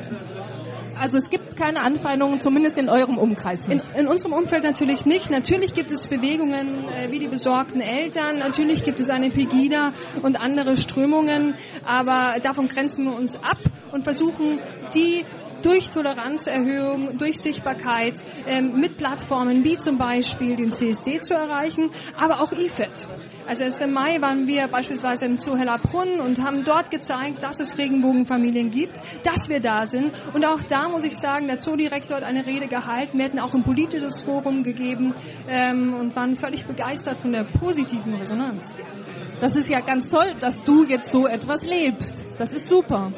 Also 1.01 1.17
es 1.17 1.31
gibt 1.31 1.57
keine 1.57 1.81
Anfeindungen, 1.81 2.41
zumindest 2.41 2.77
in 2.77 2.91
eurem 2.91 3.17
Umkreis 3.17 3.67
nicht. 3.67 3.89
In, 3.95 4.01
in 4.01 4.09
unserem 4.09 4.35
Umfeld 4.35 4.65
natürlich 4.65 5.07
nicht. 5.07 5.31
Natürlich 5.31 5.73
gibt 5.73 5.91
es 5.91 6.07
Bewegungen 6.07 6.85
äh, 6.89 7.11
wie 7.11 7.19
die 7.19 7.29
besorgten 7.29 7.81
Eltern, 7.81 8.37
natürlich 8.39 8.83
gibt 8.83 9.01
es 9.01 9.09
eine 9.09 9.31
Pegida 9.31 9.93
und 10.23 10.39
andere 10.39 10.77
Strömungen, 10.77 11.55
aber 11.87 12.39
davon 12.43 12.69
grenzen 12.69 13.07
wir 13.07 13.17
uns 13.17 13.35
ab 13.37 13.57
und 13.93 14.05
versuchen, 14.05 14.61
die 14.95 15.25
durch 15.63 15.91
Toleranzerhöhung, 15.91 17.19
durch 17.19 17.41
Sichtbarkeit 17.41 18.19
ähm, 18.47 18.73
mit 18.75 18.97
Plattformen 18.97 19.65
wie 19.65 19.77
zum 19.77 19.99
Beispiel 19.99 20.57
den 20.57 20.73
CSD 20.73 21.21
zu 21.21 21.35
erreichen, 21.35 21.91
aber 22.17 22.41
auch 22.41 22.53
IFED. 22.53 22.91
Also 23.47 23.65
erst 23.65 23.83
im 23.83 23.93
Mai 23.93 24.21
waren 24.21 24.47
wir 24.47 24.69
beispielsweise 24.69 25.27
im 25.27 25.39
Zoo 25.39 25.57
Hellerbrunn 25.57 26.21
und 26.21 26.41
haben 26.41 26.65
dort 26.65 26.91
gezeigt, 26.91 27.43
dass 27.43 27.59
es 27.59 27.79
Regenbogenfamilien 27.79 28.71
gibt, 28.71 29.01
dass 29.25 29.49
wir 29.49 29.61
da 29.61 29.87
sind. 29.87 30.13
Und 30.35 30.47
auch 30.47 30.63
da 30.63 30.89
muss 30.89 31.05
ich 31.05 31.17
sagen, 31.17 31.49
der 31.49 31.59
Zoodirektor 31.59 32.19
hat 32.19 32.25
eine 32.25 32.47
Rede 32.47 32.69
gehalten. 32.69 33.19
Wir 33.19 33.25
hatten 33.25 33.41
auch 33.41 33.55
ein 33.55 33.63
politisches 33.63 34.23
Forum 34.23 34.63
gegeben 34.63 35.15
ähm, 35.49 35.95
und 35.95 36.15
waren 36.15 36.37
völlig 36.37 36.67
begeistert 36.67 37.17
von 37.19 37.33
der 37.33 37.45
positiven 37.59 38.15
Resonanz. 38.15 38.75
Das 39.41 39.57
ist 39.57 39.69
ja 39.69 39.81
ganz 39.81 40.07
toll, 40.07 40.35
dass 40.39 40.63
du 40.63 40.85
jetzt 40.85 41.11
so 41.11 41.27
etwas 41.27 41.65
lebst. 41.65 42.25
Das 42.39 42.53
ist 42.53 42.69
super. 42.69 43.11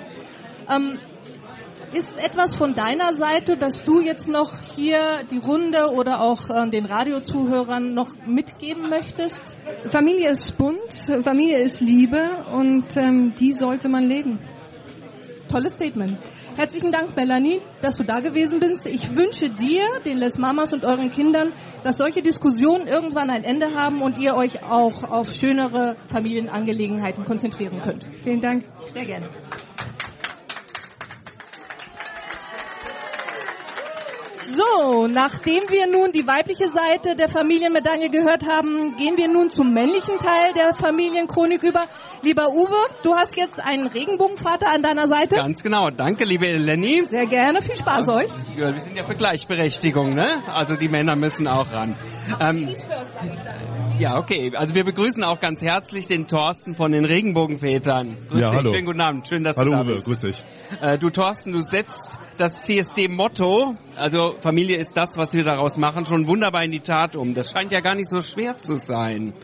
Ähm, 0.69 0.99
ist 1.95 2.17
etwas 2.19 2.55
von 2.55 2.75
deiner 2.75 3.13
Seite, 3.13 3.57
dass 3.57 3.83
du 3.83 4.01
jetzt 4.01 4.29
noch 4.29 4.61
hier 4.75 5.25
die 5.31 5.39
Runde 5.39 5.93
oder 5.93 6.21
auch 6.21 6.49
äh, 6.51 6.69
den 6.71 6.85
Radiozuhörern 6.85 7.93
noch 7.93 8.11
mitgeben 8.27 8.89
möchtest? 8.89 9.43
Familie 9.87 10.31
ist 10.31 10.57
bunt, 10.59 11.07
Familie 11.23 11.59
ist 11.59 11.81
Liebe 11.81 12.45
und 12.53 12.97
ähm, 12.97 13.35
die 13.39 13.53
sollte 13.53 13.89
man 13.89 14.05
leben. 14.05 14.39
Tolles 15.49 15.75
Statement. 15.75 16.19
Herzlichen 16.57 16.93
Dank, 16.93 17.17
Melanie, 17.17 17.63
dass 17.81 17.97
du 17.97 18.05
da 18.05 18.21
gewesen 18.21 18.61
bist. 18.61 18.87
Ich 18.87 19.15
wünsche 19.17 19.49
dir, 19.49 19.83
den 20.05 20.19
Les 20.19 20.37
Mamas 20.37 20.73
und 20.75 20.85
euren 20.85 21.11
Kindern, 21.11 21.53
dass 21.83 21.97
solche 21.97 22.21
Diskussionen 22.21 22.87
irgendwann 22.87 23.31
ein 23.31 23.43
Ende 23.43 23.75
haben 23.75 24.03
und 24.03 24.19
ihr 24.19 24.37
euch 24.37 24.63
auch 24.63 25.03
auf 25.05 25.33
schönere 25.33 25.97
Familienangelegenheiten 26.09 27.25
konzentrieren 27.25 27.81
könnt. 27.81 28.07
Vielen 28.23 28.41
Dank. 28.41 28.65
Sehr 28.93 29.07
gerne. 29.07 29.31
So, 34.45 35.07
nachdem 35.07 35.63
wir 35.69 35.87
nun 35.87 36.11
die 36.13 36.27
weibliche 36.27 36.69
Seite 36.69 37.15
der 37.15 37.29
Familienmedaille 37.29 38.11
gehört 38.11 38.43
haben, 38.49 38.97
gehen 38.97 39.17
wir 39.17 39.29
nun 39.29 39.51
zum 39.51 39.73
männlichen 39.73 40.19
Teil 40.19 40.53
der 40.55 40.75
Familienchronik 40.75 41.63
über. 41.63 41.85
Lieber 42.23 42.49
Uwe, 42.51 42.75
du 43.03 43.15
hast 43.15 43.37
jetzt 43.37 43.61
einen 43.61 43.87
Regenbogenvater 43.87 44.73
an 44.73 44.83
deiner 44.83 45.07
Seite. 45.07 45.37
Ganz 45.37 45.63
genau. 45.63 45.91
Danke, 45.91 46.25
liebe 46.25 46.47
Lenny. 46.57 47.05
Sehr 47.05 47.27
gerne. 47.27 47.63
Viel 47.63 47.77
Spaß 47.77 48.09
ja, 48.09 48.15
euch. 48.15 48.31
Ja, 48.57 48.75
wir 48.75 48.81
sind 48.81 48.97
ja 48.97 49.05
für 49.05 49.15
Gleichberechtigung, 49.15 50.15
ne? 50.15 50.43
Also 50.47 50.77
die 50.77 50.89
Männer 50.89 51.17
müssen 51.17 51.47
auch 51.47 51.71
ran. 51.73 51.97
Ähm, 52.41 52.75
ja, 53.99 54.19
okay. 54.19 54.53
Also 54.57 54.75
wir 54.75 54.85
begrüßen 54.85 55.23
auch 55.23 55.39
ganz 55.39 55.61
herzlich 55.63 56.07
den 56.07 56.27
Thorsten 56.27 56.75
von 56.75 56.93
den 56.93 57.05
Regenbogenvätern. 57.05 58.17
Grüß 58.29 58.41
ja, 58.43 58.51
dich. 58.51 58.59
hallo. 58.59 58.73
Schönen 58.73 58.87
guten 58.87 59.01
Abend. 59.01 59.29
Schön, 59.29 59.45
dass 59.45 59.57
hallo, 59.57 59.71
du 59.71 59.77
da 59.77 59.83
Uwe, 59.83 59.93
bist. 59.93 60.07
grüß 60.07 60.21
dich. 60.21 60.43
Äh, 60.81 60.99
du 60.99 61.11
Thorsten, 61.11 61.53
du 61.53 61.61
setzt 61.61 62.19
das 62.37 62.65
CSD-Motto, 62.65 63.77
also 63.97 64.35
Familie 64.41 64.77
ist 64.79 64.97
das, 64.97 65.17
was 65.17 65.35
wir 65.35 65.45
daraus 65.45 65.77
machen, 65.77 66.05
schon 66.05 66.27
wunderbar 66.27 66.65
in 66.65 66.71
die 66.71 66.81
Tat 66.81 67.17
um. 67.17 67.35
Das 67.35 67.51
scheint 67.51 67.73
ja 67.73 67.81
gar 67.81 67.95
nicht 67.95 68.09
so 68.09 68.21
schwer 68.21 68.57
zu 68.57 68.77
sein. 68.77 69.35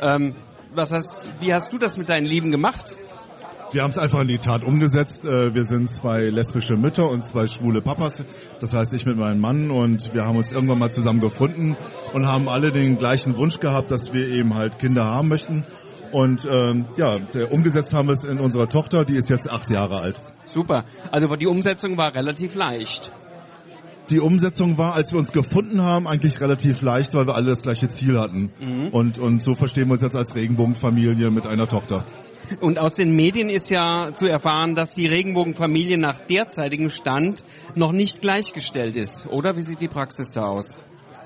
Ähm, 0.00 0.34
was 0.74 0.92
hast, 0.92 1.32
wie 1.40 1.52
hast 1.52 1.72
du 1.72 1.78
das 1.78 1.96
mit 1.96 2.08
deinen 2.08 2.26
Lieben 2.26 2.50
gemacht? 2.50 2.94
Wir 3.72 3.82
haben 3.82 3.90
es 3.90 3.98
einfach 3.98 4.20
in 4.20 4.28
die 4.28 4.38
Tat 4.38 4.62
umgesetzt. 4.64 5.24
Äh, 5.24 5.54
Wir 5.54 5.64
sind 5.64 5.90
zwei 5.90 6.28
lesbische 6.30 6.76
Mütter 6.76 7.08
und 7.08 7.24
zwei 7.24 7.46
schwule 7.46 7.82
Papas. 7.82 8.24
Das 8.60 8.72
heißt, 8.72 8.94
ich 8.94 9.04
mit 9.04 9.16
meinem 9.16 9.40
Mann 9.40 9.70
und 9.70 10.14
wir 10.14 10.22
haben 10.24 10.36
uns 10.36 10.52
irgendwann 10.52 10.78
mal 10.78 10.90
zusammen 10.90 11.20
gefunden 11.20 11.76
und 12.12 12.26
haben 12.26 12.48
alle 12.48 12.70
den 12.70 12.96
gleichen 12.96 13.36
Wunsch 13.36 13.58
gehabt, 13.58 13.90
dass 13.90 14.12
wir 14.12 14.28
eben 14.28 14.54
halt 14.54 14.78
Kinder 14.78 15.04
haben 15.04 15.28
möchten. 15.28 15.64
Und 16.12 16.46
ähm, 16.46 16.86
ja, 16.96 17.18
umgesetzt 17.50 17.92
haben 17.92 18.06
wir 18.08 18.12
es 18.12 18.24
in 18.24 18.38
unserer 18.38 18.68
Tochter, 18.68 19.04
die 19.04 19.16
ist 19.16 19.28
jetzt 19.28 19.50
acht 19.50 19.68
Jahre 19.70 19.98
alt. 20.00 20.22
Super. 20.56 20.86
Also 21.12 21.28
die 21.36 21.46
Umsetzung 21.46 21.98
war 21.98 22.14
relativ 22.14 22.54
leicht. 22.54 23.12
Die 24.08 24.20
Umsetzung 24.20 24.78
war, 24.78 24.94
als 24.94 25.12
wir 25.12 25.18
uns 25.18 25.30
gefunden 25.30 25.82
haben, 25.82 26.08
eigentlich 26.08 26.40
relativ 26.40 26.80
leicht, 26.80 27.12
weil 27.12 27.26
wir 27.26 27.34
alle 27.34 27.50
das 27.50 27.62
gleiche 27.62 27.88
Ziel 27.88 28.18
hatten. 28.18 28.52
Mhm. 28.58 28.88
Und, 28.88 29.18
und 29.18 29.42
so 29.42 29.52
verstehen 29.52 29.88
wir 29.88 29.92
uns 29.92 30.02
jetzt 30.02 30.16
als 30.16 30.34
Regenbogenfamilie 30.34 31.30
mit 31.30 31.46
einer 31.46 31.68
Tochter. 31.68 32.06
Und 32.62 32.78
aus 32.78 32.94
den 32.94 33.14
Medien 33.14 33.50
ist 33.50 33.68
ja 33.68 34.12
zu 34.14 34.26
erfahren, 34.26 34.74
dass 34.74 34.90
die 34.90 35.06
Regenbogenfamilie 35.06 35.98
nach 35.98 36.20
derzeitigem 36.20 36.88
Stand 36.88 37.44
noch 37.74 37.92
nicht 37.92 38.22
gleichgestellt 38.22 38.96
ist. 38.96 39.26
Oder 39.26 39.56
wie 39.56 39.62
sieht 39.62 39.82
die 39.82 39.88
Praxis 39.88 40.32
da 40.32 40.46
aus? 40.46 40.78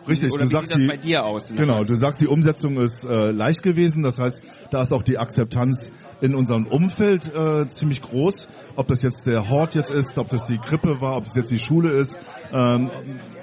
Richtig, 0.09 0.33
Oder 0.33 0.45
du 0.45 0.51
wie 0.51 0.55
sagst 0.55 0.67
sieht 0.73 0.77
das 0.77 0.83
die, 0.83 0.89
bei 0.89 0.97
dir 0.97 1.25
aus? 1.25 1.51
in 1.51 1.57
der 1.57 1.67
Genau, 1.67 1.85
du 1.85 1.95
sagst, 1.95 2.21
die 2.21 2.27
Umsetzung 2.27 2.81
ist 2.81 3.05
äh, 3.05 3.31
leicht 3.31 3.63
gewesen. 3.63 4.03
Das 4.03 4.19
heißt, 4.19 4.43
da 4.73 4.83
ist 4.83 4.93
auch 4.93 5.05
die 5.05 5.19
Akzeptanz 5.19 5.93
in 6.21 6.35
unserem 6.35 6.67
Umfeld 6.67 7.27
äh, 7.35 7.69
ziemlich 7.69 8.01
groß. 8.01 8.49
Ob 8.77 8.89
das 8.89 9.03
jetzt 9.03 9.27
der 9.27 9.49
Hort 9.49 9.75
jetzt 9.75 9.91
ist, 9.91 10.19
ob 10.19 10.29
das 10.29 10.45
die 10.45 10.59
Krippe 10.59 11.01
war, 11.01 11.17
ob 11.17 11.25
das 11.25 11.35
jetzt 11.35 11.51
die 11.51 11.59
Schule 11.59 11.91
ist. 11.91 12.17
Ähm, 12.53 12.91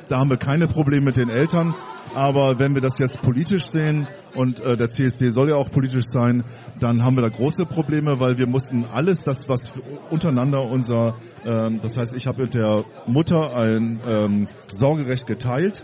da 0.08 0.20
haben 0.20 0.30
wir 0.30 0.38
keine 0.38 0.68
Probleme 0.68 1.06
mit 1.06 1.18
den 1.18 1.30
Eltern. 1.30 1.76
Aber 2.16 2.58
wenn 2.60 2.74
wir 2.74 2.82
das 2.82 2.98
jetzt 2.98 3.22
politisch 3.22 3.66
sehen 3.66 4.08
und 4.34 4.60
äh, 4.60 4.78
der 4.78 4.90
CSD 4.90 5.30
soll 5.30 5.50
ja 5.50 5.56
auch 5.56 5.70
politisch 5.70 6.06
sein, 6.06 6.44
dann 6.80 7.04
haben 7.04 7.16
wir 7.16 7.22
da 7.22 7.30
große 7.30 7.66
Probleme, 7.66 8.20
weil 8.20 8.38
wir 8.38 8.48
mussten 8.48 8.86
alles, 8.86 9.24
das 9.24 9.48
was 9.50 9.74
untereinander 10.10 10.64
unser, 10.64 11.16
ähm, 11.46 11.80
das 11.82 11.98
heißt, 11.98 12.16
ich 12.16 12.26
habe 12.26 12.44
mit 12.44 12.54
der 12.54 12.86
Mutter 13.06 13.56
ein 13.56 14.00
ähm, 14.08 14.48
Sorgerecht 14.68 15.28
geteilt. 15.28 15.84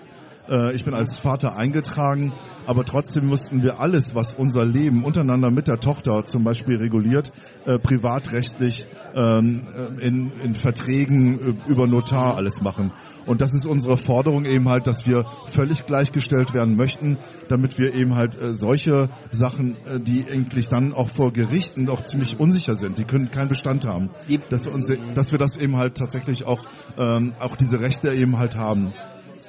Äh, 0.49 0.75
Ich 0.75 0.83
bin 0.83 0.93
als 0.93 1.19
Vater 1.19 1.55
eingetragen, 1.55 2.33
aber 2.65 2.83
trotzdem 2.85 3.25
mussten 3.27 3.61
wir 3.61 3.79
alles, 3.79 4.15
was 4.15 4.33
unser 4.33 4.65
Leben 4.65 5.03
untereinander 5.03 5.51
mit 5.51 5.67
der 5.67 5.79
Tochter 5.79 6.23
zum 6.23 6.43
Beispiel 6.43 6.77
reguliert, 6.77 7.31
äh, 7.65 7.77
privatrechtlich 7.79 8.87
ähm, 9.15 9.67
äh, 9.73 10.05
in, 10.05 10.31
in 10.41 10.53
Verträgen 10.53 11.39
äh, 11.39 11.71
über 11.71 11.87
Notar 11.87 12.35
alles 12.37 12.61
machen. 12.61 12.91
Und 13.25 13.41
das 13.41 13.53
ist 13.53 13.65
unsere 13.65 13.97
Forderung 13.97 14.45
eben 14.45 14.67
halt, 14.67 14.87
dass 14.87 15.05
wir 15.05 15.25
völlig 15.47 15.85
gleichgestellt 15.85 16.53
werden 16.53 16.75
möchten, 16.75 17.17
damit 17.47 17.77
wir 17.79 17.93
eben 17.93 18.15
halt 18.15 18.35
äh, 18.35 18.53
solche 18.53 19.09
Sachen, 19.31 19.77
äh, 19.85 19.99
die 19.99 20.25
eigentlich 20.29 20.67
dann 20.67 20.93
auch 20.93 21.09
vor 21.09 21.31
Gerichten 21.31 21.89
auch 21.89 22.01
ziemlich 22.01 22.39
unsicher 22.39 22.75
sind, 22.75 22.97
die 22.97 23.05
können 23.05 23.31
keinen 23.31 23.49
Bestand 23.49 23.85
haben, 23.85 24.09
dass 24.49 24.65
wir, 24.65 24.73
uns, 24.73 24.91
dass 25.13 25.31
wir 25.31 25.39
das 25.39 25.57
eben 25.57 25.77
halt 25.77 25.95
tatsächlich 25.95 26.45
auch, 26.45 26.65
ähm, 26.97 27.33
auch 27.39 27.55
diese 27.55 27.79
Rechte 27.79 28.09
eben 28.11 28.37
halt 28.37 28.57
haben. 28.57 28.93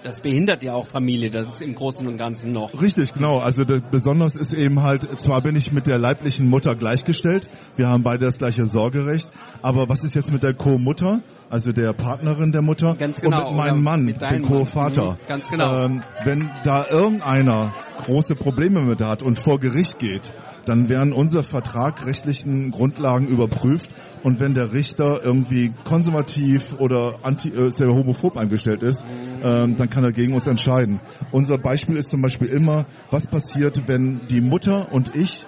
Das 0.04 0.20
behindert 0.20 0.62
ja 0.62 0.74
auch 0.74 0.86
Familie, 0.86 1.30
das 1.30 1.46
ist 1.46 1.62
im 1.62 1.74
Großen 1.74 2.06
und 2.06 2.18
Ganzen 2.18 2.52
noch. 2.52 2.78
Richtig, 2.80 3.14
genau. 3.14 3.38
Also 3.38 3.64
de- 3.64 3.80
besonders 3.90 4.36
ist 4.36 4.52
eben 4.52 4.82
halt, 4.82 5.18
zwar 5.18 5.40
bin 5.40 5.56
ich 5.56 5.72
mit 5.72 5.86
der 5.86 5.98
leiblichen 5.98 6.46
Mutter 6.50 6.74
gleichgestellt, 6.74 7.48
wir 7.76 7.88
haben 7.88 8.02
beide 8.02 8.26
das 8.26 8.36
gleiche 8.36 8.66
Sorgerecht, 8.66 9.30
aber 9.62 9.88
was 9.88 10.04
ist 10.04 10.14
jetzt 10.14 10.30
mit 10.30 10.42
der 10.42 10.52
Co-Mutter, 10.52 11.22
also 11.50 11.72
der 11.72 11.92
Partnerin 11.92 12.52
der 12.52 12.62
Mutter 12.62 12.94
Ganz 12.94 13.20
genau, 13.20 13.48
und 13.48 13.56
mit 13.56 13.64
meinem 13.64 13.82
oder 13.82 13.90
Mann, 13.90 14.04
mit 14.04 14.20
dem 14.20 14.42
Co-Vater? 14.42 15.12
Mhm, 15.12 15.28
ganz 15.28 15.48
genau. 15.48 15.84
Ähm, 15.84 16.02
wenn 16.24 16.50
da 16.64 16.86
irgendeiner 16.90 17.74
große 17.98 18.34
Probleme 18.34 18.84
mit 18.84 19.02
hat 19.02 19.22
und 19.22 19.38
vor 19.42 19.58
Gericht 19.58 19.98
geht, 19.98 20.32
dann 20.66 20.88
werden 20.88 21.12
unsere 21.12 21.42
vertragrechtlichen 21.42 22.70
Grundlagen 22.70 23.28
überprüft 23.28 23.90
und 24.22 24.40
wenn 24.40 24.54
der 24.54 24.72
Richter 24.72 25.20
irgendwie 25.22 25.72
konservativ 25.84 26.74
oder 26.78 27.18
anti, 27.22 27.50
äh, 27.50 27.70
sehr 27.70 27.88
homophob 27.88 28.36
eingestellt 28.36 28.82
ist, 28.82 29.04
ähm, 29.42 29.76
dann 29.76 29.90
kann 29.90 30.04
er 30.04 30.12
gegen 30.12 30.34
uns 30.34 30.46
entscheiden. 30.46 31.00
Unser 31.30 31.58
Beispiel 31.58 31.96
ist 31.96 32.10
zum 32.10 32.22
Beispiel 32.22 32.48
immer, 32.48 32.86
was 33.10 33.26
passiert, 33.26 33.86
wenn 33.86 34.22
die 34.30 34.40
Mutter 34.40 34.92
und 34.92 35.14
ich 35.14 35.44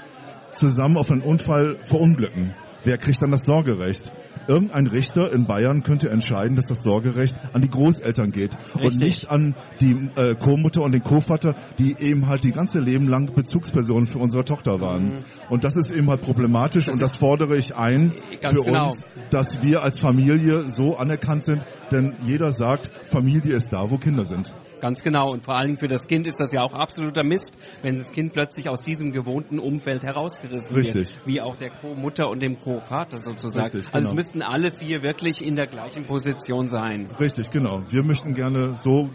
zusammen 0.50 0.98
auf 0.98 1.10
einen 1.10 1.22
Unfall 1.22 1.76
verunglücken. 1.84 2.54
Wer 2.84 2.98
kriegt 2.98 3.20
dann 3.22 3.30
das 3.30 3.46
Sorgerecht? 3.46 4.12
Irgendein 4.48 4.86
Richter 4.86 5.32
in 5.32 5.46
Bayern 5.46 5.82
könnte 5.82 6.08
entscheiden, 6.08 6.56
dass 6.56 6.66
das 6.66 6.82
Sorgerecht 6.82 7.36
an 7.52 7.62
die 7.62 7.68
Großeltern 7.68 8.30
geht 8.30 8.56
und 8.74 8.82
Richtig. 8.82 9.00
nicht 9.00 9.30
an 9.30 9.54
die 9.80 10.10
äh, 10.16 10.34
Co-Mutter 10.34 10.82
und 10.82 10.92
den 10.92 11.02
Co-Vater, 11.02 11.54
die 11.78 11.96
eben 11.98 12.26
halt 12.26 12.44
die 12.44 12.52
ganze 12.52 12.78
Leben 12.78 13.08
lang 13.08 13.34
Bezugspersonen 13.34 14.06
für 14.06 14.18
unsere 14.18 14.44
Tochter 14.44 14.80
waren. 14.80 15.04
Mhm. 15.04 15.18
Und 15.50 15.64
das 15.64 15.76
ist 15.76 15.90
eben 15.90 16.08
halt 16.08 16.20
problematisch 16.20 16.88
und 16.88 17.00
das 17.00 17.16
fordere 17.16 17.56
ich 17.56 17.76
ein 17.76 18.14
für 18.40 18.64
genau. 18.64 18.86
uns, 18.86 19.04
dass 19.30 19.62
wir 19.62 19.82
als 19.82 19.98
Familie 19.98 20.70
so 20.70 20.96
anerkannt 20.96 21.44
sind, 21.44 21.64
denn 21.90 22.14
jeder 22.22 22.52
sagt, 22.52 22.90
Familie 23.04 23.54
ist 23.54 23.72
da, 23.72 23.90
wo 23.90 23.96
Kinder 23.96 24.24
sind. 24.24 24.52
Ganz 24.80 25.02
genau. 25.02 25.30
Und 25.30 25.42
vor 25.42 25.56
allem 25.56 25.78
für 25.78 25.88
das 25.88 26.06
Kind 26.06 26.26
ist 26.26 26.38
das 26.38 26.52
ja 26.52 26.62
auch 26.62 26.74
absoluter 26.74 27.24
Mist, 27.24 27.58
wenn 27.82 27.96
das 27.96 28.12
Kind 28.12 28.32
plötzlich 28.32 28.68
aus 28.68 28.82
diesem 28.82 29.12
gewohnten 29.12 29.58
Umfeld 29.58 30.02
herausgerissen 30.02 30.76
Richtig. 30.76 31.16
wird. 31.16 31.26
Wie 31.26 31.40
auch 31.40 31.56
der 31.56 31.70
Co-Mutter 31.70 32.28
und 32.28 32.42
dem 32.42 32.60
Co-Vater 32.60 33.20
sozusagen. 33.20 33.66
Richtig, 33.66 33.86
Also 33.94 33.98
es 33.98 34.10
genau. 34.10 34.14
müssten 34.14 34.42
alle 34.42 34.70
vier 34.70 35.02
wirklich 35.02 35.42
in 35.42 35.56
der 35.56 35.66
gleichen 35.66 36.04
Position 36.04 36.68
sein. 36.68 37.08
Richtig, 37.18 37.50
genau. 37.50 37.82
Wir 37.88 38.04
möchten 38.04 38.34
gerne 38.34 38.74
so 38.74 39.10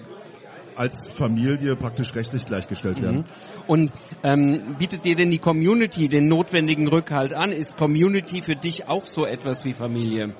als 0.76 1.10
Familie 1.14 1.76
praktisch 1.76 2.16
rechtlich 2.16 2.46
gleichgestellt 2.46 3.02
werden. 3.02 3.18
Mhm. 3.18 3.26
Und 3.68 3.92
ähm, 4.24 4.76
bietet 4.80 5.06
dir 5.06 5.16
denn 5.16 5.30
die 5.30 5.38
Community 5.38 6.08
den 6.08 6.28
notwendigen 6.28 6.88
Rückhalt 6.88 7.34
an? 7.34 7.52
Ist 7.52 7.78
Community 7.78 8.42
für 8.42 8.56
dich 8.56 8.88
auch 8.88 9.06
so 9.06 9.26
etwas 9.26 9.64
wie 9.66 9.74
Familie? 9.74 10.34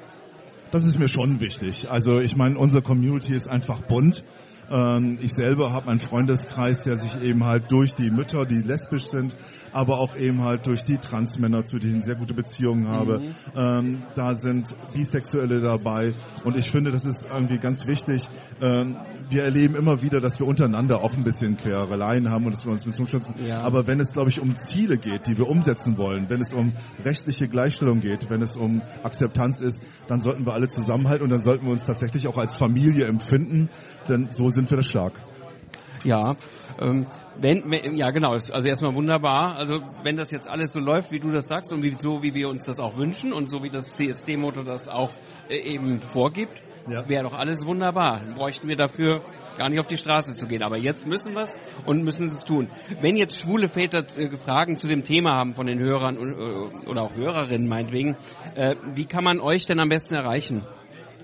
Das 0.72 0.88
ist 0.88 0.98
mir 0.98 1.10
schon 1.10 1.42
wichtig. 1.42 1.92
Also 1.92 2.20
ich 2.20 2.36
meine, 2.36 2.58
unsere 2.58 2.82
Community 2.82 3.36
ist 3.36 3.48
einfach 3.48 3.82
bunt. 3.82 4.24
Ähm, 4.72 5.20
Ich 5.22 5.34
selber 5.34 5.74
habe 5.74 5.90
einen 5.90 6.00
Freundeskreis, 6.00 6.82
der 6.82 6.96
sich 6.96 7.22
eben 7.22 7.44
halt 7.44 7.72
durch 7.72 7.94
die 7.94 8.10
Mütter, 8.10 8.46
die 8.46 8.62
lesbisch 8.62 9.08
sind, 9.08 9.36
aber 9.74 10.00
auch 10.00 10.16
eben 10.16 10.42
halt 10.42 10.66
durch 10.68 10.84
die 10.84 10.98
Transmänner, 10.98 11.64
zu 11.64 11.78
denen 11.78 12.00
ich 12.00 12.06
sehr 12.06 12.16
gute 12.16 12.34
Beziehungen 12.34 12.88
habe. 12.88 13.20
Mhm. 13.20 13.26
Ähm, 13.56 14.04
da 14.16 14.34
sind 14.34 14.76
Bisexuelle 14.94 15.60
dabei 15.60 16.14
und 16.46 16.58
ich 16.58 16.72
finde, 16.72 16.92
das 16.92 17.06
ist 17.06 17.28
irgendwie 17.32 17.58
ganz 17.58 17.86
wichtig. 17.86 18.28
Ähm, 18.62 18.98
wir 19.30 19.44
erleben 19.44 19.76
immer 19.76 20.02
wieder, 20.02 20.20
dass 20.20 20.40
wir 20.40 20.48
untereinander 20.48 21.02
auch 21.02 21.14
ein 21.14 21.24
bisschen 21.24 21.58
Quereleien 21.58 22.30
haben 22.30 22.46
und 22.46 22.54
dass 22.54 22.66
wir 22.66 22.72
uns 22.72 22.84
ein 22.84 22.90
bisschen 22.92 23.08
schützen. 23.08 23.36
Ja. 23.38 23.62
Aber 23.62 23.88
wenn 23.88 24.00
es, 24.00 24.14
glaube 24.14 24.30
ich, 24.30 24.42
um 24.42 24.56
Ziele 24.58 24.98
geht, 24.98 25.28
die 25.28 25.38
wir 25.38 25.48
umsetzen 25.48 25.98
wollen, 25.98 26.30
wenn 26.30 26.42
es 26.42 26.52
um 26.52 26.74
rechtliche 27.04 27.48
Gleichstellung 27.48 28.02
geht, 28.02 28.30
wenn 28.30 28.42
es 28.42 28.58
um 28.58 28.82
Akzeptanz 29.04 29.62
ist, 29.62 29.82
dann 30.08 30.20
sollten 30.20 30.46
wir 30.46 30.54
alle 30.54 30.68
zusammenhalten 30.68 31.24
und 31.24 31.30
dann 31.30 31.42
sollten 31.42 31.66
wir 31.66 31.72
uns 31.72 31.86
tatsächlich 31.86 32.28
auch 32.28 32.38
als 32.38 32.56
Familie 32.56 33.06
empfinden, 33.06 33.70
denn 34.08 34.30
so 34.32 34.50
sind 34.50 34.70
wir 34.70 34.78
das 34.78 34.88
stark. 34.88 35.14
Ja, 36.04 36.36
ähm, 36.80 37.06
wenn, 37.40 37.64
wenn, 37.72 37.96
ja 37.96 38.10
genau, 38.12 38.32
also 38.32 38.68
erstmal 38.68 38.96
wunderbar. 38.96 39.56
Also 39.58 39.82
wenn 40.04 40.18
das 40.18 40.32
jetzt 40.32 40.48
alles 40.48 40.72
so 40.72 40.80
läuft, 40.80 41.12
wie 41.12 41.20
du 41.20 41.30
das 41.30 41.48
sagst 41.48 41.72
und 41.72 41.84
wie, 41.84 41.94
so 41.94 42.24
wie 42.24 42.34
wir 42.34 42.50
uns 42.50 42.66
das 42.66 42.80
auch 42.80 42.98
wünschen 42.98 43.34
und 43.34 43.50
so 43.50 43.62
wie 43.64 43.70
das 43.70 43.94
CSD-Motto 43.96 44.64
das 44.64 44.88
auch 44.88 45.12
äh, 45.50 45.58
eben 45.58 46.00
vorgibt, 46.00 46.62
wäre 46.86 47.24
doch 47.24 47.34
alles 47.34 47.66
wunderbar. 47.66 48.20
Dann 48.20 48.34
bräuchten 48.36 48.68
wir 48.68 48.76
dafür 48.76 49.22
gar 49.58 49.70
nicht 49.70 49.80
auf 49.80 49.88
die 49.88 49.98
Straße 49.98 50.36
zu 50.36 50.48
gehen. 50.48 50.64
Aber 50.64 50.78
jetzt 50.78 51.08
müssen 51.08 51.34
wir 51.34 51.44
es 51.44 51.56
und 51.86 52.04
müssen 52.04 52.26
es 52.26 52.44
tun. 52.46 52.70
Wenn 53.02 53.16
jetzt 53.16 53.40
schwule 53.40 53.70
Väter 53.70 54.06
äh, 54.18 54.36
Fragen 54.38 54.78
zu 54.78 54.88
dem 54.88 55.04
Thema 55.04 55.36
haben 55.36 55.54
von 55.54 55.68
den 55.68 55.80
Hörern 55.80 56.18
äh, 56.18 56.90
oder 56.90 57.04
auch 57.04 57.16
Hörerinnen 57.16 57.68
meinetwegen, 57.68 58.16
äh, 58.56 58.76
wie 58.94 59.06
kann 59.06 59.24
man 59.24 59.40
euch 59.40 59.66
denn 59.66 59.80
am 59.80 59.90
besten 59.90 60.16
erreichen? 60.16 60.64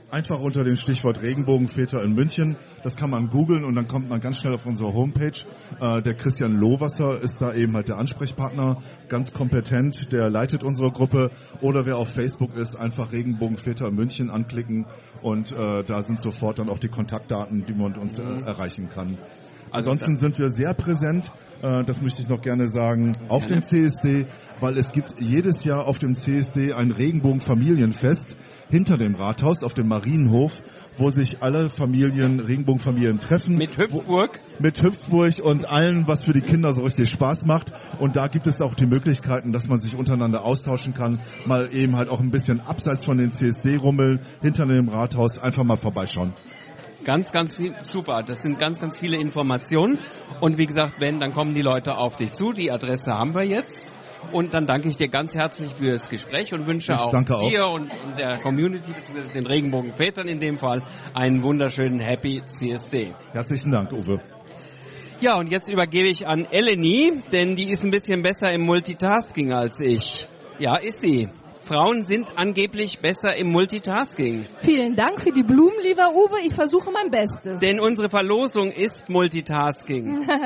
Einfach 0.10 0.39
unter 0.39 0.64
dem 0.64 0.78
Stichwort 0.78 1.22
Regenbogenväter 1.22 2.01
in 2.01 2.14
München. 2.14 2.55
Das 2.82 2.95
kann 2.95 3.10
man 3.10 3.28
googeln 3.28 3.66
und 3.66 3.76
dann 3.76 3.89
kommt 3.89 4.08
man 4.08 4.22
ganz 4.22 4.38
schnell 4.38 4.53
auf 4.53 4.66
unsere 4.66 4.93
Homepage. 4.93 5.43
Äh, 5.82 6.01
der 6.01 6.14
Christian 6.14 6.55
Lohwasser 6.55 7.22
ist 7.22 7.41
da 7.41 7.53
eben 7.53 7.74
halt 7.74 7.89
der 7.89 7.97
Ansprechpartner, 7.97 8.78
ganz 9.10 9.34
kompetent, 9.34 10.14
der 10.14 10.30
leitet 10.30 10.64
unsere 10.64 10.91
Gruppe. 10.91 11.32
Oder 11.60 11.86
wer 11.86 11.97
auf 11.97 12.10
Facebook 12.10 12.55
ist, 12.55 12.78
einfach 12.78 13.12
Regenbogenväter 13.12 13.88
in 13.88 13.95
München 13.95 14.30
anklicken 14.30 14.86
und 15.22 15.51
äh, 15.51 15.84
da 15.84 16.01
sind 16.01 16.22
sofort 16.22 16.60
dann 16.60 16.70
auch 16.70 16.80
die 16.80 16.88
Kontaktdaten, 16.88 17.66
die 17.66 17.74
man 17.74 17.97
uns 17.97 18.18
äh, 18.18 18.24
erreichen 18.24 18.88
kann. 18.88 19.18
Also 19.72 19.91
Ansonsten 19.91 20.18
sind 20.18 20.39
wir 20.39 20.49
sehr 20.49 20.74
präsent, 20.74 21.32
äh, 21.61 21.84
das 21.84 22.01
möchte 22.01 22.22
ich 22.22 22.30
noch 22.30 22.41
gerne 22.41 22.68
sagen, 22.68 23.13
auf 23.28 23.45
dem 23.45 23.61
CSD, 23.61 24.28
weil 24.59 24.78
es 24.78 24.91
gibt 24.91 25.15
jedes 25.20 25.63
Jahr 25.63 25.86
auf 25.86 25.97
dem 25.97 26.15
CSD 26.15 26.74
ein 26.74 26.91
Regenbogenfamilienfest 26.91 28.36
hinter 28.70 28.97
dem 28.97 29.15
Rathaus 29.15 29.63
auf 29.63 29.74
dem 29.74 29.88
Marienhof, 29.88 30.53
wo 30.97 31.09
sich 31.09 31.41
alle 31.41 31.70
Familien, 31.70 32.39
Regenbogenfamilien 32.39 33.20
treffen. 33.20 33.55
Mit 33.55 33.78
Hüpfburg? 33.78 34.39
Wo, 34.57 34.63
mit 34.63 34.82
Hüpfburg 34.82 35.39
und 35.43 35.70
allen, 35.70 36.07
was 36.07 36.24
für 36.24 36.34
die 36.34 36.41
Kinder 36.41 36.74
so 36.74 36.82
richtig 36.82 37.09
Spaß 37.09 37.45
macht. 37.45 37.72
Und 37.99 38.15
da 38.15 38.28
gibt 38.28 38.47
es 38.47 38.61
auch 38.61 38.74
die 38.74 38.88
Möglichkeiten, 38.88 39.51
dass 39.51 39.68
man 39.68 39.80
sich 39.80 39.95
untereinander 39.95 40.43
austauschen 40.43 40.93
kann, 40.93 41.20
mal 41.45 41.74
eben 41.74 41.95
halt 41.95 42.09
auch 42.09 42.20
ein 42.20 42.32
bisschen 42.32 42.59
abseits 42.59 43.05
von 43.05 43.18
den 43.18 43.32
CSD-Rummeln 43.32 44.22
hinter 44.41 44.65
dem 44.65 44.89
Rathaus 44.89 45.38
einfach 45.38 45.63
mal 45.63 45.78
vorbeischauen. 45.78 46.34
Ganz, 47.08 47.32
ganz 47.32 47.55
viel, 47.55 47.74
super. 47.84 48.22
Das 48.22 48.41
sind 48.41 48.60
ganz, 48.60 48.82
ganz 48.82 48.97
viele 48.97 49.16
Informationen. 49.16 50.01
Und 50.41 50.58
wie 50.58 50.66
gesagt, 50.66 50.99
wenn, 50.99 51.22
dann 51.22 51.32
kommen 51.32 51.53
die 51.53 51.62
Leute 51.62 51.97
auf 51.97 52.18
dich 52.18 52.34
zu. 52.34 52.51
Die 52.51 52.70
Adresse 52.70 53.14
haben 53.14 53.34
wir 53.34 53.45
jetzt. 53.45 53.95
Und 54.34 54.53
dann 54.53 54.66
danke 54.66 54.89
ich 54.89 54.97
dir 54.97 55.08
ganz 55.08 55.34
herzlich 55.34 55.74
für 55.76 55.91
das 55.91 56.10
Gespräch 56.10 56.53
und 56.53 56.68
wünsche 56.68 56.91
auch 56.95 57.14
auch. 57.14 57.49
dir 57.49 57.66
und, 57.68 57.89
und 58.03 58.18
der 58.18 58.39
Community, 58.39 58.91
beziehungsweise 58.91 59.32
den 59.32 59.47
Regenbogenvätern 59.47 60.28
in 60.28 60.41
dem 60.41 60.58
Fall, 60.58 60.84
einen 61.14 61.43
wunderschönen 61.43 62.01
Happy 62.01 62.41
CSD. 62.45 63.14
Herzlichen 63.32 63.72
Dank, 63.72 63.93
Uwe. 63.93 64.20
Ja, 65.22 65.38
und 65.38 65.49
jetzt 65.49 65.70
übergebe 65.70 66.10
ich 66.10 66.28
an 66.28 66.43
Eleni, 66.51 67.24
denn 67.32 67.55
die 67.55 67.70
ist 67.70 67.86
ein 67.86 67.91
bisschen 67.91 68.22
besser 68.22 68.51
im 68.51 68.64
Multitasking 68.66 69.53
als 69.53 69.80
ich. 69.80 70.28
Ja, 70.60 70.76
ist 70.78 71.01
sie. 71.01 71.30
Frauen 71.68 72.03
sind 72.03 72.38
angeblich 72.38 72.99
besser 72.99 73.36
im 73.36 73.51
Multitasking. 73.51 74.45
Vielen 74.61 74.95
Dank 74.95 75.20
für 75.20 75.34
die 75.34 75.43
Blumen, 75.43 75.78
lieber 75.84 76.13
Uwe. 76.15 76.39
Ich 76.45 76.53
versuche 76.53 76.91
mein 76.91 77.11
Bestes. 77.11 77.59
Denn 77.59 77.82
unsere 77.82 78.09
Verlosung 78.09 78.72
ist 78.72 79.09
Multitasking. 79.09 80.26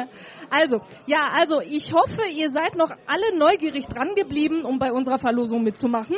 Also, 0.53 0.81
ja, 1.07 1.29
also 1.33 1.61
ich 1.61 1.93
hoffe, 1.93 2.23
ihr 2.29 2.51
seid 2.51 2.75
noch 2.75 2.91
alle 3.07 3.37
neugierig 3.37 3.85
dran 3.87 4.15
geblieben, 4.15 4.65
um 4.65 4.79
bei 4.79 4.91
unserer 4.91 5.17
Verlosung 5.17 5.63
mitzumachen. 5.63 6.17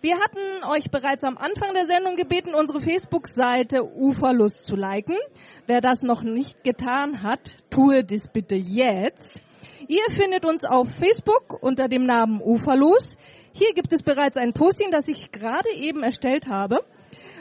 Wir 0.00 0.20
hatten 0.20 0.64
euch 0.70 0.88
bereits 0.88 1.24
am 1.24 1.36
Anfang 1.36 1.74
der 1.74 1.88
Sendung 1.88 2.14
gebeten, 2.14 2.54
unsere 2.54 2.78
Facebook-Seite 2.78 3.82
Uferlust 3.82 4.66
zu 4.66 4.76
liken. 4.76 5.16
Wer 5.66 5.80
das 5.80 6.02
noch 6.02 6.22
nicht 6.22 6.62
getan 6.62 7.24
hat, 7.24 7.56
tue 7.70 8.04
dies 8.04 8.28
bitte 8.28 8.54
jetzt. 8.54 9.40
Ihr 9.88 10.14
findet 10.14 10.46
uns 10.46 10.64
auf 10.64 10.88
Facebook 10.88 11.60
unter 11.60 11.88
dem 11.88 12.04
Namen 12.06 12.40
Uferlos. 12.40 13.16
Hier 13.54 13.74
gibt 13.74 13.92
es 13.92 14.02
bereits 14.02 14.38
ein 14.38 14.54
Posting, 14.54 14.90
das 14.90 15.08
ich 15.08 15.30
gerade 15.30 15.68
eben 15.74 16.02
erstellt 16.02 16.48
habe. 16.48 16.80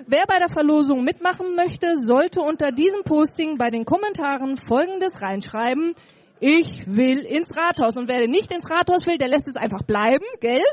Wer 0.07 0.25
bei 0.27 0.39
der 0.39 0.49
Verlosung 0.49 1.05
mitmachen 1.05 1.55
möchte, 1.55 1.97
sollte 2.03 2.41
unter 2.41 2.71
diesem 2.71 3.03
Posting 3.03 3.57
bei 3.57 3.69
den 3.69 3.85
Kommentaren 3.85 4.57
Folgendes 4.57 5.21
reinschreiben. 5.21 5.95
Ich 6.41 6.83
will 6.85 7.19
ins 7.19 7.55
Rathaus. 7.55 7.95
Und 7.95 8.09
wer 8.09 8.27
nicht 8.27 8.51
ins 8.51 8.69
Rathaus 8.69 9.05
will, 9.05 9.17
der 9.17 9.29
lässt 9.29 9.47
es 9.47 9.55
einfach 9.55 9.83
bleiben, 9.83 10.25
gell? 10.41 10.63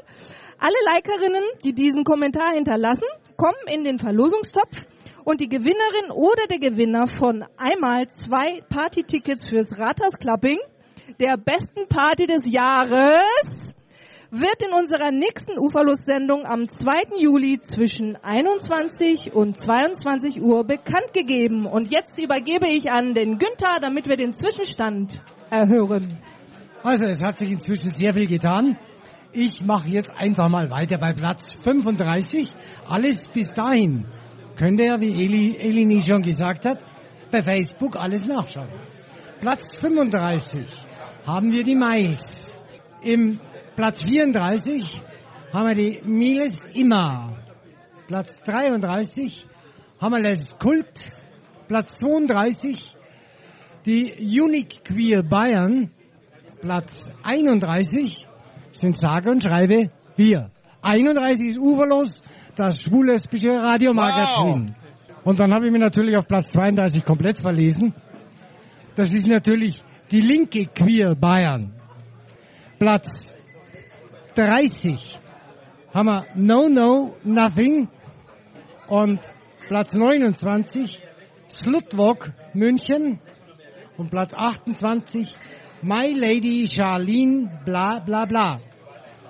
Alle 0.59 0.75
Likerinnen, 0.93 1.45
die 1.65 1.73
diesen 1.73 2.03
Kommentar 2.03 2.55
hinterlassen, 2.55 3.07
kommen 3.37 3.55
in 3.73 3.85
den 3.85 4.01
Verlosungstopf 4.01 4.87
und 5.25 5.41
die 5.41 5.49
Gewinnerin 5.49 6.11
oder 6.11 6.47
der 6.49 6.59
Gewinner 6.59 7.07
von 7.07 7.45
einmal 7.57 8.09
zwei 8.09 8.63
Partytickets 8.69 9.49
fürs 9.49 9.79
Rathaus 9.79 10.19
Clubbing, 10.19 10.59
der 11.21 11.37
besten 11.37 11.87
Party 11.87 12.27
des 12.27 12.51
Jahres, 12.51 13.77
wird 14.31 14.63
in 14.63 14.75
unserer 14.75 15.11
nächsten 15.11 15.59
Uferlust-Sendung 15.59 16.45
am 16.45 16.69
2. 16.69 17.19
Juli 17.19 17.61
zwischen 17.61 18.17
21 18.17 19.33
und 19.33 19.57
22 19.57 20.43
Uhr 20.43 20.65
bekannt 20.65 21.15
gegeben. 21.15 21.65
Und 21.65 21.91
jetzt 21.91 22.19
übergebe 22.23 22.67
ich 22.69 22.91
an 22.91 23.15
den 23.15 23.39
Günther, 23.39 23.79
damit 23.81 24.07
wir 24.07 24.17
den 24.17 24.33
Zwischenstand 24.33 25.23
erhören. 25.51 26.19
Also 26.83 27.07
es 27.07 27.23
hat 27.23 27.39
sich 27.39 27.51
inzwischen 27.51 27.91
sehr 27.91 28.13
viel 28.13 28.27
getan. 28.27 28.79
Ich 29.33 29.63
mache 29.63 29.89
jetzt 29.89 30.11
einfach 30.17 30.49
mal 30.49 30.71
weiter 30.71 30.99
bei 30.99 31.13
Platz 31.13 31.55
35. 31.55 32.51
Alles 32.87 33.27
bis 33.29 33.53
dahin 33.55 34.07
könnt 34.57 34.81
ihr, 34.81 35.01
wie 35.01 35.25
Eli, 35.25 35.57
Elini 35.57 36.01
schon 36.01 36.23
gesagt 36.23 36.67
hat, 36.67 36.83
bei 37.31 37.43
Facebook 37.43 37.97
alles 37.97 38.27
nachschauen. 38.27 38.69
Platz 39.41 39.75
35 39.77 40.67
haben 41.27 41.51
wir 41.51 41.65
die 41.65 41.77
Mais. 41.77 42.53
Im 43.03 43.39
Platz 43.79 44.03
34 44.03 45.01
haben 45.53 45.69
wir 45.69 45.75
die 45.77 46.03
Miles 46.05 46.65
Immer. 46.75 47.37
Platz 48.09 48.43
33 48.43 49.47
haben 50.01 50.15
wir 50.17 50.31
das 50.31 50.59
Kult. 50.59 51.17
Platz 51.69 51.95
32 51.99 52.97
die 53.87 54.17
Unique 54.19 54.85
Queer 54.85 55.23
Bayern. 55.23 55.93
Platz 56.61 57.09
31 57.23 58.27
sind 58.73 58.99
sage 58.99 59.31
und 59.31 59.45
schreibe 59.45 59.93
wir. 60.17 60.51
31 60.83 61.51
ist 61.51 61.59
uferlos, 61.61 62.25
das 62.57 62.83
schwul-lesbische 62.83 63.53
Radiomagazin. 63.53 64.75
Wow. 64.75 65.25
Und 65.25 65.39
dann 65.39 65.55
habe 65.55 65.67
ich 65.67 65.71
mich 65.71 65.81
natürlich 65.81 66.17
auf 66.17 66.27
Platz 66.27 66.51
32 66.51 67.05
komplett 67.05 67.39
verlesen. 67.39 67.95
Das 68.97 69.13
ist 69.13 69.29
natürlich 69.29 69.85
die 70.11 70.21
linke 70.21 70.67
Queer 70.67 71.15
Bayern. 71.15 71.75
Platz 72.81 73.38
30 74.39 75.19
haben 75.93 76.07
wir 76.07 76.25
No 76.37 76.69
No 76.69 77.17
Nothing 77.25 77.89
und 78.87 79.19
Platz 79.67 79.95
29 79.95 81.03
Slutwalk 81.51 82.33
München 82.55 83.19
und 83.97 84.11
Platz 84.11 84.35
28 84.35 85.35
My 85.83 86.13
Lady 86.13 86.69
Charlene 86.69 87.63
bla 87.65 87.99
bla 87.99 88.27
bla. 88.27 88.61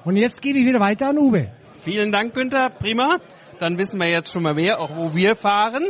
Und 0.05 0.17
jetzt 0.17 0.43
gebe 0.43 0.59
ich 0.59 0.67
wieder 0.67 0.81
weiter 0.81 1.09
an 1.09 1.17
Uwe. 1.17 1.53
Vielen 1.83 2.13
Dank, 2.13 2.35
Günther. 2.35 2.69
Prima. 2.79 3.17
Dann 3.61 3.79
wissen 3.79 3.99
wir 3.99 4.11
jetzt 4.11 4.31
schon 4.31 4.43
mal 4.43 4.55
mehr, 4.55 4.79
auch 4.79 4.91
wo 4.91 5.15
wir 5.15 5.37
fahren. 5.37 5.85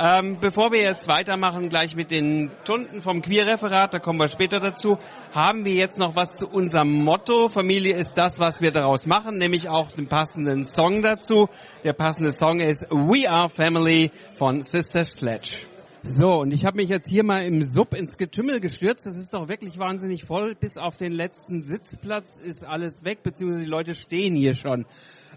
Ähm, 0.00 0.38
bevor 0.40 0.70
wir 0.70 0.80
jetzt 0.80 1.08
weitermachen, 1.08 1.68
gleich 1.68 1.96
mit 1.96 2.12
den 2.12 2.52
Tunden 2.64 3.02
vom 3.02 3.20
Queer-Referat, 3.20 3.92
da 3.92 3.98
kommen 3.98 4.20
wir 4.20 4.28
später 4.28 4.60
dazu, 4.60 4.96
haben 5.34 5.64
wir 5.64 5.72
jetzt 5.72 5.98
noch 5.98 6.14
was 6.14 6.36
zu 6.36 6.46
unserem 6.46 7.02
Motto. 7.02 7.48
Familie 7.48 7.96
ist 7.96 8.14
das, 8.14 8.38
was 8.38 8.60
wir 8.60 8.70
daraus 8.70 9.06
machen, 9.06 9.38
nämlich 9.38 9.68
auch 9.68 9.90
den 9.90 10.06
passenden 10.06 10.66
Song 10.66 11.02
dazu. 11.02 11.48
Der 11.82 11.94
passende 11.94 12.32
Song 12.32 12.60
ist 12.60 12.82
We 12.90 13.28
Are 13.28 13.48
Family 13.48 14.12
von 14.36 14.62
Sister 14.62 15.04
Sledge. 15.04 15.56
So, 16.02 16.42
und 16.42 16.52
ich 16.52 16.64
habe 16.64 16.76
mich 16.76 16.90
jetzt 16.90 17.08
hier 17.08 17.24
mal 17.24 17.42
im 17.42 17.62
Sub 17.62 17.92
ins 17.92 18.18
Getümmel 18.18 18.60
gestürzt. 18.60 19.04
Das 19.04 19.16
ist 19.16 19.34
doch 19.34 19.48
wirklich 19.48 19.80
wahnsinnig 19.80 20.22
voll. 20.24 20.54
Bis 20.54 20.76
auf 20.76 20.96
den 20.96 21.10
letzten 21.10 21.60
Sitzplatz 21.60 22.38
ist 22.38 22.64
alles 22.64 23.04
weg, 23.04 23.24
beziehungsweise 23.24 23.64
die 23.64 23.70
Leute 23.70 23.94
stehen 23.94 24.36
hier 24.36 24.54
schon. 24.54 24.86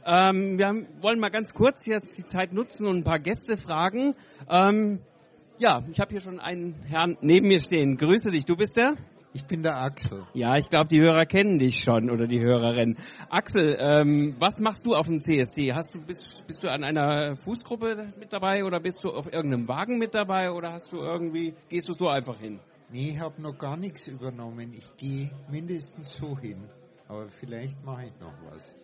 Ähm, 0.05 0.57
wir 0.57 0.67
haben, 0.67 0.87
wollen 1.01 1.19
mal 1.19 1.29
ganz 1.29 1.53
kurz 1.53 1.87
jetzt 1.87 2.17
die 2.17 2.25
Zeit 2.25 2.53
nutzen 2.53 2.87
und 2.87 2.97
ein 2.97 3.03
paar 3.03 3.19
Gäste 3.19 3.57
fragen. 3.57 4.15
Ähm, 4.49 4.99
ja, 5.57 5.83
ich 5.91 5.99
habe 5.99 6.11
hier 6.11 6.21
schon 6.21 6.39
einen 6.39 6.81
Herrn 6.87 7.17
neben 7.21 7.47
mir 7.47 7.59
stehen. 7.59 7.97
Grüße 7.97 8.31
dich, 8.31 8.45
du 8.45 8.55
bist 8.55 8.77
der? 8.77 8.95
Ich 9.33 9.45
bin 9.45 9.63
der 9.63 9.77
Axel. 9.77 10.25
Ja, 10.33 10.57
ich 10.57 10.69
glaube, 10.69 10.89
die 10.89 10.99
Hörer 10.99 11.25
kennen 11.25 11.57
dich 11.57 11.83
schon 11.83 12.09
oder 12.09 12.27
die 12.27 12.41
Hörerinnen. 12.41 12.97
Axel, 13.29 13.77
ähm, 13.79 14.35
was 14.39 14.59
machst 14.59 14.85
du 14.85 14.93
auf 14.93 15.05
dem 15.07 15.21
CSD? 15.21 15.71
Hast 15.73 15.95
du 15.95 16.05
bist, 16.05 16.45
bist 16.47 16.63
du 16.63 16.67
an 16.69 16.83
einer 16.83 17.37
Fußgruppe 17.37 18.09
mit 18.19 18.33
dabei 18.33 18.65
oder 18.65 18.81
bist 18.81 19.05
du 19.05 19.09
auf 19.09 19.31
irgendeinem 19.31 19.69
Wagen 19.69 19.99
mit 19.99 20.13
dabei 20.15 20.51
oder 20.51 20.73
hast 20.73 20.91
du 20.91 20.97
irgendwie 20.97 21.53
gehst 21.69 21.87
du 21.87 21.93
so 21.93 22.09
einfach 22.09 22.39
hin? 22.39 22.59
Nee, 22.91 23.11
ich 23.11 23.19
habe 23.19 23.41
noch 23.41 23.57
gar 23.57 23.77
nichts 23.77 24.07
übernommen. 24.07 24.73
Ich 24.73 24.97
gehe 24.97 25.31
mindestens 25.49 26.17
so 26.17 26.37
hin, 26.37 26.69
aber 27.07 27.29
vielleicht 27.29 27.81
mache 27.85 28.07
ich 28.07 28.19
noch 28.19 28.33
was. 28.51 28.75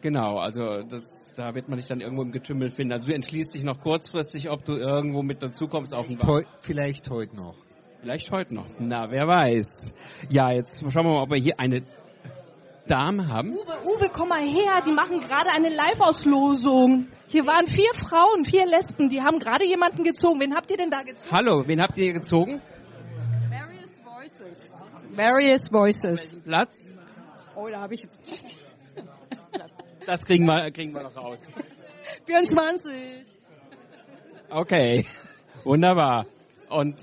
Genau, 0.00 0.38
also 0.38 0.82
das, 0.82 1.32
da 1.36 1.54
wird 1.54 1.68
man 1.68 1.78
dich 1.78 1.88
dann 1.88 2.00
irgendwo 2.00 2.22
im 2.22 2.30
Getümmel 2.30 2.70
finden. 2.70 2.92
Also 2.92 3.08
du 3.08 3.14
entschließt 3.14 3.54
dich 3.54 3.64
noch 3.64 3.80
kurzfristig, 3.80 4.50
ob 4.50 4.64
du 4.64 4.74
irgendwo 4.74 5.22
mit 5.22 5.42
dazukommst 5.42 5.94
auf 5.94 6.06
den 6.06 6.22
Wagen. 6.22 6.46
Vielleicht 6.58 7.10
heute 7.10 7.34
noch. 7.34 7.56
Vielleicht 8.00 8.30
heute 8.30 8.54
noch. 8.54 8.66
Na, 8.78 9.10
wer 9.10 9.26
weiß. 9.26 9.96
Ja, 10.30 10.52
jetzt 10.52 10.80
schauen 10.80 11.04
wir 11.04 11.14
mal, 11.14 11.22
ob 11.22 11.30
wir 11.30 11.38
hier 11.38 11.58
eine 11.58 11.82
Dame 12.86 13.28
haben. 13.28 13.50
Uwe, 13.50 13.74
Uwe, 13.84 14.08
komm 14.12 14.28
mal 14.28 14.44
her. 14.44 14.82
Die 14.86 14.92
machen 14.92 15.20
gerade 15.20 15.50
eine 15.50 15.68
Live-Auslosung. 15.68 17.08
Hier 17.26 17.44
waren 17.44 17.66
vier 17.66 17.92
Frauen, 17.94 18.44
vier 18.44 18.66
Lesben. 18.66 19.08
Die 19.08 19.20
haben 19.20 19.40
gerade 19.40 19.66
jemanden 19.66 20.04
gezogen. 20.04 20.40
Wen 20.40 20.54
habt 20.54 20.70
ihr 20.70 20.76
denn 20.76 20.90
da 20.90 21.02
gezogen? 21.02 21.30
Hallo, 21.30 21.66
wen 21.66 21.82
habt 21.82 21.98
ihr 21.98 22.12
gezogen? 22.12 22.62
Various 23.50 24.00
Voices. 24.04 24.74
Various 25.10 25.72
Voices. 25.72 26.40
Platz? 26.44 26.92
Oh, 27.56 27.68
da 27.68 27.80
habe 27.80 27.94
ich 27.94 28.02
jetzt... 28.02 28.20
das 30.08 30.24
kriegen 30.24 30.46
wir, 30.46 30.70
kriegen 30.70 30.92
wir 30.92 31.02
noch 31.02 31.16
raus. 31.16 31.40
24. 32.26 32.92
Okay, 34.50 35.06
wunderbar. 35.64 36.26
Und 36.70 36.96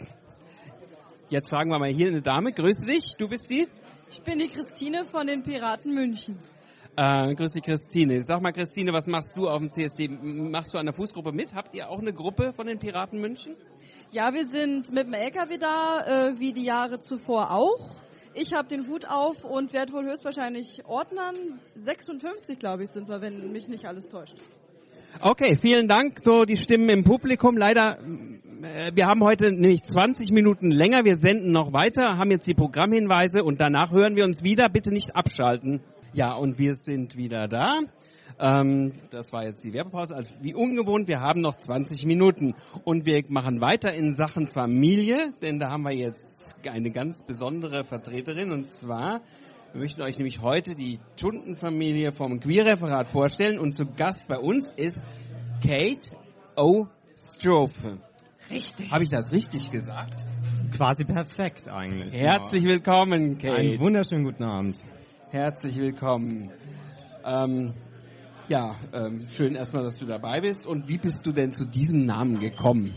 Jetzt 1.29 1.49
fragen 1.49 1.71
wir 1.71 1.79
mal 1.79 1.89
hier 1.89 2.07
eine 2.07 2.21
Dame. 2.21 2.51
Grüße 2.51 2.85
dich, 2.85 3.15
du 3.17 3.27
bist 3.27 3.49
die? 3.49 3.67
Ich 4.11 4.21
bin 4.21 4.37
die 4.37 4.47
Christine 4.47 5.05
von 5.05 5.25
den 5.25 5.41
Piraten 5.41 5.91
München. 5.91 6.37
Äh, 6.95 7.33
grüß 7.33 7.53
dich, 7.53 7.63
Christine. 7.63 8.23
Sag 8.23 8.41
mal, 8.43 8.53
Christine, 8.53 8.93
was 8.93 9.07
machst 9.07 9.35
du 9.35 9.49
auf 9.49 9.57
dem 9.57 9.71
CSD? 9.71 10.07
Machst 10.07 10.73
du 10.73 10.77
an 10.77 10.85
der 10.85 10.93
Fußgruppe 10.93 11.31
mit? 11.31 11.55
Habt 11.55 11.75
ihr 11.75 11.89
auch 11.89 11.97
eine 11.97 12.13
Gruppe 12.13 12.53
von 12.53 12.67
den 12.67 12.77
Piraten 12.77 13.19
München? 13.19 13.55
Ja, 14.11 14.31
wir 14.33 14.47
sind 14.47 14.93
mit 14.93 15.07
dem 15.07 15.13
LKW 15.13 15.57
da, 15.57 16.29
äh, 16.29 16.39
wie 16.39 16.53
die 16.53 16.63
Jahre 16.63 16.99
zuvor 16.99 17.49
auch. 17.49 17.89
Ich 18.37 18.53
habe 18.53 18.67
den 18.67 18.87
Hut 18.87 19.05
auf 19.07 19.45
und 19.45 19.71
werde 19.71 19.93
wohl 19.93 20.03
höchstwahrscheinlich 20.03 20.85
Ordnern. 20.85 21.35
56, 21.75 22.59
glaube 22.59 22.83
ich, 22.83 22.89
sind 22.89 23.07
wir, 23.07 23.21
wenn 23.21 23.53
mich 23.53 23.69
nicht 23.69 23.85
alles 23.85 24.09
täuscht. 24.09 24.35
Okay, 25.21 25.55
vielen 25.55 25.87
Dank. 25.87 26.19
So 26.21 26.43
die 26.43 26.57
Stimmen 26.57 26.89
im 26.89 27.03
Publikum. 27.05 27.55
Leider 27.57 27.97
äh, 28.61 28.91
wir 28.93 29.05
haben 29.05 29.23
heute 29.23 29.51
nämlich 29.51 29.83
20 29.83 30.31
Minuten 30.31 30.71
länger. 30.71 31.05
Wir 31.05 31.15
senden 31.15 31.51
noch 31.51 31.71
weiter, 31.73 32.17
haben 32.17 32.31
jetzt 32.31 32.47
die 32.47 32.53
Programmhinweise 32.53 33.43
und 33.43 33.61
danach 33.61 33.91
hören 33.91 34.15
wir 34.15 34.25
uns 34.25 34.43
wieder. 34.43 34.67
Bitte 34.69 34.91
nicht 34.91 35.15
abschalten. 35.15 35.81
Ja, 36.13 36.33
und 36.33 36.59
wir 36.59 36.75
sind 36.75 37.15
wieder 37.15 37.47
da. 37.47 37.79
Ähm, 38.39 38.91
das 39.11 39.31
war 39.31 39.45
jetzt 39.45 39.63
die 39.63 39.73
Werbepause. 39.73 40.15
Also 40.15 40.29
wie 40.41 40.53
ungewohnt, 40.53 41.07
wir 41.07 41.21
haben 41.21 41.41
noch 41.41 41.55
20 41.55 42.05
Minuten 42.05 42.53
und 42.83 43.05
wir 43.05 43.23
machen 43.29 43.61
weiter 43.61 43.93
in 43.93 44.13
Sachen 44.13 44.47
Familie, 44.47 45.31
denn 45.41 45.59
da 45.59 45.69
haben 45.69 45.83
wir 45.83 45.95
jetzt 45.95 46.67
eine 46.67 46.91
ganz 46.91 47.23
besondere 47.23 47.83
Vertreterin 47.83 48.51
und 48.51 48.67
zwar 48.67 49.21
wir 49.75 49.81
möchten 49.81 50.03
euch 50.03 50.17
nämlich 50.17 50.41
heute 50.41 50.73
die 50.73 50.99
Tundenfamilie 51.17 52.13
vom 52.13 52.39
Queerreferat 52.39 53.07
vorstellen 53.07 53.59
und 53.59 53.73
zu 53.73 53.85
Gast 53.85 54.25
bei 54.25 54.37
uns 54.37 54.69
ist 54.77 55.01
Kate 55.61 56.11
O. 56.55 56.87
Strophe. 57.17 57.97
Richtig. 58.49 58.89
Habe 58.89 59.03
ich 59.03 59.09
das 59.09 59.33
richtig 59.33 59.71
gesagt? 59.71 60.23
Quasi 60.77 61.03
perfekt 61.03 61.67
eigentlich. 61.67 62.13
Herzlich 62.13 62.63
genau. 62.63 62.75
willkommen, 62.75 63.37
Kate. 63.37 63.55
Einen 63.55 63.79
wunderschönen 63.81 64.23
guten 64.23 64.45
Abend. 64.45 64.79
Herzlich 65.31 65.75
willkommen. 65.75 66.51
Ähm, 67.25 67.73
Ja, 68.47 68.75
ähm, 68.93 69.27
schön 69.29 69.55
erstmal, 69.55 69.83
dass 69.83 69.97
du 69.97 70.05
dabei 70.05 70.41
bist. 70.41 70.67
Und 70.67 70.87
wie 70.87 70.99
bist 70.99 71.25
du 71.25 71.31
denn 71.31 71.51
zu 71.51 71.65
diesem 71.65 72.05
Namen 72.05 72.39
gekommen? 72.39 72.93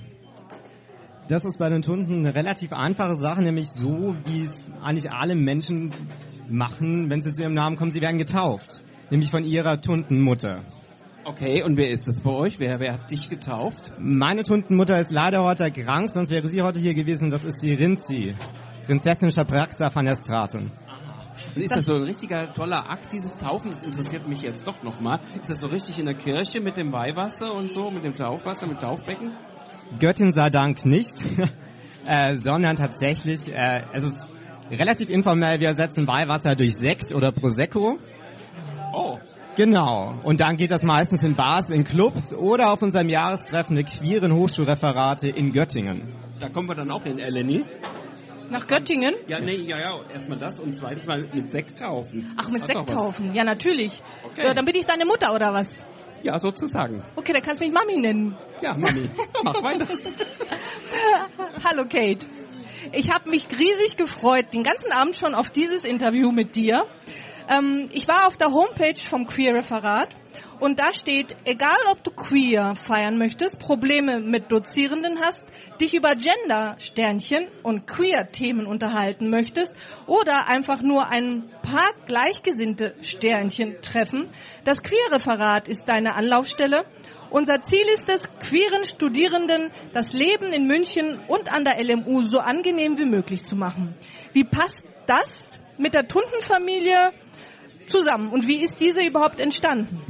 Das 1.29 1.43
ist 1.45 1.59
bei 1.59 1.71
den 1.71 1.83
Tunden 1.83 2.19
eine 2.19 2.35
relativ 2.35 2.73
einfache 2.73 3.17
Sache, 3.17 3.43
nämlich 3.43 3.69
so, 3.69 4.15
wie 4.27 4.45
es 4.45 4.67
eigentlich 4.83 5.11
alle 5.11 5.35
Menschen 5.35 5.91
machen, 6.51 7.09
wenn 7.11 7.23
sie 7.23 7.33
zu 7.33 7.43
ihrem 7.43 7.55
Namen 7.55 7.77
kommen, 7.77 7.91
sie 7.91 8.01
werden 8.01 8.19
getauft. 8.19 8.83
Nämlich 9.11 9.31
von 9.31 9.45
ihrer 9.45 9.81
Tuntenmutter. 9.81 10.65
Okay, 11.25 11.63
und 11.63 11.77
wer 11.77 11.89
ist 11.89 12.07
das 12.07 12.21
bei 12.21 12.31
euch? 12.31 12.59
Wer, 12.59 12.79
wer 12.81 12.95
hat 12.95 13.11
dich 13.11 13.29
getauft? 13.29 13.93
Meine 13.99 14.43
Tuntenmutter 14.43 14.99
ist 14.99 15.11
leider 15.11 15.45
heute 15.45 15.71
krank, 15.71 16.11
sonst 16.11 16.31
wäre 16.31 16.49
sie 16.49 16.63
heute 16.63 16.79
hier 16.79 16.95
gewesen. 16.95 17.31
Das 17.31 17.45
ist 17.45 17.63
die 17.63 17.75
Rinzi, 17.75 18.35
Prinzessin 18.87 19.31
Schapraxa 19.31 19.95
van 19.95 20.07
der 20.07 20.17
Straten. 20.17 20.73
Und 21.55 21.63
ist 21.63 21.75
das, 21.75 21.85
so 21.85 21.95
ein 21.95 22.03
richtiger 22.03 22.53
toller 22.53 22.91
Akt, 22.91 23.13
dieses 23.13 23.37
Taufen? 23.37 23.71
Das 23.71 23.83
interessiert 23.83 24.27
mich 24.29 24.43
jetzt 24.43 24.67
doch 24.67 24.83
nochmal. 24.83 25.21
Ist 25.41 25.51
das 25.51 25.61
so 25.61 25.67
richtig 25.67 25.99
in 25.99 26.07
der 26.07 26.15
Kirche 26.15 26.61
mit 26.61 26.77
dem 26.77 26.93
Weihwasser 26.93 27.53
und 27.53 27.71
so, 27.71 27.91
mit 27.91 28.05
dem 28.05 28.15
Taufwasser, 28.15 28.67
mit 28.67 28.81
Taufbecken? 28.81 29.33
Göttin 29.99 30.33
sei 30.33 30.49
Dank 30.51 30.85
nicht, 30.85 31.23
äh, 32.07 32.37
sondern 32.37 32.77
tatsächlich, 32.77 33.53
äh, 33.53 33.83
es 33.95 34.03
ist 34.03 34.27
relativ 34.71 35.09
informell, 35.09 35.61
wir 35.61 35.69
ersetzen 35.69 36.07
Weihwasser 36.07 36.55
durch 36.55 36.75
Sekt 36.75 37.15
oder 37.15 37.33
Prosecco. 37.33 37.99
Oh. 38.93 39.19
Genau. 39.57 40.15
Und 40.23 40.41
dann 40.41 40.57
geht 40.57 40.71
das 40.71 40.85
meistens 40.85 41.25
in 41.25 41.35
Bars, 41.35 41.69
in 41.69 41.83
Clubs 41.83 42.33
oder 42.33 42.71
auf 42.71 42.81
unserem 42.81 43.09
Jahrestreffen 43.09 43.75
der 43.75 43.85
queeren 43.85 44.33
Hochschulreferate 44.33 45.29
in 45.29 45.53
Göttingen. 45.53 46.15
Da 46.39 46.49
kommen 46.49 46.69
wir 46.69 46.77
dann 46.77 46.93
auch 46.93 47.03
hin, 47.03 47.19
Eleni. 47.19 47.65
Nach 48.51 48.67
Göttingen? 48.67 49.15
Ja, 49.27 49.39
nee, 49.41 49.57
ja, 49.57 49.79
ja, 49.79 50.01
erstmal 50.13 50.39
das 50.39 50.59
und 50.59 50.75
zweitens 50.75 51.07
mal 51.07 51.29
mit 51.33 51.49
Sekt 51.51 51.79
taufen. 51.79 52.33
Ach, 52.37 52.49
mit 52.49 52.63
Hat 52.63 52.71
doch 52.71 52.87
Sekt 52.87 52.89
was. 52.91 52.97
taufen. 53.05 53.35
Ja, 53.35 53.45
natürlich. 53.45 54.03
Okay. 54.25 54.47
Ja, 54.47 54.55
dann 54.55 54.65
bin 54.65 54.75
ich 54.77 54.87
deine 54.87 55.05
Mutter, 55.05 55.33
oder 55.35 55.53
was? 55.53 55.87
Ja, 56.23 56.39
sozusagen. 56.39 57.05
Okay, 57.17 57.33
dann 57.33 57.43
kannst 57.43 57.61
du 57.61 57.65
mich 57.67 57.75
Mami 57.75 57.97
nennen. 57.97 58.37
Ja, 58.61 58.75
Mami, 58.77 59.09
mach 59.45 59.63
weiter. 59.63 59.87
Hallo 61.65 61.85
Kate. 61.85 62.27
Ich 62.93 63.11
habe 63.11 63.29
mich 63.31 63.47
riesig 63.51 63.97
gefreut, 63.97 64.47
den 64.55 64.63
ganzen 64.63 64.93
Abend 64.93 65.17
schon 65.17 65.35
auf 65.35 65.51
dieses 65.51 65.85
Interview 65.85 66.33
mit 66.33 66.57
dir. 66.57 66.87
Ähm, 67.49 67.89
ich 67.93 68.07
war 68.07 68.27
auf 68.27 68.37
der 68.37 68.49
Homepage 68.49 69.03
vom 69.03 69.27
Queer-Referat 69.27 70.15
und 70.61 70.79
da 70.81 70.93
steht, 70.93 71.35
egal 71.45 71.79
ob 71.91 72.03
du 72.05 72.11
queer 72.11 72.75
feiern 72.75 73.17
möchtest, 73.17 73.59
Probleme 73.59 74.21
mit 74.21 74.53
Dozierenden 74.53 75.19
hast, 75.21 75.45
dich 75.81 75.95
über 75.95 76.15
Gender-Sternchen 76.15 77.49
und 77.63 77.87
Queer-Themen 77.87 78.67
unterhalten 78.67 79.31
möchtest 79.31 79.75
oder 80.07 80.49
einfach 80.49 80.83
nur 80.83 81.07
ein 81.07 81.49
paar 81.63 81.93
gleichgesinnte 82.07 82.97
Sternchen 83.01 83.81
treffen, 83.81 84.29
das 84.65 84.83
Queer-Referat 84.83 85.69
ist 85.69 85.85
deine 85.89 86.17
Anlaufstelle. 86.17 86.85
Unser 87.31 87.61
Ziel 87.63 87.85
ist 87.95 88.09
es, 88.09 88.29
queeren 88.41 88.85
Studierenden 88.85 89.71
das 89.93 90.13
Leben 90.13 90.53
in 90.53 90.67
München 90.67 91.19
und 91.29 91.51
an 91.53 91.65
der 91.65 91.83
LMU 91.83 92.23
so 92.23 92.41
angenehm 92.41 92.99
wie 92.99 93.09
möglich 93.09 93.43
zu 93.43 93.55
machen. 93.55 93.95
Wie 94.33 94.45
passt 94.45 94.83
das 95.07 95.59
mit 95.79 95.95
der 95.95 96.09
Tuntenfamilie 96.09 97.13
zusammen 97.89 98.31
und 98.31 98.47
wie 98.47 98.63
ist 98.63 98.81
diese 98.81 99.07
überhaupt 99.07 99.41
entstanden? 99.41 100.03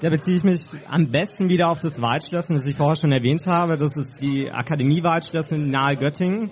Da 0.00 0.10
beziehe 0.10 0.36
ich 0.36 0.44
mich 0.44 0.60
am 0.88 1.10
besten 1.10 1.48
wieder 1.48 1.70
auf 1.70 1.78
das 1.78 2.00
Waldschlossen, 2.02 2.56
das 2.56 2.66
ich 2.66 2.76
vorher 2.76 2.96
schon 2.96 3.12
erwähnt 3.12 3.46
habe. 3.46 3.78
Das 3.78 3.96
ist 3.96 4.20
die 4.20 4.50
Akademie 4.50 5.02
Waldschlossen 5.02 5.70
nahe 5.70 5.96
Göttingen. 5.96 6.50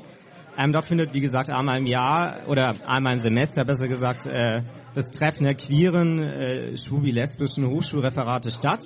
Ähm, 0.57 0.72
dort 0.72 0.87
findet, 0.87 1.12
wie 1.12 1.20
gesagt, 1.20 1.51
einmal 1.51 1.78
im 1.78 1.87
Jahr 1.87 2.49
oder 2.49 2.72
einmal 2.87 3.14
im 3.14 3.18
Semester, 3.18 3.64
besser 3.64 3.89
gesagt, 3.89 4.26
äh, 4.26 4.62
das 4.95 5.11
Treffen 5.11 5.45
der 5.45 5.57
queeren, 5.57 6.22
äh, 6.22 6.76
schwubi-lesbischen 6.76 7.66
Hochschulreferate 7.66 8.51
statt. 8.51 8.85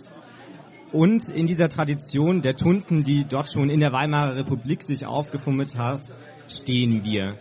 Und 0.92 1.30
in 1.30 1.46
dieser 1.46 1.68
Tradition 1.68 2.40
der 2.40 2.54
Tunden, 2.54 3.04
die 3.04 3.26
dort 3.28 3.52
schon 3.52 3.68
in 3.68 3.80
der 3.80 3.92
Weimarer 3.92 4.36
Republik 4.36 4.82
sich 4.82 5.06
aufgefummelt 5.06 5.76
hat, 5.76 6.00
stehen 6.48 7.04
wir. 7.04 7.36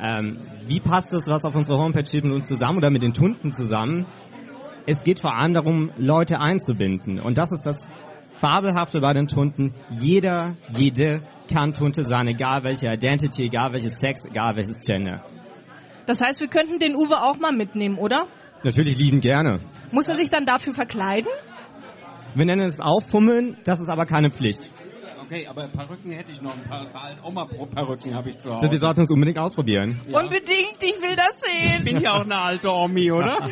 Ähm, 0.00 0.38
wie 0.66 0.80
passt 0.80 1.12
das, 1.12 1.26
was 1.26 1.44
auf 1.44 1.54
unserer 1.54 1.78
Homepage 1.78 2.06
steht, 2.06 2.24
mit 2.24 2.32
uns 2.32 2.46
zusammen 2.46 2.78
oder 2.78 2.90
mit 2.90 3.02
den 3.02 3.12
Tunden 3.12 3.50
zusammen? 3.50 4.06
Es 4.86 5.02
geht 5.02 5.20
vor 5.20 5.34
allem 5.34 5.54
darum, 5.54 5.90
Leute 5.96 6.40
einzubinden. 6.40 7.20
Und 7.20 7.36
das 7.36 7.52
ist 7.52 7.66
das 7.66 7.86
Fabelhafte 8.36 9.00
bei 9.00 9.12
den 9.12 9.26
Tunden. 9.26 9.74
Jeder, 9.90 10.56
jede 10.70 11.22
kann 11.52 11.72
Tunte 11.72 12.02
sein, 12.02 12.28
egal 12.28 12.62
welche 12.64 12.86
Identity, 12.86 13.46
egal 13.46 13.72
welches 13.72 13.98
Sex, 13.98 14.24
egal 14.24 14.56
welches 14.56 14.78
Gender. 14.80 15.24
Das 16.06 16.20
heißt, 16.20 16.40
wir 16.40 16.48
könnten 16.48 16.78
den 16.78 16.94
Uwe 16.94 17.20
auch 17.20 17.38
mal 17.38 17.52
mitnehmen, 17.52 17.98
oder? 17.98 18.28
Natürlich 18.62 18.98
lieben 18.98 19.20
gerne. 19.20 19.58
Muss 19.92 20.08
er 20.08 20.14
sich 20.14 20.30
dann 20.30 20.44
dafür 20.44 20.74
verkleiden? 20.74 21.30
Wir 22.34 22.44
nennen 22.44 22.62
es 22.62 22.80
Auffummeln, 22.80 23.56
das 23.64 23.80
ist 23.80 23.88
aber 23.88 24.06
keine 24.06 24.30
Pflicht. 24.30 24.70
Okay, 25.30 25.46
aber 25.46 25.68
Perücken 25.68 26.10
hätte 26.10 26.32
ich 26.32 26.40
noch. 26.40 26.54
Ein 26.54 26.62
paar, 26.62 26.86
paar 26.86 27.14
Oma-Perücken 27.22 28.14
habe 28.14 28.30
ich 28.30 28.38
zu 28.38 28.50
Also 28.50 28.62
wir 28.62 28.68
Hause. 28.70 28.80
sollten 28.80 29.00
es 29.02 29.10
unbedingt 29.10 29.38
ausprobieren. 29.38 30.00
Unbedingt, 30.06 30.82
ich 30.82 31.02
will 31.02 31.14
das 31.14 31.38
sehen. 31.42 31.74
Ich 31.80 31.84
bin 31.84 32.00
ja 32.00 32.14
auch 32.14 32.24
eine 32.24 32.38
alte 32.38 32.70
Omi, 32.70 33.12
oder? 33.12 33.36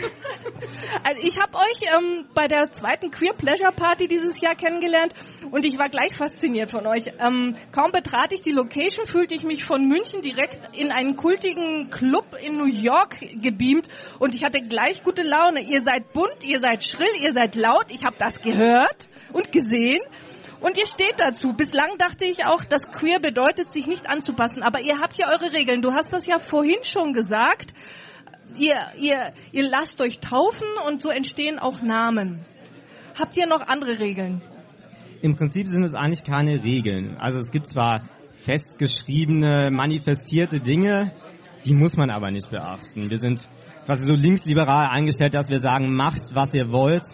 Also 1.05 1.21
ich 1.23 1.39
habe 1.39 1.55
euch 1.55 1.81
ähm, 1.95 2.25
bei 2.35 2.49
der 2.49 2.73
zweiten 2.73 3.11
Queer 3.11 3.35
Pleasure 3.35 3.73
Party 3.73 4.09
dieses 4.09 4.41
Jahr 4.41 4.55
kennengelernt 4.55 5.13
und 5.51 5.65
ich 5.65 5.79
war 5.79 5.89
gleich 5.91 6.15
fasziniert 6.15 6.71
von 6.71 6.87
euch. 6.87 7.09
Ähm, 7.19 7.57
kaum 7.73 7.93
betrat 7.93 8.33
ich 8.33 8.41
die 8.41 8.53
Location, 8.53 9.07
fühlte 9.07 9.35
ich 9.35 9.45
mich 9.45 9.65
von 9.65 9.87
München 9.87 10.23
direkt 10.23 10.75
in 10.75 10.91
einen 10.93 11.17
kultigen 11.17 11.91
Club 11.91 12.37
in 12.43 12.57
New 12.57 12.67
York 12.67 13.21
gebeamt 13.21 13.87
und 14.19 14.35
ich 14.35 14.43
hatte 14.43 14.61
gleich 14.63 15.03
gute 15.03 15.23
Laune. 15.23 15.61
Ihr 15.61 15.83
seid 15.83 16.13
bunt, 16.13 16.43
ihr 16.43 16.59
seid 16.61 16.83
schrill, 16.83 17.15
ihr 17.23 17.33
seid 17.33 17.55
laut. 17.55 17.91
Ich 17.91 18.05
habe 18.05 18.17
das 18.19 18.41
gehört 18.41 19.09
und 19.33 19.53
gesehen. 19.53 20.01
Und 20.61 20.79
ihr 20.79 20.87
steht 20.87 21.15
dazu. 21.19 21.53
Bislang 21.53 21.99
dachte 21.99 22.25
ich 22.25 22.47
auch, 22.47 22.65
dass 22.65 22.91
queer 22.91 23.21
bedeutet, 23.21 23.73
sich 23.73 23.87
nicht 23.87 24.09
anzupassen. 24.09 24.63
Aber 24.63 24.81
ihr 24.81 24.99
habt 24.99 25.17
ja 25.19 25.29
eure 25.29 25.53
Regeln. 25.53 25.83
Du 25.83 25.93
hast 25.93 26.13
das 26.13 26.27
ja 26.27 26.39
vorhin 26.39 26.83
schon 26.83 27.13
gesagt. 27.13 27.75
Ihr, 28.59 28.77
ihr, 28.99 29.33
ihr 29.53 29.69
lasst 29.69 30.01
euch 30.01 30.19
taufen 30.21 30.67
und 30.87 31.01
so 31.01 31.11
entstehen 31.11 31.59
auch 31.59 31.83
Namen. 31.83 32.45
Habt 33.19 33.37
ihr 33.37 33.47
noch 33.47 33.67
andere 33.67 33.99
Regeln? 33.99 34.43
Im 35.23 35.37
Prinzip 35.37 35.67
sind 35.67 35.85
es 35.85 35.95
eigentlich 35.95 36.25
keine 36.25 36.63
Regeln. 36.63 37.17
Also 37.19 37.41
es 37.41 37.51
gibt 37.51 37.69
zwar 37.69 38.03
festgeschriebene, 38.45 39.71
manifestierte 39.73 40.61
Dinge, 40.61 41.13
die 41.65 41.75
muss 41.75 41.97
man 41.97 42.11
aber 42.11 42.31
nicht 42.31 42.51
beachten. 42.51 43.11
Wir 43.11 43.19
sind 43.19 43.49
quasi 43.85 44.07
so 44.07 44.13
linksliberal 44.13 44.87
eingestellt, 44.89 45.35
dass 45.35 45.49
wir 45.49 45.59
sagen, 45.59 45.95
macht, 45.95 46.23
was 46.35 46.55
ihr 46.55 46.71
wollt, 46.71 47.05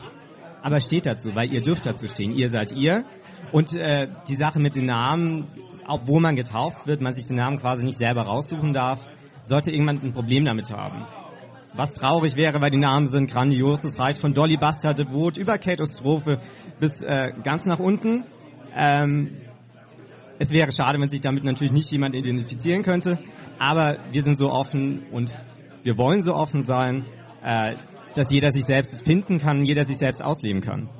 aber 0.62 0.80
steht 0.80 1.06
dazu, 1.06 1.30
weil 1.34 1.52
ihr 1.52 1.62
dürft 1.62 1.86
dazu 1.86 2.06
stehen. 2.06 2.32
Ihr 2.32 2.48
seid 2.48 2.72
ihr. 2.72 3.04
Und 3.50 3.76
äh, 3.76 4.08
die 4.28 4.36
Sache 4.36 4.60
mit 4.60 4.76
den 4.76 4.86
Namen, 4.86 5.48
obwohl 5.86 6.20
man 6.20 6.36
getauft 6.36 6.86
wird, 6.86 7.00
man 7.00 7.12
sich 7.12 7.24
den 7.24 7.36
Namen 7.36 7.58
quasi 7.58 7.84
nicht 7.84 7.98
selber 7.98 8.22
raussuchen 8.22 8.72
darf, 8.72 9.04
sollte 9.42 9.70
irgendjemand 9.70 10.04
ein 10.04 10.12
Problem 10.12 10.44
damit 10.44 10.70
haben. 10.70 11.06
Was 11.74 11.94
traurig 11.94 12.36
wäre, 12.36 12.60
weil 12.60 12.70
die 12.70 12.78
Namen 12.78 13.08
sind 13.08 13.30
grandios. 13.30 13.80
Das 13.80 13.98
reicht 13.98 14.20
von 14.20 14.32
Dolly 14.32 14.56
Bastard 14.58 14.98
Devot 14.98 15.38
über 15.38 15.58
Kate 15.58 15.82
Ostrophe 15.82 16.38
bis 16.78 17.02
äh, 17.02 17.32
ganz 17.42 17.64
nach 17.64 17.78
unten. 17.78 18.24
Ähm, 18.76 19.38
es 20.38 20.52
wäre 20.52 20.70
schade, 20.72 21.00
wenn 21.00 21.08
sich 21.08 21.20
damit 21.20 21.44
natürlich 21.44 21.72
nicht 21.72 21.90
jemand 21.90 22.14
identifizieren 22.14 22.82
könnte. 22.82 23.18
Aber 23.58 23.98
wir 24.10 24.22
sind 24.22 24.38
so 24.38 24.46
offen 24.46 25.06
und 25.12 25.34
wir 25.82 25.96
wollen 25.96 26.22
so 26.22 26.34
offen 26.34 26.62
sein, 26.62 27.06
äh, 27.42 27.76
dass 28.14 28.30
jeder 28.30 28.50
sich 28.50 28.64
selbst 28.64 29.04
finden 29.04 29.38
kann, 29.38 29.64
jeder 29.64 29.84
sich 29.84 29.98
selbst 29.98 30.22
ausleben 30.22 30.60
kann. 30.60 30.90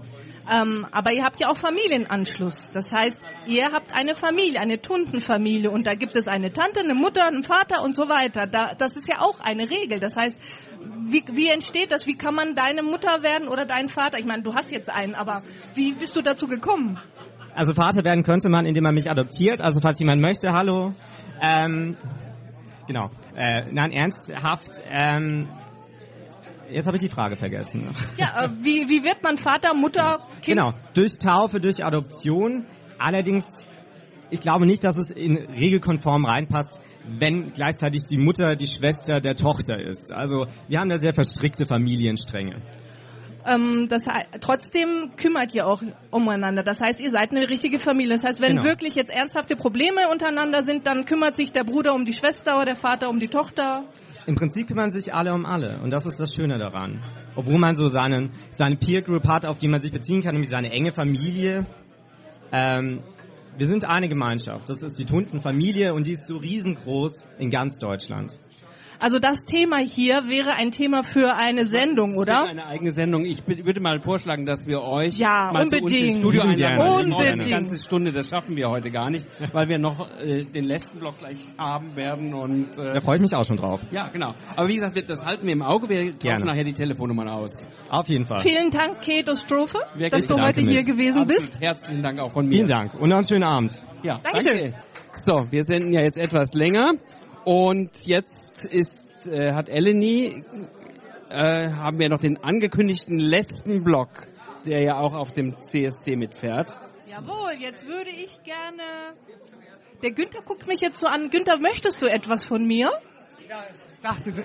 Ähm, 0.50 0.86
aber 0.90 1.12
ihr 1.12 1.22
habt 1.22 1.40
ja 1.40 1.48
auch 1.48 1.56
Familienanschluss. 1.56 2.68
Das 2.72 2.92
heißt, 2.92 3.20
ihr 3.46 3.64
habt 3.72 3.94
eine 3.94 4.14
Familie, 4.14 4.60
eine 4.60 4.80
Tuntenfamilie 4.80 5.70
und 5.70 5.86
da 5.86 5.94
gibt 5.94 6.16
es 6.16 6.26
eine 6.26 6.52
Tante, 6.52 6.80
eine 6.80 6.94
Mutter, 6.94 7.26
einen 7.26 7.44
Vater 7.44 7.82
und 7.82 7.94
so 7.94 8.08
weiter. 8.08 8.46
Da, 8.46 8.74
das 8.74 8.96
ist 8.96 9.08
ja 9.08 9.20
auch 9.20 9.40
eine 9.40 9.70
Regel. 9.70 10.00
Das 10.00 10.16
heißt, 10.16 10.40
wie, 11.04 11.22
wie 11.32 11.48
entsteht 11.48 11.92
das? 11.92 12.06
Wie 12.06 12.16
kann 12.16 12.34
man 12.34 12.54
deine 12.54 12.82
Mutter 12.82 13.22
werden 13.22 13.48
oder 13.48 13.66
dein 13.66 13.88
Vater? 13.88 14.18
Ich 14.18 14.24
meine, 14.24 14.42
du 14.42 14.54
hast 14.54 14.72
jetzt 14.72 14.90
einen, 14.90 15.14
aber 15.14 15.42
wie 15.74 15.92
bist 15.92 16.16
du 16.16 16.22
dazu 16.22 16.46
gekommen? 16.46 16.98
Also 17.54 17.74
Vater 17.74 18.02
werden 18.04 18.24
könnte 18.24 18.48
man, 18.48 18.66
indem 18.66 18.84
man 18.84 18.94
mich 18.94 19.10
adoptiert. 19.10 19.60
Also 19.60 19.80
falls 19.80 20.00
jemand 20.00 20.20
möchte, 20.20 20.52
hallo. 20.52 20.94
Ähm, 21.40 21.96
genau. 22.86 23.10
Äh, 23.36 23.64
nein, 23.70 23.92
ernsthaft. 23.92 24.70
Ähm, 24.90 25.48
jetzt 26.72 26.86
habe 26.86 26.96
ich 26.96 27.02
die 27.02 27.08
Frage 27.08 27.36
vergessen. 27.36 27.90
Ja, 28.16 28.44
äh, 28.44 28.48
wie, 28.60 28.88
wie 28.88 29.02
wird 29.04 29.22
man 29.22 29.36
Vater, 29.36 29.74
Mutter, 29.74 30.18
Kind? 30.42 30.46
Genau, 30.58 30.72
durch 30.94 31.18
Taufe, 31.18 31.60
durch 31.60 31.84
Adoption. 31.84 32.66
Allerdings, 32.98 33.44
ich 34.30 34.40
glaube 34.40 34.66
nicht, 34.66 34.84
dass 34.84 34.96
es 34.96 35.10
in 35.10 35.36
regelkonform 35.36 36.24
reinpasst, 36.24 36.78
wenn 37.18 37.52
gleichzeitig 37.52 38.04
die 38.04 38.18
Mutter 38.18 38.54
die 38.56 38.66
Schwester 38.66 39.20
der 39.20 39.34
Tochter 39.34 39.78
ist. 39.78 40.12
Also 40.12 40.46
wir 40.68 40.78
haben 40.78 40.88
da 40.88 40.98
sehr 40.98 41.12
verstrickte 41.14 41.66
Familienstränge. 41.66 42.62
Ähm, 43.44 43.88
das, 43.88 44.04
trotzdem 44.40 45.12
kümmert 45.16 45.52
ihr 45.52 45.66
auch 45.66 45.82
umeinander. 46.12 46.62
Das 46.62 46.80
heißt, 46.80 47.00
ihr 47.00 47.10
seid 47.10 47.32
eine 47.32 47.48
richtige 47.48 47.80
Familie. 47.80 48.14
Das 48.14 48.24
heißt, 48.24 48.40
wenn 48.40 48.56
Genau. 48.56 48.64
wirklich 48.64 48.94
jetzt 48.94 49.10
ernsthafte 49.10 49.56
Probleme 49.56 50.08
untereinander 50.12 50.62
sind, 50.62 50.86
dann 50.86 51.04
kümmert 51.06 51.34
sich 51.34 51.50
der 51.50 51.64
Bruder 51.64 51.92
um 51.94 52.04
die 52.04 52.12
Schwester 52.12 52.54
oder 52.56 52.66
der 52.66 52.76
Vater 52.76 53.08
um 53.08 53.18
die 53.18 53.26
Tochter. 53.28 53.84
Im 54.26 54.34
Prinzip 54.34 54.68
kümmern 54.68 54.90
sich 54.90 55.12
alle 55.14 55.32
um 55.34 55.44
alle. 55.44 55.80
Und 55.80 55.90
das 55.90 56.06
ist 56.06 56.18
das 56.18 56.34
Schöne 56.34 56.58
daran. 56.58 57.00
Obwohl 57.34 57.58
man 57.58 57.74
so 57.74 57.88
seinen, 57.88 58.30
seine 58.50 58.76
Peer 58.76 59.02
Group 59.02 59.26
hat, 59.26 59.46
auf 59.46 59.58
die 59.58 59.68
man 59.68 59.80
sich 59.80 59.92
beziehen 59.92 60.22
kann, 60.22 60.32
nämlich 60.32 60.50
seine 60.50 60.70
enge 60.70 60.92
Familie. 60.92 61.66
Ähm, 62.52 63.00
wir 63.56 63.66
sind 63.66 63.84
eine 63.84 64.08
Gemeinschaft. 64.08 64.68
Das 64.68 64.82
ist 64.82 64.98
die 64.98 65.04
Tuntenfamilie 65.04 65.92
und 65.92 66.06
die 66.06 66.12
ist 66.12 66.26
so 66.26 66.36
riesengroß 66.36 67.22
in 67.38 67.50
ganz 67.50 67.78
Deutschland. 67.78 68.38
Also 69.02 69.18
das 69.18 69.44
Thema 69.44 69.78
hier 69.78 70.28
wäre 70.28 70.52
ein 70.52 70.70
Thema 70.70 71.02
für 71.02 71.34
eine 71.34 71.66
Sendung, 71.66 72.16
oder? 72.16 72.44
Eine 72.44 72.66
eigene 72.66 72.92
Sendung. 72.92 73.24
Ich 73.24 73.42
würde 73.46 73.80
mal 73.80 74.00
vorschlagen, 74.00 74.46
dass 74.46 74.66
wir 74.66 74.80
euch 74.82 75.18
Ja, 75.18 75.50
mal 75.52 75.66
zu 75.66 75.76
uns 75.76 75.82
unbedingt. 75.86 76.08
ins 76.08 76.18
Studio 76.18 76.42
einladen. 76.42 76.56
gerne. 76.56 76.76
Wir 76.76 76.86
brauchen 76.86 77.12
Unbedingt. 77.12 77.42
Eine 77.42 77.50
ganze 77.50 77.78
Stunde, 77.78 78.12
das 78.12 78.28
schaffen 78.28 78.56
wir 78.56 78.68
heute 78.70 78.90
gar 78.92 79.10
nicht, 79.10 79.26
weil 79.52 79.68
wir 79.68 79.78
noch 79.78 80.08
äh, 80.20 80.44
den 80.44 80.64
letzten 80.64 81.00
Block 81.00 81.18
gleich 81.18 81.38
haben 81.58 81.96
werden 81.96 82.32
und 82.32 82.78
äh, 82.78 82.94
Da 82.94 83.00
freue 83.00 83.16
ich 83.16 83.22
mich 83.22 83.34
auch 83.34 83.44
schon 83.44 83.56
drauf. 83.56 83.80
ja, 83.90 84.08
genau. 84.08 84.34
Aber 84.56 84.68
wie 84.68 84.74
gesagt, 84.74 84.94
wir- 84.94 85.04
das 85.04 85.24
halten 85.24 85.46
wir 85.46 85.52
im 85.52 85.62
Auge. 85.62 85.88
Wir 85.88 85.98
tauschen 86.12 86.18
Gerne. 86.20 86.44
nachher 86.44 86.64
die 86.64 86.72
Telefonnummern 86.72 87.28
aus. 87.28 87.68
Auf 87.90 88.08
jeden 88.08 88.24
Fall. 88.24 88.40
Vielen 88.40 88.70
Dank, 88.70 89.00
Keto 89.02 89.34
Strophe, 89.34 89.78
Wer 89.96 90.10
dass 90.10 90.26
du 90.26 90.36
heute 90.40 90.60
hier 90.62 90.84
gewesen 90.84 91.22
Absolut. 91.22 91.28
bist. 91.28 91.60
Herzlichen 91.60 92.02
Dank 92.02 92.20
auch 92.20 92.30
von 92.30 92.46
mir. 92.46 92.54
Vielen 92.54 92.68
Dank 92.68 92.94
und 92.94 93.08
noch 93.08 93.16
einen 93.16 93.26
schönen 93.28 93.44
Abend. 93.44 93.74
Ja, 94.04 94.20
Dankeschön. 94.22 94.70
danke. 94.72 94.78
So, 95.14 95.44
wir 95.50 95.64
senden 95.64 95.92
ja 95.92 96.02
jetzt 96.02 96.16
etwas 96.16 96.54
länger 96.54 96.92
und 97.44 97.90
jetzt 98.06 98.64
ist 98.64 99.26
äh, 99.26 99.52
hat 99.52 99.68
Eleni 99.68 100.44
äh, 101.30 101.70
haben 101.70 101.98
wir 101.98 102.08
noch 102.08 102.20
den 102.20 102.42
angekündigten 102.42 103.18
Lesbenblock, 103.18 104.26
der 104.66 104.82
ja 104.82 104.98
auch 104.98 105.14
auf 105.14 105.32
dem 105.32 105.60
CSD 105.62 106.16
mitfährt. 106.16 106.76
Jawohl, 107.10 107.52
jetzt 107.58 107.86
würde 107.86 108.10
ich 108.10 108.42
gerne... 108.42 109.14
Der 110.02 110.12
Günther 110.12 110.42
guckt 110.42 110.66
mich 110.66 110.80
jetzt 110.80 110.98
so 110.98 111.06
an. 111.06 111.30
Günther, 111.30 111.58
möchtest 111.60 112.02
du 112.02 112.06
etwas 112.06 112.44
von 112.44 112.66
mir? 112.66 112.90
dachte, 114.02 114.44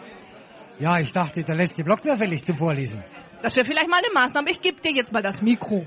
ja, 0.79 0.99
ich 0.99 1.11
dachte, 1.11 1.43
der 1.43 1.55
letzte 1.55 1.83
Block 1.83 2.03
wäre 2.05 2.17
fällig 2.17 2.43
zu 2.43 2.53
vorlesen. 2.53 3.03
Das 3.41 3.55
wäre 3.55 3.65
vielleicht 3.65 3.89
mal 3.89 3.97
eine 3.97 4.13
Maßnahme. 4.13 4.51
Ich 4.51 4.61
gebe 4.61 4.79
dir 4.81 4.91
jetzt 4.91 5.11
mal 5.11 5.21
das 5.21 5.41
Mikro. 5.41 5.85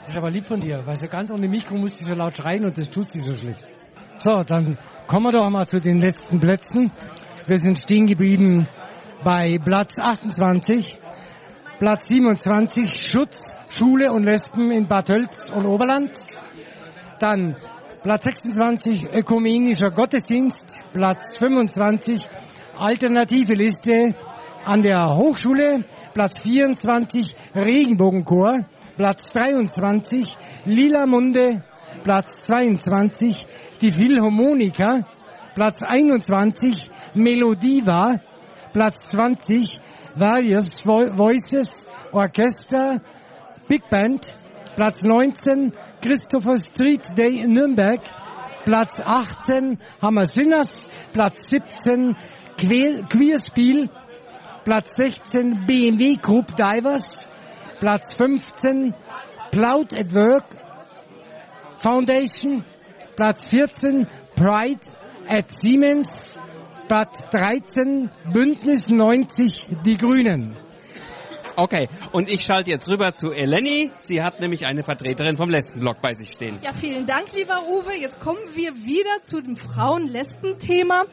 Das 0.00 0.10
ist 0.10 0.18
aber 0.18 0.30
lieb 0.30 0.46
von 0.46 0.60
dir, 0.60 0.82
weil 0.84 0.96
so 0.96 1.06
ganz 1.06 1.30
ohne 1.30 1.48
Mikro 1.48 1.76
muss 1.76 1.96
sie 1.96 2.04
so 2.04 2.14
laut 2.14 2.36
schreien 2.36 2.64
und 2.64 2.76
das 2.76 2.90
tut 2.90 3.10
sie 3.10 3.20
so 3.20 3.34
schlecht. 3.34 3.62
So, 4.18 4.42
dann 4.42 4.78
kommen 5.06 5.26
wir 5.26 5.32
doch 5.32 5.48
mal 5.50 5.66
zu 5.66 5.80
den 5.80 6.00
letzten 6.00 6.40
Plätzen. 6.40 6.92
Wir 7.46 7.58
sind 7.58 7.78
stehen 7.78 8.06
geblieben 8.06 8.68
bei 9.24 9.58
Platz 9.62 9.98
28, 9.98 10.98
Platz 11.78 12.08
27 12.08 13.00
Schutz, 13.00 13.54
Schule 13.68 14.12
und 14.12 14.24
Lesben 14.24 14.70
in 14.70 14.86
Bad 14.86 15.06
Tölz 15.06 15.50
und 15.50 15.66
Oberland. 15.66 16.12
Dann 17.18 17.56
Platz 18.02 18.24
26 18.24 19.12
Ökumenischer 19.12 19.90
Gottesdienst, 19.90 20.82
Platz 20.92 21.36
25 21.38 22.28
Alternative 22.78 23.52
Liste 23.52 24.14
an 24.64 24.82
der 24.82 25.16
Hochschule, 25.16 25.84
Platz 26.14 26.40
24 26.40 27.36
Regenbogenchor, 27.54 28.60
Platz 28.96 29.32
23 29.32 30.36
Lila 30.64 31.06
Munde, 31.06 31.64
Platz 32.04 32.42
22 32.42 33.46
die 33.80 33.92
Philharmoniker, 33.92 35.04
Platz 35.54 35.82
21 35.82 36.90
Melodiva, 37.14 38.18
Platz 38.72 39.08
20 39.08 39.80
Various 40.16 40.80
Vo- 40.84 41.14
Voices 41.16 41.86
Orchester, 42.12 43.00
Big 43.68 43.88
Band, 43.90 44.32
Platz 44.76 45.02
19 45.02 45.72
Christopher 46.00 46.56
Street 46.56 47.02
Day 47.16 47.40
in 47.42 47.52
Nürnberg, 47.52 48.00
Platz 48.64 49.00
18 49.00 49.78
Hammer 50.00 50.26
Sinners, 50.26 50.88
Platz 51.12 51.48
17 51.48 52.16
Que- 52.56 53.02
Queerspiel, 53.08 53.88
Platz 54.64 54.94
16 54.96 55.66
BMW 55.66 56.16
Group 56.16 56.54
Divers, 56.56 57.26
Platz 57.80 58.14
15 58.14 58.94
Cloud 59.50 59.92
at 59.94 60.12
Work 60.14 60.44
Foundation, 61.82 62.64
Platz 63.16 63.48
14 63.48 64.06
Pride 64.36 64.80
at 65.26 65.50
Siemens, 65.50 66.38
Platz 66.86 67.24
13 67.30 68.08
Bündnis 68.32 68.88
90 68.88 69.68
Die 69.84 69.96
Grünen. 69.96 70.56
Okay, 71.56 71.88
und 72.12 72.28
ich 72.28 72.44
schalte 72.44 72.70
jetzt 72.70 72.88
rüber 72.88 73.14
zu 73.14 73.32
Eleni. 73.32 73.90
Sie 73.98 74.22
hat 74.22 74.40
nämlich 74.40 74.64
eine 74.64 74.84
Vertreterin 74.84 75.36
vom 75.36 75.50
Lesbenblock 75.50 76.00
bei 76.00 76.12
sich 76.12 76.30
stehen. 76.30 76.60
Ja, 76.62 76.72
vielen 76.72 77.04
Dank, 77.04 77.32
lieber 77.32 77.64
Uwe. 77.68 77.94
Jetzt 78.00 78.20
kommen 78.20 78.40
wir 78.54 78.74
wieder 78.74 79.20
zu 79.20 79.40
dem 79.40 79.56
Frauen-Lesben-Thema. 79.56 81.04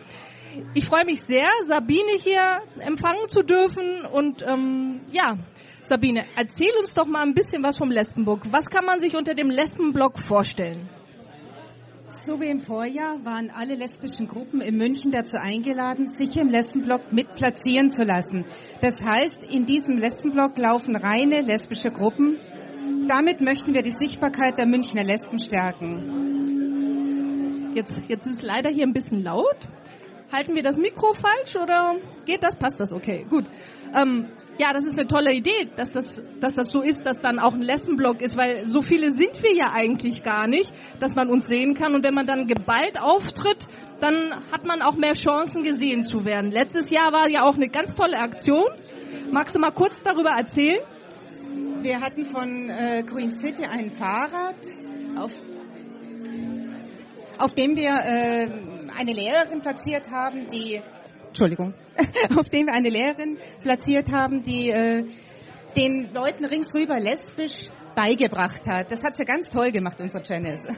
Ich 0.76 0.86
freue 0.86 1.06
mich 1.06 1.22
sehr, 1.22 1.50
Sabine 1.68 2.14
hier 2.24 2.60
empfangen 2.80 3.28
zu 3.28 3.42
dürfen. 3.42 4.06
Und 4.06 4.46
ähm, 4.48 5.02
ja, 5.12 5.36
Sabine, 5.90 6.26
erzähl 6.36 6.72
uns 6.80 6.94
doch 6.94 7.08
mal 7.08 7.24
ein 7.24 7.34
bisschen 7.34 7.64
was 7.64 7.80
vom 7.80 7.90
Lesbenblock. 7.90 8.42
Was 8.52 8.66
kann 8.70 8.86
man 8.86 9.00
sich 9.00 9.16
unter 9.16 9.34
dem 9.34 9.50
Lesbenblock 9.50 10.20
vorstellen? 10.20 10.88
So 12.24 12.40
wie 12.40 12.46
im 12.46 12.60
Vorjahr 12.60 13.26
waren 13.26 13.50
alle 13.50 13.74
lesbischen 13.74 14.28
Gruppen 14.28 14.62
in 14.62 14.78
München 14.78 15.10
dazu 15.10 15.38
eingeladen, 15.42 16.08
sich 16.08 16.38
im 16.38 16.50
Lesbenblock 16.50 17.12
mit 17.12 17.34
platzieren 17.34 17.90
zu 17.90 18.04
lassen. 18.04 18.46
Das 18.82 19.04
heißt, 19.04 19.52
in 19.52 19.66
diesem 19.66 19.98
Lesbenblock 19.98 20.60
laufen 20.60 20.96
reine 20.96 21.42
lesbische 21.42 21.90
Gruppen. 21.90 22.38
Damit 23.08 23.42
möchten 23.42 23.74
wir 23.74 23.82
die 23.82 23.90
Sichtbarkeit 23.90 24.60
der 24.60 24.68
Münchner 24.68 25.04
Lesben 25.04 25.40
stärken. 25.40 26.52
Jetzt, 27.74 28.00
jetzt 28.08 28.28
ist 28.28 28.36
es 28.36 28.44
leider 28.44 28.70
hier 28.70 28.86
ein 28.86 28.94
bisschen 28.94 29.24
laut. 29.24 29.58
Halten 30.32 30.54
wir 30.54 30.62
das 30.62 30.78
Mikro 30.78 31.14
falsch 31.14 31.56
oder 31.56 31.96
geht 32.28 32.44
das? 32.44 32.56
Passt 32.56 32.80
das? 32.80 32.94
Okay, 32.94 33.26
gut. 33.28 33.46
Ähm, 33.96 34.28
ja, 34.60 34.74
das 34.74 34.84
ist 34.84 35.00
eine 35.00 35.08
tolle 35.08 35.34
Idee, 35.34 35.70
dass 35.78 35.92
das, 35.92 36.22
dass 36.42 36.54
das 36.54 36.70
so 36.70 36.82
ist, 36.82 37.06
dass 37.06 37.22
dann 37.22 37.40
auch 37.40 37.54
ein 37.54 37.62
Lesbenblock 37.62 38.22
ist, 38.22 38.36
weil 38.36 38.68
so 38.68 38.82
viele 38.82 39.14
sind 39.14 39.42
wir 39.42 39.56
ja 39.56 39.72
eigentlich 39.72 40.22
gar 40.22 40.48
nicht, 40.48 40.74
dass 41.00 41.16
man 41.16 41.30
uns 41.30 41.48
sehen 41.48 41.76
kann. 41.76 41.96
Und 41.96 42.04
wenn 42.04 42.14
man 42.14 42.28
dann 42.28 42.46
geballt 42.46 43.02
auftritt, 43.02 43.66
dann 44.02 44.16
hat 44.52 44.66
man 44.66 44.82
auch 44.82 44.96
mehr 44.96 45.14
Chancen, 45.14 45.64
gesehen 45.64 46.04
zu 46.04 46.26
werden. 46.26 46.52
Letztes 46.52 46.90
Jahr 46.90 47.14
war 47.14 47.30
ja 47.30 47.44
auch 47.44 47.56
eine 47.56 47.70
ganz 47.70 47.96
tolle 47.96 48.18
Aktion. 48.18 48.66
Magst 49.32 49.56
du 49.56 49.60
mal 49.60 49.72
kurz 49.72 50.04
darüber 50.04 50.32
erzählen? 50.32 50.80
Wir 51.82 52.02
hatten 52.02 52.26
von 52.26 52.70
äh, 52.70 53.04
Green 53.04 53.32
City 53.32 53.64
ein 53.64 53.90
Fahrrad, 53.90 54.58
auf, 55.18 55.32
auf 57.38 57.54
dem 57.54 57.78
wir 57.78 57.92
äh, 57.92 58.50
eine 58.98 59.14
Lehrerin 59.14 59.62
platziert 59.62 60.12
haben, 60.12 60.48
die 60.48 60.82
Entschuldigung, 61.30 61.74
auf 62.38 62.50
dem 62.50 62.68
wir 62.68 62.74
eine 62.74 62.90
Lehrerin 62.90 63.38
platziert 63.62 64.12
haben, 64.12 64.44
die 64.44 64.70
äh, 64.70 65.06
den 65.78 66.10
Leuten 66.14 66.46
ringsrüber 66.46 67.00
lesbisch 67.00 67.70
beigebracht 67.96 68.68
hat. 68.68 68.92
Das 68.92 69.04
hat 69.04 69.16
sie 69.18 69.26
ganz 69.26 69.50
toll 69.52 69.72
gemacht, 69.72 70.00
unsere 70.00 70.24
Janice. 70.24 70.76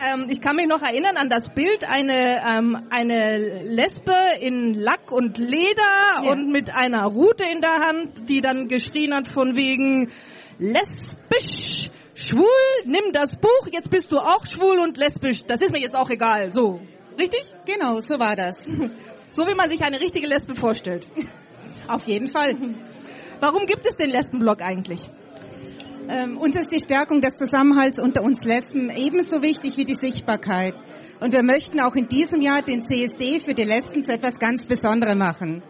Ähm, 0.00 0.26
ich 0.30 0.40
kann 0.40 0.54
mich 0.56 0.66
noch 0.68 0.80
erinnern 0.82 1.16
an 1.16 1.28
das 1.28 1.50
Bild, 1.50 1.84
eine, 1.84 2.40
ähm, 2.46 2.86
eine 2.90 3.62
Lesbe 3.64 4.14
in 4.40 4.74
Lack 4.74 5.10
und 5.10 5.38
Leder 5.38 6.22
Ja. 6.22 6.30
und 6.30 6.50
mit 6.50 6.70
einer 6.72 7.04
Rute 7.06 7.44
in 7.52 7.60
der 7.60 7.74
Hand, 7.80 8.28
die 8.28 8.40
dann 8.40 8.68
geschrien 8.68 9.12
hat 9.14 9.26
von 9.26 9.56
wegen 9.56 10.10
lesbisch, 10.58 11.90
schwul, 12.14 12.44
nimm 12.84 13.12
das 13.12 13.36
Buch, 13.36 13.68
jetzt 13.72 13.90
bist 13.90 14.10
du 14.12 14.18
auch 14.18 14.46
schwul 14.46 14.78
und 14.78 14.96
lesbisch. 14.96 15.44
Das 15.44 15.60
ist 15.60 15.72
mir 15.72 15.80
jetzt 15.80 15.96
auch 15.96 16.10
egal. 16.10 16.50
So, 16.50 16.80
richtig? 17.18 17.42
Genau, 17.66 18.00
so 18.00 18.18
war 18.18 18.36
das. 18.36 18.68
So 19.32 19.46
wie 19.46 19.54
man 19.54 19.68
sich 19.68 19.82
eine 19.82 20.00
richtige 20.00 20.26
Lesbe 20.26 20.54
vorstellt. 20.54 21.06
Auf 21.88 22.06
jeden 22.06 22.28
Fall. 22.28 22.56
Warum 23.40 23.66
gibt 23.66 23.86
es 23.86 23.96
den 23.96 24.10
Lesbenblock 24.10 24.62
eigentlich? 24.62 25.00
Ähm, 26.08 26.38
uns 26.38 26.56
ist 26.56 26.72
die 26.72 26.80
Stärkung 26.80 27.20
des 27.20 27.34
Zusammenhalts 27.34 27.98
unter 27.98 28.22
uns 28.22 28.42
Lesben 28.44 28.90
ebenso 28.90 29.42
wichtig 29.42 29.76
wie 29.76 29.84
die 29.84 29.94
Sichtbarkeit. 29.94 30.74
Und 31.20 31.32
wir 31.32 31.42
möchten 31.42 31.80
auch 31.80 31.94
in 31.96 32.08
diesem 32.08 32.40
Jahr 32.40 32.62
den 32.62 32.82
CSD 32.82 33.40
für 33.40 33.54
die 33.54 33.64
Lesben 33.64 34.02
zu 34.02 34.12
etwas 34.12 34.38
ganz 34.38 34.66
Besonderem 34.66 35.18
machen. 35.18 35.62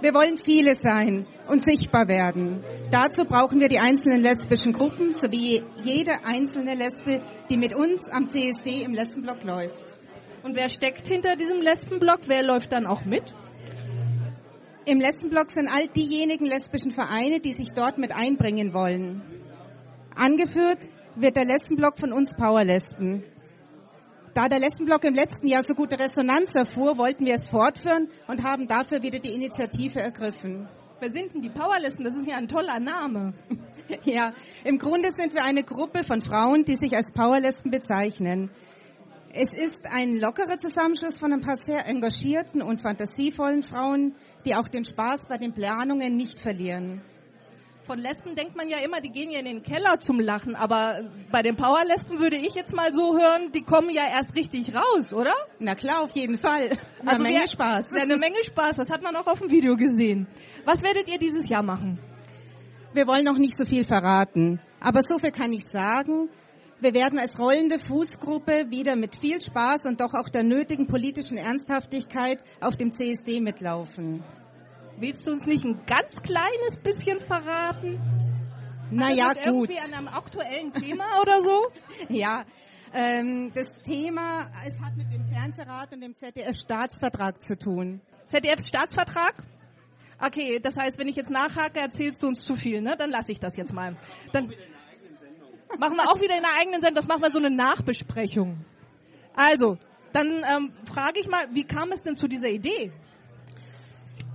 Wir 0.00 0.14
wollen 0.14 0.38
viele 0.38 0.76
sein 0.76 1.26
und 1.46 1.62
sichtbar 1.62 2.08
werden. 2.08 2.64
Dazu 2.90 3.24
brauchen 3.24 3.60
wir 3.60 3.68
die 3.68 3.80
einzelnen 3.80 4.22
lesbischen 4.22 4.72
Gruppen 4.72 5.12
sowie 5.12 5.62
jede 5.82 6.24
einzelne 6.24 6.74
Lesbe, 6.74 7.20
die 7.50 7.58
mit 7.58 7.74
uns 7.74 8.08
am 8.10 8.28
CSD 8.28 8.82
im 8.82 8.94
Lesbenblock 8.94 9.44
läuft. 9.44 9.99
Und 10.42 10.56
wer 10.56 10.68
steckt 10.68 11.06
hinter 11.06 11.36
diesem 11.36 11.60
Lesbenblock? 11.60 12.20
Wer 12.26 12.42
läuft 12.42 12.72
dann 12.72 12.86
auch 12.86 13.04
mit? 13.04 13.34
Im 14.86 14.98
Lesbenblock 14.98 15.50
sind 15.50 15.68
all 15.68 15.86
diejenigen 15.88 16.46
lesbischen 16.46 16.90
Vereine, 16.90 17.40
die 17.40 17.52
sich 17.52 17.72
dort 17.74 17.98
mit 17.98 18.14
einbringen 18.14 18.72
wollen. 18.72 19.22
Angeführt 20.16 20.78
wird 21.14 21.36
der 21.36 21.44
Lesbenblock 21.44 21.98
von 21.98 22.12
uns 22.12 22.34
Powerlesben. 22.34 23.22
Da 24.34 24.48
der 24.48 24.60
Lesbenblock 24.60 25.04
im 25.04 25.14
letzten 25.14 25.48
Jahr 25.48 25.62
so 25.64 25.74
gute 25.74 25.98
Resonanz 25.98 26.54
erfuhr, 26.54 26.96
wollten 26.96 27.26
wir 27.26 27.34
es 27.34 27.48
fortführen 27.48 28.08
und 28.26 28.42
haben 28.42 28.66
dafür 28.66 29.02
wieder 29.02 29.18
die 29.18 29.34
Initiative 29.34 30.00
ergriffen. 30.00 30.68
Wer 31.00 31.10
sind 31.10 31.34
denn 31.34 31.42
die 31.42 31.50
Powerlesben? 31.50 32.04
Das 32.04 32.16
ist 32.16 32.26
ja 32.26 32.36
ein 32.36 32.48
toller 32.48 32.80
Name. 32.80 33.34
Ja, 34.04 34.34
im 34.62 34.78
Grunde 34.78 35.10
sind 35.10 35.34
wir 35.34 35.42
eine 35.42 35.64
Gruppe 35.64 36.04
von 36.04 36.20
Frauen, 36.22 36.64
die 36.64 36.76
sich 36.76 36.94
als 36.94 37.12
Powerlesben 37.12 37.72
bezeichnen. 37.72 38.48
Es 39.32 39.54
ist 39.54 39.86
ein 39.88 40.16
lockerer 40.18 40.58
Zusammenschluss 40.58 41.18
von 41.18 41.32
ein 41.32 41.40
paar 41.40 41.56
sehr 41.56 41.86
engagierten 41.86 42.62
und 42.62 42.80
fantasievollen 42.80 43.62
Frauen, 43.62 44.16
die 44.44 44.56
auch 44.56 44.66
den 44.68 44.84
Spaß 44.84 45.28
bei 45.28 45.38
den 45.38 45.52
Planungen 45.52 46.16
nicht 46.16 46.40
verlieren. 46.40 47.00
Von 47.86 47.98
Lesben 47.98 48.34
denkt 48.36 48.56
man 48.56 48.68
ja 48.68 48.78
immer, 48.78 49.00
die 49.00 49.08
gehen 49.10 49.30
ja 49.30 49.38
in 49.38 49.44
den 49.46 49.62
Keller 49.62 49.98
zum 50.00 50.20
Lachen, 50.20 50.54
aber 50.54 51.10
bei 51.32 51.42
den 51.42 51.56
Powerlesben 51.56 52.18
würde 52.18 52.36
ich 52.36 52.54
jetzt 52.54 52.74
mal 52.74 52.92
so 52.92 53.16
hören, 53.18 53.50
die 53.52 53.62
kommen 53.62 53.90
ja 53.90 54.04
erst 54.08 54.34
richtig 54.36 54.72
raus, 54.74 55.12
oder? 55.12 55.34
Na 55.58 55.74
klar, 55.74 56.02
auf 56.02 56.10
jeden 56.12 56.36
Fall. 56.38 56.70
Eine 57.00 57.10
Also 57.10 57.22
Menge 57.24 57.40
wir- 57.40 57.48
Spaß. 57.48 57.92
Eine 57.94 58.16
Menge 58.16 58.42
Spaß, 58.44 58.76
das 58.76 58.90
hat 58.90 59.02
man 59.02 59.16
auch 59.16 59.26
auf 59.26 59.38
dem 59.40 59.50
Video 59.50 59.76
gesehen. 59.76 60.26
Was 60.64 60.82
werdet 60.82 61.08
ihr 61.08 61.18
dieses 61.18 61.48
Jahr 61.48 61.62
machen? 61.62 61.98
Wir 62.92 63.06
wollen 63.06 63.24
noch 63.24 63.38
nicht 63.38 63.56
so 63.56 63.64
viel 63.64 63.84
verraten, 63.84 64.60
aber 64.80 65.00
so 65.02 65.18
viel 65.18 65.30
kann 65.32 65.52
ich 65.52 65.64
sagen. 65.70 66.28
Wir 66.80 66.94
werden 66.94 67.18
als 67.18 67.38
rollende 67.38 67.78
Fußgruppe 67.78 68.70
wieder 68.70 68.96
mit 68.96 69.14
viel 69.14 69.38
Spaß 69.40 69.84
und 69.84 70.00
doch 70.00 70.14
auch 70.14 70.30
der 70.30 70.42
nötigen 70.42 70.86
politischen 70.86 71.36
Ernsthaftigkeit 71.36 72.42
auf 72.60 72.76
dem 72.76 72.92
CSD 72.92 73.40
mitlaufen. 73.40 74.24
Willst 74.98 75.26
du 75.26 75.32
uns 75.32 75.44
nicht 75.44 75.62
ein 75.64 75.84
ganz 75.86 76.22
kleines 76.22 76.78
bisschen 76.82 77.20
verraten? 77.20 78.00
Naja, 78.90 79.28
also 79.28 79.58
gut. 79.58 79.70
Irgendwie 79.70 79.82
an 79.82 79.94
einem 79.94 80.08
aktuellen 80.08 80.72
Thema 80.72 81.20
oder 81.20 81.40
so? 81.42 81.68
Ja, 82.08 82.44
ähm, 82.94 83.52
das 83.54 83.74
Thema, 83.84 84.50
es 84.66 84.80
hat 84.80 84.96
mit 84.96 85.12
dem 85.12 85.24
Fernsehrat 85.24 85.92
und 85.92 86.00
dem 86.00 86.16
ZDF-Staatsvertrag 86.16 87.42
zu 87.42 87.58
tun. 87.58 88.00
ZDF-Staatsvertrag? 88.26 89.34
Okay, 90.18 90.58
das 90.60 90.76
heißt, 90.76 90.98
wenn 90.98 91.08
ich 91.08 91.16
jetzt 91.16 91.30
nachhake, 91.30 91.78
erzählst 91.78 92.22
du 92.22 92.28
uns 92.28 92.42
zu 92.42 92.54
viel, 92.56 92.80
ne? 92.82 92.94
Dann 92.98 93.10
lasse 93.10 93.32
ich 93.32 93.38
das 93.38 93.56
jetzt 93.56 93.72
mal. 93.72 93.96
Dann 94.32 94.52
machen 95.78 95.96
wir 95.96 96.10
auch 96.10 96.20
wieder 96.20 96.36
in 96.36 96.42
der 96.42 96.54
eigenen 96.58 96.80
Sendung, 96.80 96.96
das 96.96 97.08
machen 97.08 97.22
wir 97.22 97.30
so 97.30 97.38
eine 97.38 97.50
Nachbesprechung. 97.50 98.64
Also, 99.34 99.78
dann 100.12 100.44
ähm, 100.44 100.72
frage 100.92 101.20
ich 101.20 101.28
mal, 101.28 101.46
wie 101.52 101.64
kam 101.64 101.92
es 101.92 102.02
denn 102.02 102.16
zu 102.16 102.26
dieser 102.26 102.48
Idee? 102.48 102.92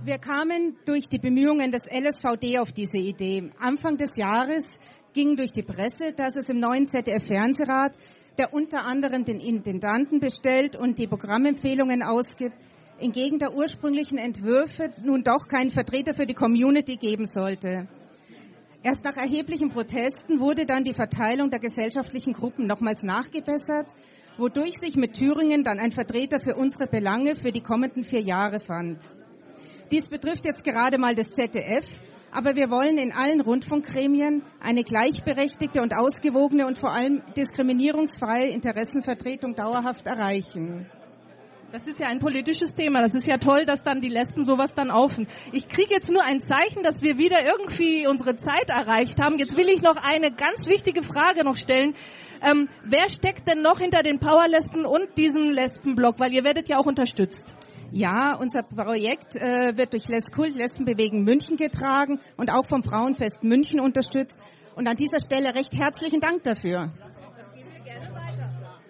Wir 0.04 0.18
kamen 0.18 0.76
durch 0.86 1.08
die 1.08 1.18
Bemühungen 1.18 1.72
des 1.72 1.82
LSVD 1.86 2.58
auf 2.58 2.72
diese 2.72 2.98
Idee. 2.98 3.50
Anfang 3.58 3.96
des 3.96 4.16
Jahres 4.16 4.78
ging 5.12 5.36
durch 5.36 5.52
die 5.52 5.62
Presse, 5.62 6.12
dass 6.12 6.36
es 6.36 6.48
im 6.48 6.60
neuen 6.60 6.86
ZDF-Fernsehrat, 6.86 7.96
der 8.38 8.54
unter 8.54 8.84
anderem 8.84 9.24
den 9.24 9.40
Intendanten 9.40 10.20
bestellt 10.20 10.76
und 10.76 10.98
die 10.98 11.06
Programmempfehlungen 11.06 12.02
ausgibt, 12.02 12.54
entgegen 12.98 13.38
der 13.38 13.54
ursprünglichen 13.54 14.18
Entwürfe 14.18 14.90
nun 15.02 15.22
doch 15.22 15.48
keinen 15.48 15.70
Vertreter 15.70 16.14
für 16.14 16.26
die 16.26 16.34
Community 16.34 16.96
geben 16.96 17.26
sollte. 17.26 17.88
Erst 18.82 19.04
nach 19.04 19.16
erheblichen 19.16 19.70
Protesten 19.70 20.38
wurde 20.38 20.66
dann 20.66 20.84
die 20.84 20.94
Verteilung 20.94 21.50
der 21.50 21.58
gesellschaftlichen 21.58 22.32
Gruppen 22.32 22.66
nochmals 22.66 23.02
nachgebessert, 23.02 23.92
wodurch 24.38 24.74
sich 24.78 24.96
mit 24.96 25.14
Thüringen 25.14 25.64
dann 25.64 25.80
ein 25.80 25.92
Vertreter 25.92 26.40
für 26.40 26.56
unsere 26.56 26.86
Belange 26.86 27.34
für 27.34 27.52
die 27.52 27.62
kommenden 27.62 28.04
vier 28.04 28.20
Jahre 28.20 28.60
fand. 28.60 28.98
Dies 29.90 30.08
betrifft 30.08 30.44
jetzt 30.44 30.64
gerade 30.64 30.98
mal 30.98 31.14
das 31.14 31.28
ZDF, 31.28 31.84
aber 32.32 32.54
wir 32.54 32.70
wollen 32.70 32.98
in 32.98 33.12
allen 33.12 33.40
Rundfunkgremien 33.40 34.42
eine 34.60 34.82
gleichberechtigte 34.82 35.80
und 35.80 35.94
ausgewogene 35.94 36.66
und 36.66 36.76
vor 36.76 36.92
allem 36.92 37.22
diskriminierungsfreie 37.36 38.48
Interessenvertretung 38.48 39.54
dauerhaft 39.54 40.06
erreichen. 40.06 40.86
Das 41.76 41.86
ist 41.86 42.00
ja 42.00 42.06
ein 42.06 42.20
politisches 42.20 42.74
Thema. 42.74 43.02
Das 43.02 43.14
ist 43.14 43.26
ja 43.26 43.36
toll, 43.36 43.66
dass 43.66 43.82
dann 43.82 44.00
die 44.00 44.08
Lesben 44.08 44.46
sowas 44.46 44.72
dann 44.74 44.90
aufen. 44.90 45.28
Ich 45.52 45.66
kriege 45.66 45.92
jetzt 45.92 46.10
nur 46.10 46.24
ein 46.24 46.40
Zeichen, 46.40 46.82
dass 46.82 47.02
wir 47.02 47.18
wieder 47.18 47.44
irgendwie 47.44 48.06
unsere 48.06 48.38
Zeit 48.38 48.70
erreicht 48.70 49.22
haben. 49.22 49.38
Jetzt 49.38 49.58
will 49.58 49.68
ich 49.68 49.82
noch 49.82 49.96
eine 49.96 50.32
ganz 50.32 50.66
wichtige 50.66 51.02
Frage 51.02 51.44
noch 51.44 51.56
stellen. 51.56 51.94
Ähm, 52.40 52.70
wer 52.82 53.10
steckt 53.10 53.46
denn 53.46 53.60
noch 53.60 53.78
hinter 53.78 54.02
den 54.02 54.20
Powerlesben 54.20 54.86
und 54.86 55.18
diesem 55.18 55.50
Lesbenblog? 55.50 56.18
Weil 56.18 56.32
ihr 56.32 56.44
werdet 56.44 56.66
ja 56.66 56.78
auch 56.78 56.86
unterstützt. 56.86 57.44
Ja, 57.92 58.38
unser 58.40 58.62
Projekt 58.62 59.36
äh, 59.36 59.76
wird 59.76 59.92
durch 59.92 60.08
Leskult 60.08 60.54
Lesbenbewegen 60.54 61.24
München 61.24 61.58
getragen 61.58 62.20
und 62.38 62.50
auch 62.50 62.64
vom 62.64 62.84
Frauenfest 62.84 63.44
München 63.44 63.80
unterstützt. 63.80 64.38
Und 64.76 64.88
an 64.88 64.96
dieser 64.96 65.20
Stelle 65.20 65.54
recht 65.54 65.76
herzlichen 65.76 66.20
Dank 66.20 66.42
dafür. 66.42 66.94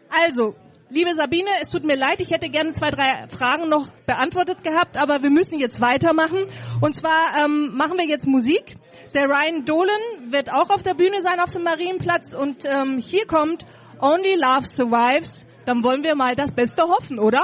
Also, 0.09 0.55
liebe 0.91 1.15
Sabine, 1.15 1.51
es 1.61 1.69
tut 1.69 1.85
mir 1.85 1.97
leid, 1.97 2.21
ich 2.21 2.31
hätte 2.31 2.49
gerne 2.49 2.73
zwei, 2.73 2.91
drei 2.91 3.27
Fragen 3.29 3.69
noch 3.69 3.89
beantwortet 4.07 4.63
gehabt, 4.63 4.97
aber 4.97 5.23
wir 5.23 5.31
müssen 5.31 5.59
jetzt 5.59 5.81
weitermachen. 5.81 6.47
Und 6.81 6.95
zwar 6.95 7.45
ähm, 7.45 7.75
machen 7.75 7.99
wir 7.99 8.07
jetzt 8.07 8.27
Musik. 8.27 8.77
Der 9.15 9.25
Ryan 9.25 9.65
Dolan 9.65 10.33
wird 10.33 10.53
auch 10.53 10.71
auf 10.71 10.83
der 10.83 10.95
Bühne 10.95 11.21
sein 11.23 11.41
auf 11.41 11.53
dem 11.53 11.63
Marienplatz 11.63 12.35
und 12.35 12.65
ähm, 12.65 12.99
hier 12.99 13.27
kommt 13.27 13.65
Only 14.01 14.37
Love 14.37 14.67
Survives. 14.67 15.47
Dann 15.65 15.83
wollen 15.83 16.05
wir 16.05 16.15
mal 16.15 16.35
das 16.35 16.53
Beste 16.53 16.85
hoffen, 16.85 17.19
oder? 17.19 17.43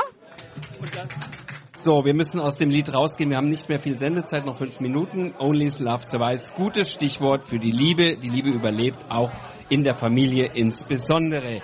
So, 1.84 2.04
wir 2.04 2.14
müssen 2.14 2.38
aus 2.38 2.58
dem 2.58 2.70
Lied 2.70 2.94
rausgehen. 2.94 3.30
Wir 3.30 3.38
haben 3.38 3.48
nicht 3.48 3.68
mehr 3.68 3.78
viel 3.78 3.98
Sendezeit, 3.98 4.44
noch 4.44 4.56
fünf 4.56 4.78
Minuten. 4.78 5.34
Only's 5.40 5.80
Love 5.80 6.04
Survives. 6.04 6.54
Gutes 6.54 6.92
Stichwort 6.92 7.44
für 7.44 7.58
die 7.58 7.72
Liebe. 7.72 8.18
Die 8.18 8.28
Liebe 8.28 8.50
überlebt 8.50 9.04
auch 9.08 9.32
in 9.68 9.82
der 9.82 9.96
Familie 9.96 10.52
insbesondere. 10.54 11.60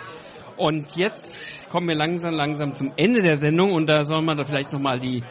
Und 0.59 0.97
jetzt 0.97 1.69
kommen 1.69 1.87
wir 1.89 1.95
langsam, 1.95 2.35
langsam 2.35 2.75
zum 2.75 2.93
Ende 2.97 3.23
der 3.23 3.37
Sendung 3.37 3.73
und 3.73 3.89
da 3.89 4.05
soll 4.05 4.23
man 4.23 4.37
da 4.37 4.45
vielleicht 4.45 4.73
nochmal 4.73 4.99
die 4.99 5.23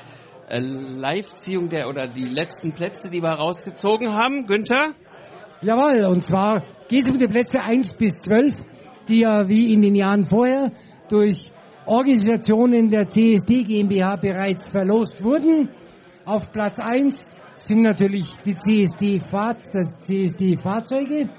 äh, 0.48 0.60
Live-Ziehung 0.60 1.68
der 1.68 1.90
oder 1.90 2.08
die 2.08 2.24
letzten 2.24 2.72
Plätze, 2.72 3.10
die 3.10 3.22
wir 3.22 3.32
rausgezogen 3.32 4.14
haben. 4.14 4.46
Günther? 4.46 4.94
Jawohl, 5.62 6.06
und 6.06 6.24
zwar 6.24 6.64
geht 6.88 7.02
es 7.02 7.12
um 7.12 7.18
die 7.18 7.28
Plätze 7.28 7.62
1 7.62 7.96
bis 7.96 8.20
12, 8.20 8.64
die 9.10 9.20
ja 9.20 9.50
wie 9.50 9.74
in 9.74 9.82
den 9.82 9.96
Jahren 9.96 10.24
vorher 10.24 10.72
durch 11.10 11.52
Organisationen 11.86 12.90
der 12.90 13.08
CSD 13.10 13.64
GmbH 13.64 14.16
bereits 14.16 14.70
verlost 14.70 15.22
wurden. 15.22 15.70
Auf 16.26 16.54
Platz 16.54 16.80
1 16.80 17.36
sind 17.58 17.82
natürlich 17.82 18.34
die 18.46 18.56
CSD 18.56 19.20
Fahrt, 19.20 19.62
das 19.74 19.98
CSD 20.00 20.56
Fahrzeuge. 20.56 21.30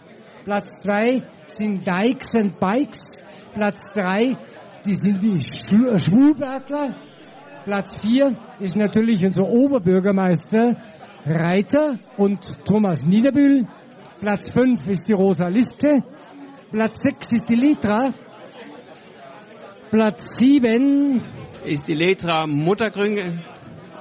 Platz 0.44 0.80
2 0.82 1.22
sind 1.46 1.86
Dykes 1.86 2.34
and 2.34 2.60
Bikes. 2.60 3.24
Platz 3.58 3.92
3, 3.92 4.36
die 4.86 4.92
sind 4.92 5.20
die 5.20 5.32
Schw- 5.34 5.98
Schwulbertler. 5.98 6.94
Platz 7.64 7.98
4 8.00 8.36
ist 8.60 8.76
natürlich 8.76 9.24
unser 9.26 9.42
Oberbürgermeister 9.48 10.76
Reiter 11.26 11.98
und 12.16 12.38
Thomas 12.64 13.02
Niederbühl. 13.02 13.66
Platz 14.20 14.52
5 14.52 14.86
ist 14.86 15.08
die 15.08 15.12
Rosa 15.12 15.48
Liste. 15.48 16.04
Platz 16.70 17.00
6 17.00 17.32
ist 17.32 17.48
die 17.48 17.56
Litra. 17.56 18.14
Platz 19.90 20.38
7 20.38 21.20
Ist 21.64 21.88
die 21.88 21.94
Letra 21.94 22.46
Muttergrünge 22.46 23.42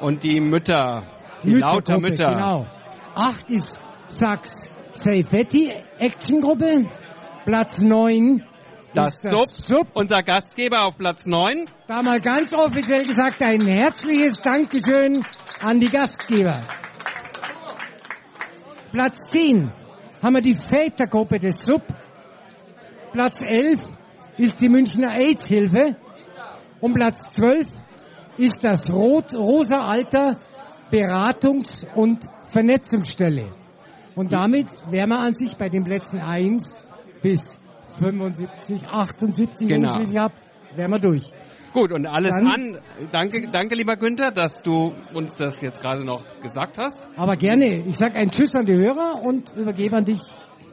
und 0.02 0.22
die 0.22 0.40
Mütter. 0.40 1.02
Die 1.44 1.54
lauter 1.54 1.98
Müttergruppe, 1.98 2.10
Mütter. 2.10 2.30
Genau. 2.30 2.66
8 3.16 3.50
ist 3.50 3.80
Sachs 4.08 4.70
Seifetti 4.92 5.72
Actiongruppe. 5.98 6.86
Platz 7.46 7.82
9 7.82 8.44
Das 8.98 9.24
ist 9.24 9.30
Sub, 9.30 9.46
Sub. 9.46 9.88
unser 9.94 10.24
Gastgeber 10.24 10.82
auf 10.88 10.98
Platz 10.98 11.28
9. 11.28 11.70
Da 11.88 12.02
mal 12.02 12.20
ganz 12.20 12.52
offiziell 12.52 13.06
gesagt 13.06 13.44
ein 13.44 13.62
herzliches 13.62 14.42
Dankeschön 14.42 15.24
an 15.62 15.80
die 15.80 15.88
Gastgeber. 15.88 16.64
Platz 18.92 19.30
10 19.30 19.72
haben 20.24 20.34
wir 20.34 20.42
die 20.42 20.56
Vätergruppe 20.56 21.38
des 21.38 21.64
Sub. 21.64 21.84
Platz 23.12 23.44
11 23.44 23.88
ist 24.38 24.62
die 24.62 24.70
Münchner 24.70 25.12
AIDS-Hilfe. 25.12 25.96
Und 26.82 26.96
Platz 26.96 27.34
12 27.34 27.68
ist 28.38 28.64
das 28.64 28.92
Rot 28.92 29.32
Rosa 29.36 29.88
Alter 29.88 30.40
Beratungs- 30.92 31.86
und 31.94 32.28
Vernetzungsstelle. 32.46 33.52
Und 34.16 34.34
damit 34.34 34.66
wären 34.90 35.10
wir 35.10 35.20
an 35.20 35.36
sich 35.36 35.56
bei 35.56 35.70
den 35.70 35.84
Plätzen 35.84 36.20
1 36.20 36.84
bis 37.22 37.60
75, 38.00 38.88
78, 38.88 39.68
wenn 39.70 39.82
Genau. 39.82 39.86
ich 39.88 39.92
es 39.92 40.00
richtig 40.00 40.18
habe, 40.18 40.34
wären 40.76 40.92
wir 40.92 41.00
durch. 41.00 41.32
Gut, 41.74 41.92
und 41.92 42.08
alles 42.08 42.34
Dann- 42.34 42.48
an. 42.48 42.78
Danke, 43.12 43.48
danke, 43.52 43.76
lieber 43.76 43.98
Günther, 43.98 44.32
dass 44.32 44.64
du 44.64 44.94
uns 45.14 45.36
das 45.36 45.62
jetzt 45.62 45.82
gerade 45.82 46.04
noch 46.04 46.24
gesagt 46.42 46.78
hast. 46.78 47.08
Aber 47.18 47.36
gerne, 47.36 47.66
ich 47.88 47.96
sage 47.98 48.16
ein 48.16 48.32
Tschüss 48.32 48.56
an 48.56 48.66
die 48.66 48.74
Hörer 48.76 49.22
und 49.24 49.52
übergebe 49.56 49.96
an 49.98 50.06
dich. 50.06 50.20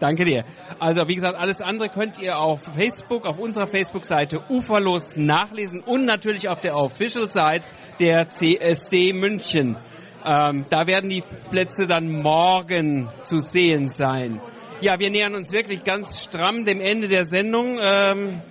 Danke 0.01 0.25
dir. 0.25 0.45
Also, 0.81 1.03
wie 1.07 1.15
gesagt, 1.15 1.37
alles 1.37 1.61
andere 1.61 1.89
könnt 1.89 2.19
ihr 2.19 2.37
auf 2.37 2.63
Facebook, 2.75 3.27
auf 3.27 3.39
unserer 3.39 3.67
Facebook-Seite 3.67 4.41
Uferlos 4.51 5.17
nachlesen 5.17 5.81
und 5.81 6.05
natürlich 6.05 6.49
auf 6.49 6.61
der 6.61 6.75
Official-Seite 6.77 7.65
der 8.01 8.29
CSD 8.29 9.13
München. 9.13 9.77
Ähm, 10.27 10.65
da 10.71 10.87
werden 10.87 11.11
die 11.11 11.23
Plätze 11.51 11.87
dann 11.87 12.23
morgen 12.23 13.09
zu 13.23 13.39
sehen 13.39 13.89
sein. 13.89 14.41
Ja, 14.81 14.99
wir 14.99 15.09
nähern 15.09 15.35
uns 15.35 15.53
wirklich 15.53 15.85
ganz 15.85 16.23
stramm 16.23 16.65
dem 16.65 16.81
Ende 16.81 17.09
der 17.09 17.25
Sendung. 17.25 17.79
Ähm, 17.81 18.43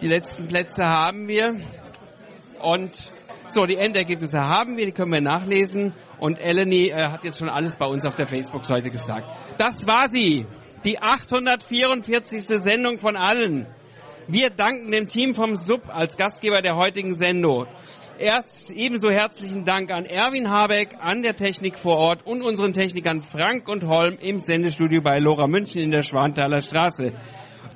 die 0.00 0.08
letzten 0.08 0.48
Plätze 0.48 0.84
haben 0.84 1.28
wir. 1.28 1.60
Und 2.60 2.92
so, 3.46 3.66
die 3.66 3.76
Endergebnisse 3.76 4.40
haben 4.40 4.76
wir, 4.76 4.86
die 4.86 4.92
können 4.92 5.12
wir 5.12 5.20
nachlesen. 5.20 5.92
Und 6.18 6.38
Eleni 6.38 6.88
äh, 6.88 7.10
hat 7.10 7.24
jetzt 7.24 7.38
schon 7.38 7.50
alles 7.50 7.76
bei 7.76 7.86
uns 7.86 8.06
auf 8.06 8.14
der 8.14 8.26
Facebook-Seite 8.26 8.90
gesagt. 8.90 9.28
Das 9.58 9.86
war 9.86 10.08
sie, 10.08 10.46
die 10.84 10.98
844. 10.98 12.46
Sendung 12.46 12.98
von 12.98 13.16
allen. 13.16 13.66
Wir 14.28 14.50
danken 14.50 14.90
dem 14.90 15.08
Team 15.08 15.34
vom 15.34 15.56
Sub 15.56 15.82
als 15.88 16.16
Gastgeber 16.16 16.62
der 16.62 16.76
heutigen 16.76 17.12
Sendung. 17.12 17.66
Erst 18.20 18.70
ebenso 18.70 19.08
herzlichen 19.10 19.64
Dank 19.64 19.90
an 19.90 20.04
Erwin 20.04 20.50
Habeck, 20.50 20.94
an 21.00 21.22
der 21.22 21.32
Technik 21.32 21.78
vor 21.78 21.96
Ort 21.96 22.26
und 22.26 22.42
unseren 22.42 22.74
Technikern 22.74 23.22
Frank 23.22 23.66
und 23.66 23.86
Holm 23.86 24.18
im 24.20 24.40
Sendestudio 24.40 25.00
bei 25.00 25.18
Lora 25.18 25.46
München 25.46 25.80
in 25.80 25.90
der 25.90 26.02
Schwanthaler 26.02 26.60
Straße, 26.60 27.14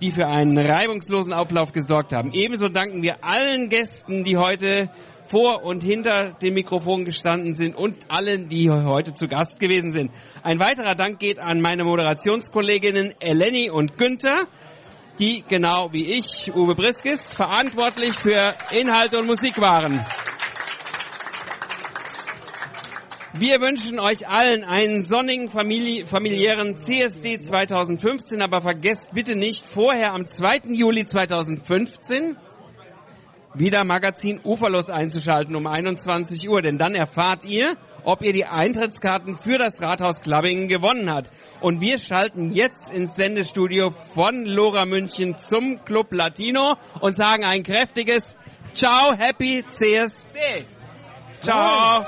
die 0.03 0.11
für 0.11 0.26
einen 0.26 0.59
reibungslosen 0.59 1.32
Ablauf 1.32 1.72
gesorgt 1.72 2.12
haben. 2.12 2.34
Ebenso 2.34 2.68
danken 2.68 3.03
wir 3.03 3.24
allen 3.24 3.70
Gästen, 3.70 4.22
die 4.22 4.36
heute 4.36 4.90
vor 5.30 5.64
und 5.64 5.82
hinter 5.82 6.36
dem 6.42 6.53
Mikrofon 6.53 7.07
gestanden 7.07 7.55
sind 7.55 7.74
und 7.74 7.97
allen, 8.11 8.51
die 8.51 8.68
heute 8.68 9.14
zu 9.14 9.28
Gast 9.28 9.59
gewesen 9.59 9.92
sind. 9.92 10.11
Ein 10.42 10.59
weiterer 10.59 10.95
Dank 10.95 11.20
geht 11.20 11.38
an 11.38 11.62
meine 11.62 11.84
Moderationskolleginnen 11.84 13.14
Eleni 13.18 13.70
und 13.70 13.97
Günther, 13.97 14.47
die 15.18 15.44
genau 15.48 15.92
wie 15.92 16.14
ich, 16.14 16.52
Uwe 16.54 16.74
Briskis, 16.74 17.32
verantwortlich 17.34 18.14
für 18.18 18.54
Inhalt 18.70 19.14
und 19.14 19.26
Musik 19.26 19.58
waren. 19.58 20.04
Wir 23.36 23.60
wünschen 23.60 23.98
euch 23.98 24.28
allen 24.28 24.62
einen 24.62 25.02
sonnigen 25.02 25.48
famili 25.48 26.06
familiären 26.06 26.76
CSD 26.76 27.40
2015, 27.40 28.40
aber 28.40 28.60
vergesst 28.60 29.10
bitte 29.12 29.34
nicht 29.34 29.66
vorher 29.66 30.12
am 30.12 30.26
2. 30.26 30.72
Juli 30.72 31.04
2015 31.04 32.36
wieder 33.54 33.84
Magazin 33.84 34.40
Uferlos 34.44 34.90
einzuschalten 34.90 35.54
um 35.56 35.66
21 35.66 36.48
Uhr, 36.48 36.62
denn 36.62 36.76
dann 36.76 36.94
erfahrt 36.94 37.44
ihr, 37.44 37.76
ob 38.04 38.22
ihr 38.22 38.32
die 38.32 38.44
Eintrittskarten 38.44 39.36
für 39.36 39.58
das 39.58 39.80
Rathaus 39.82 40.20
Klabbingen 40.20 40.68
gewonnen 40.68 41.10
habt. 41.10 41.30
Und 41.64 41.80
wir 41.80 41.96
schalten 41.96 42.52
jetzt 42.52 42.92
ins 42.92 43.16
Sendestudio 43.16 43.88
von 43.88 44.44
Lora 44.44 44.84
München 44.84 45.38
zum 45.38 45.82
Club 45.86 46.12
Latino 46.12 46.74
und 47.00 47.16
sagen 47.16 47.42
ein 47.42 47.62
kräftiges 47.62 48.36
Ciao, 48.74 49.16
Happy 49.16 49.64
CSD. 49.66 50.66
Ciao. 51.40 52.04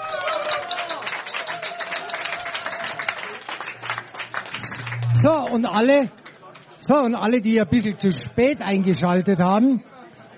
So, 5.14 5.54
und 5.54 5.64
alle, 5.64 6.10
so, 6.80 6.96
und 6.96 7.14
alle, 7.14 7.40
die 7.40 7.58
ein 7.58 7.66
bisschen 7.66 7.96
zu 7.96 8.12
spät 8.12 8.60
eingeschaltet 8.60 9.40
haben 9.40 9.82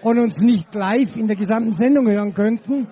und 0.00 0.20
uns 0.20 0.38
nicht 0.42 0.72
live 0.76 1.16
in 1.16 1.26
der 1.26 1.34
gesamten 1.34 1.72
Sendung 1.72 2.08
hören 2.08 2.34
könnten, 2.34 2.86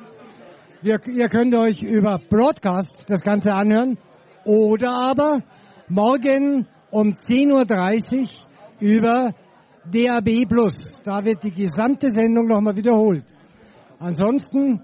wir, 0.83 0.99
ihr 1.07 1.29
könnt 1.29 1.55
euch 1.55 1.85
über 1.85 2.19
Broadcast 2.19 3.05
das 3.09 3.23
Ganze 3.23 3.55
anhören 3.55 3.97
oder 4.45 4.93
aber 4.93 5.43
morgen 5.89 6.67
um 6.91 7.11
10.30 7.11 8.23
Uhr 8.23 8.29
über 8.81 9.35
DAB 9.91 10.47
Plus. 10.49 11.03
Da 11.03 11.25
wird 11.25 11.45
die 11.45 11.53
gesamte 11.53 12.11
Sendung 12.11 12.47
nochmal 12.47 12.77
wiederholt. 12.77 13.25
Ansonsten 13.99 14.83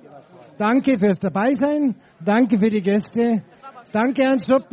danke 0.59 0.98
fürs 0.98 1.18
Dabeisein, 1.18 1.96
danke 2.20 2.59
für 2.59 2.70
die 2.70 2.80
Gäste, 2.80 3.42
danke 3.92 4.22
Herrn 4.22 4.38
Sub 4.38 4.64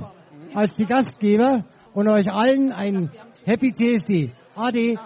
als 0.53 0.75
die 0.75 0.85
Gastgeber 0.85 1.65
und 1.93 2.07
euch 2.07 2.31
allen 2.31 2.71
ein 2.71 3.11
Happy 3.45 3.73
CSD. 3.73 4.31
Ade. 4.55 4.97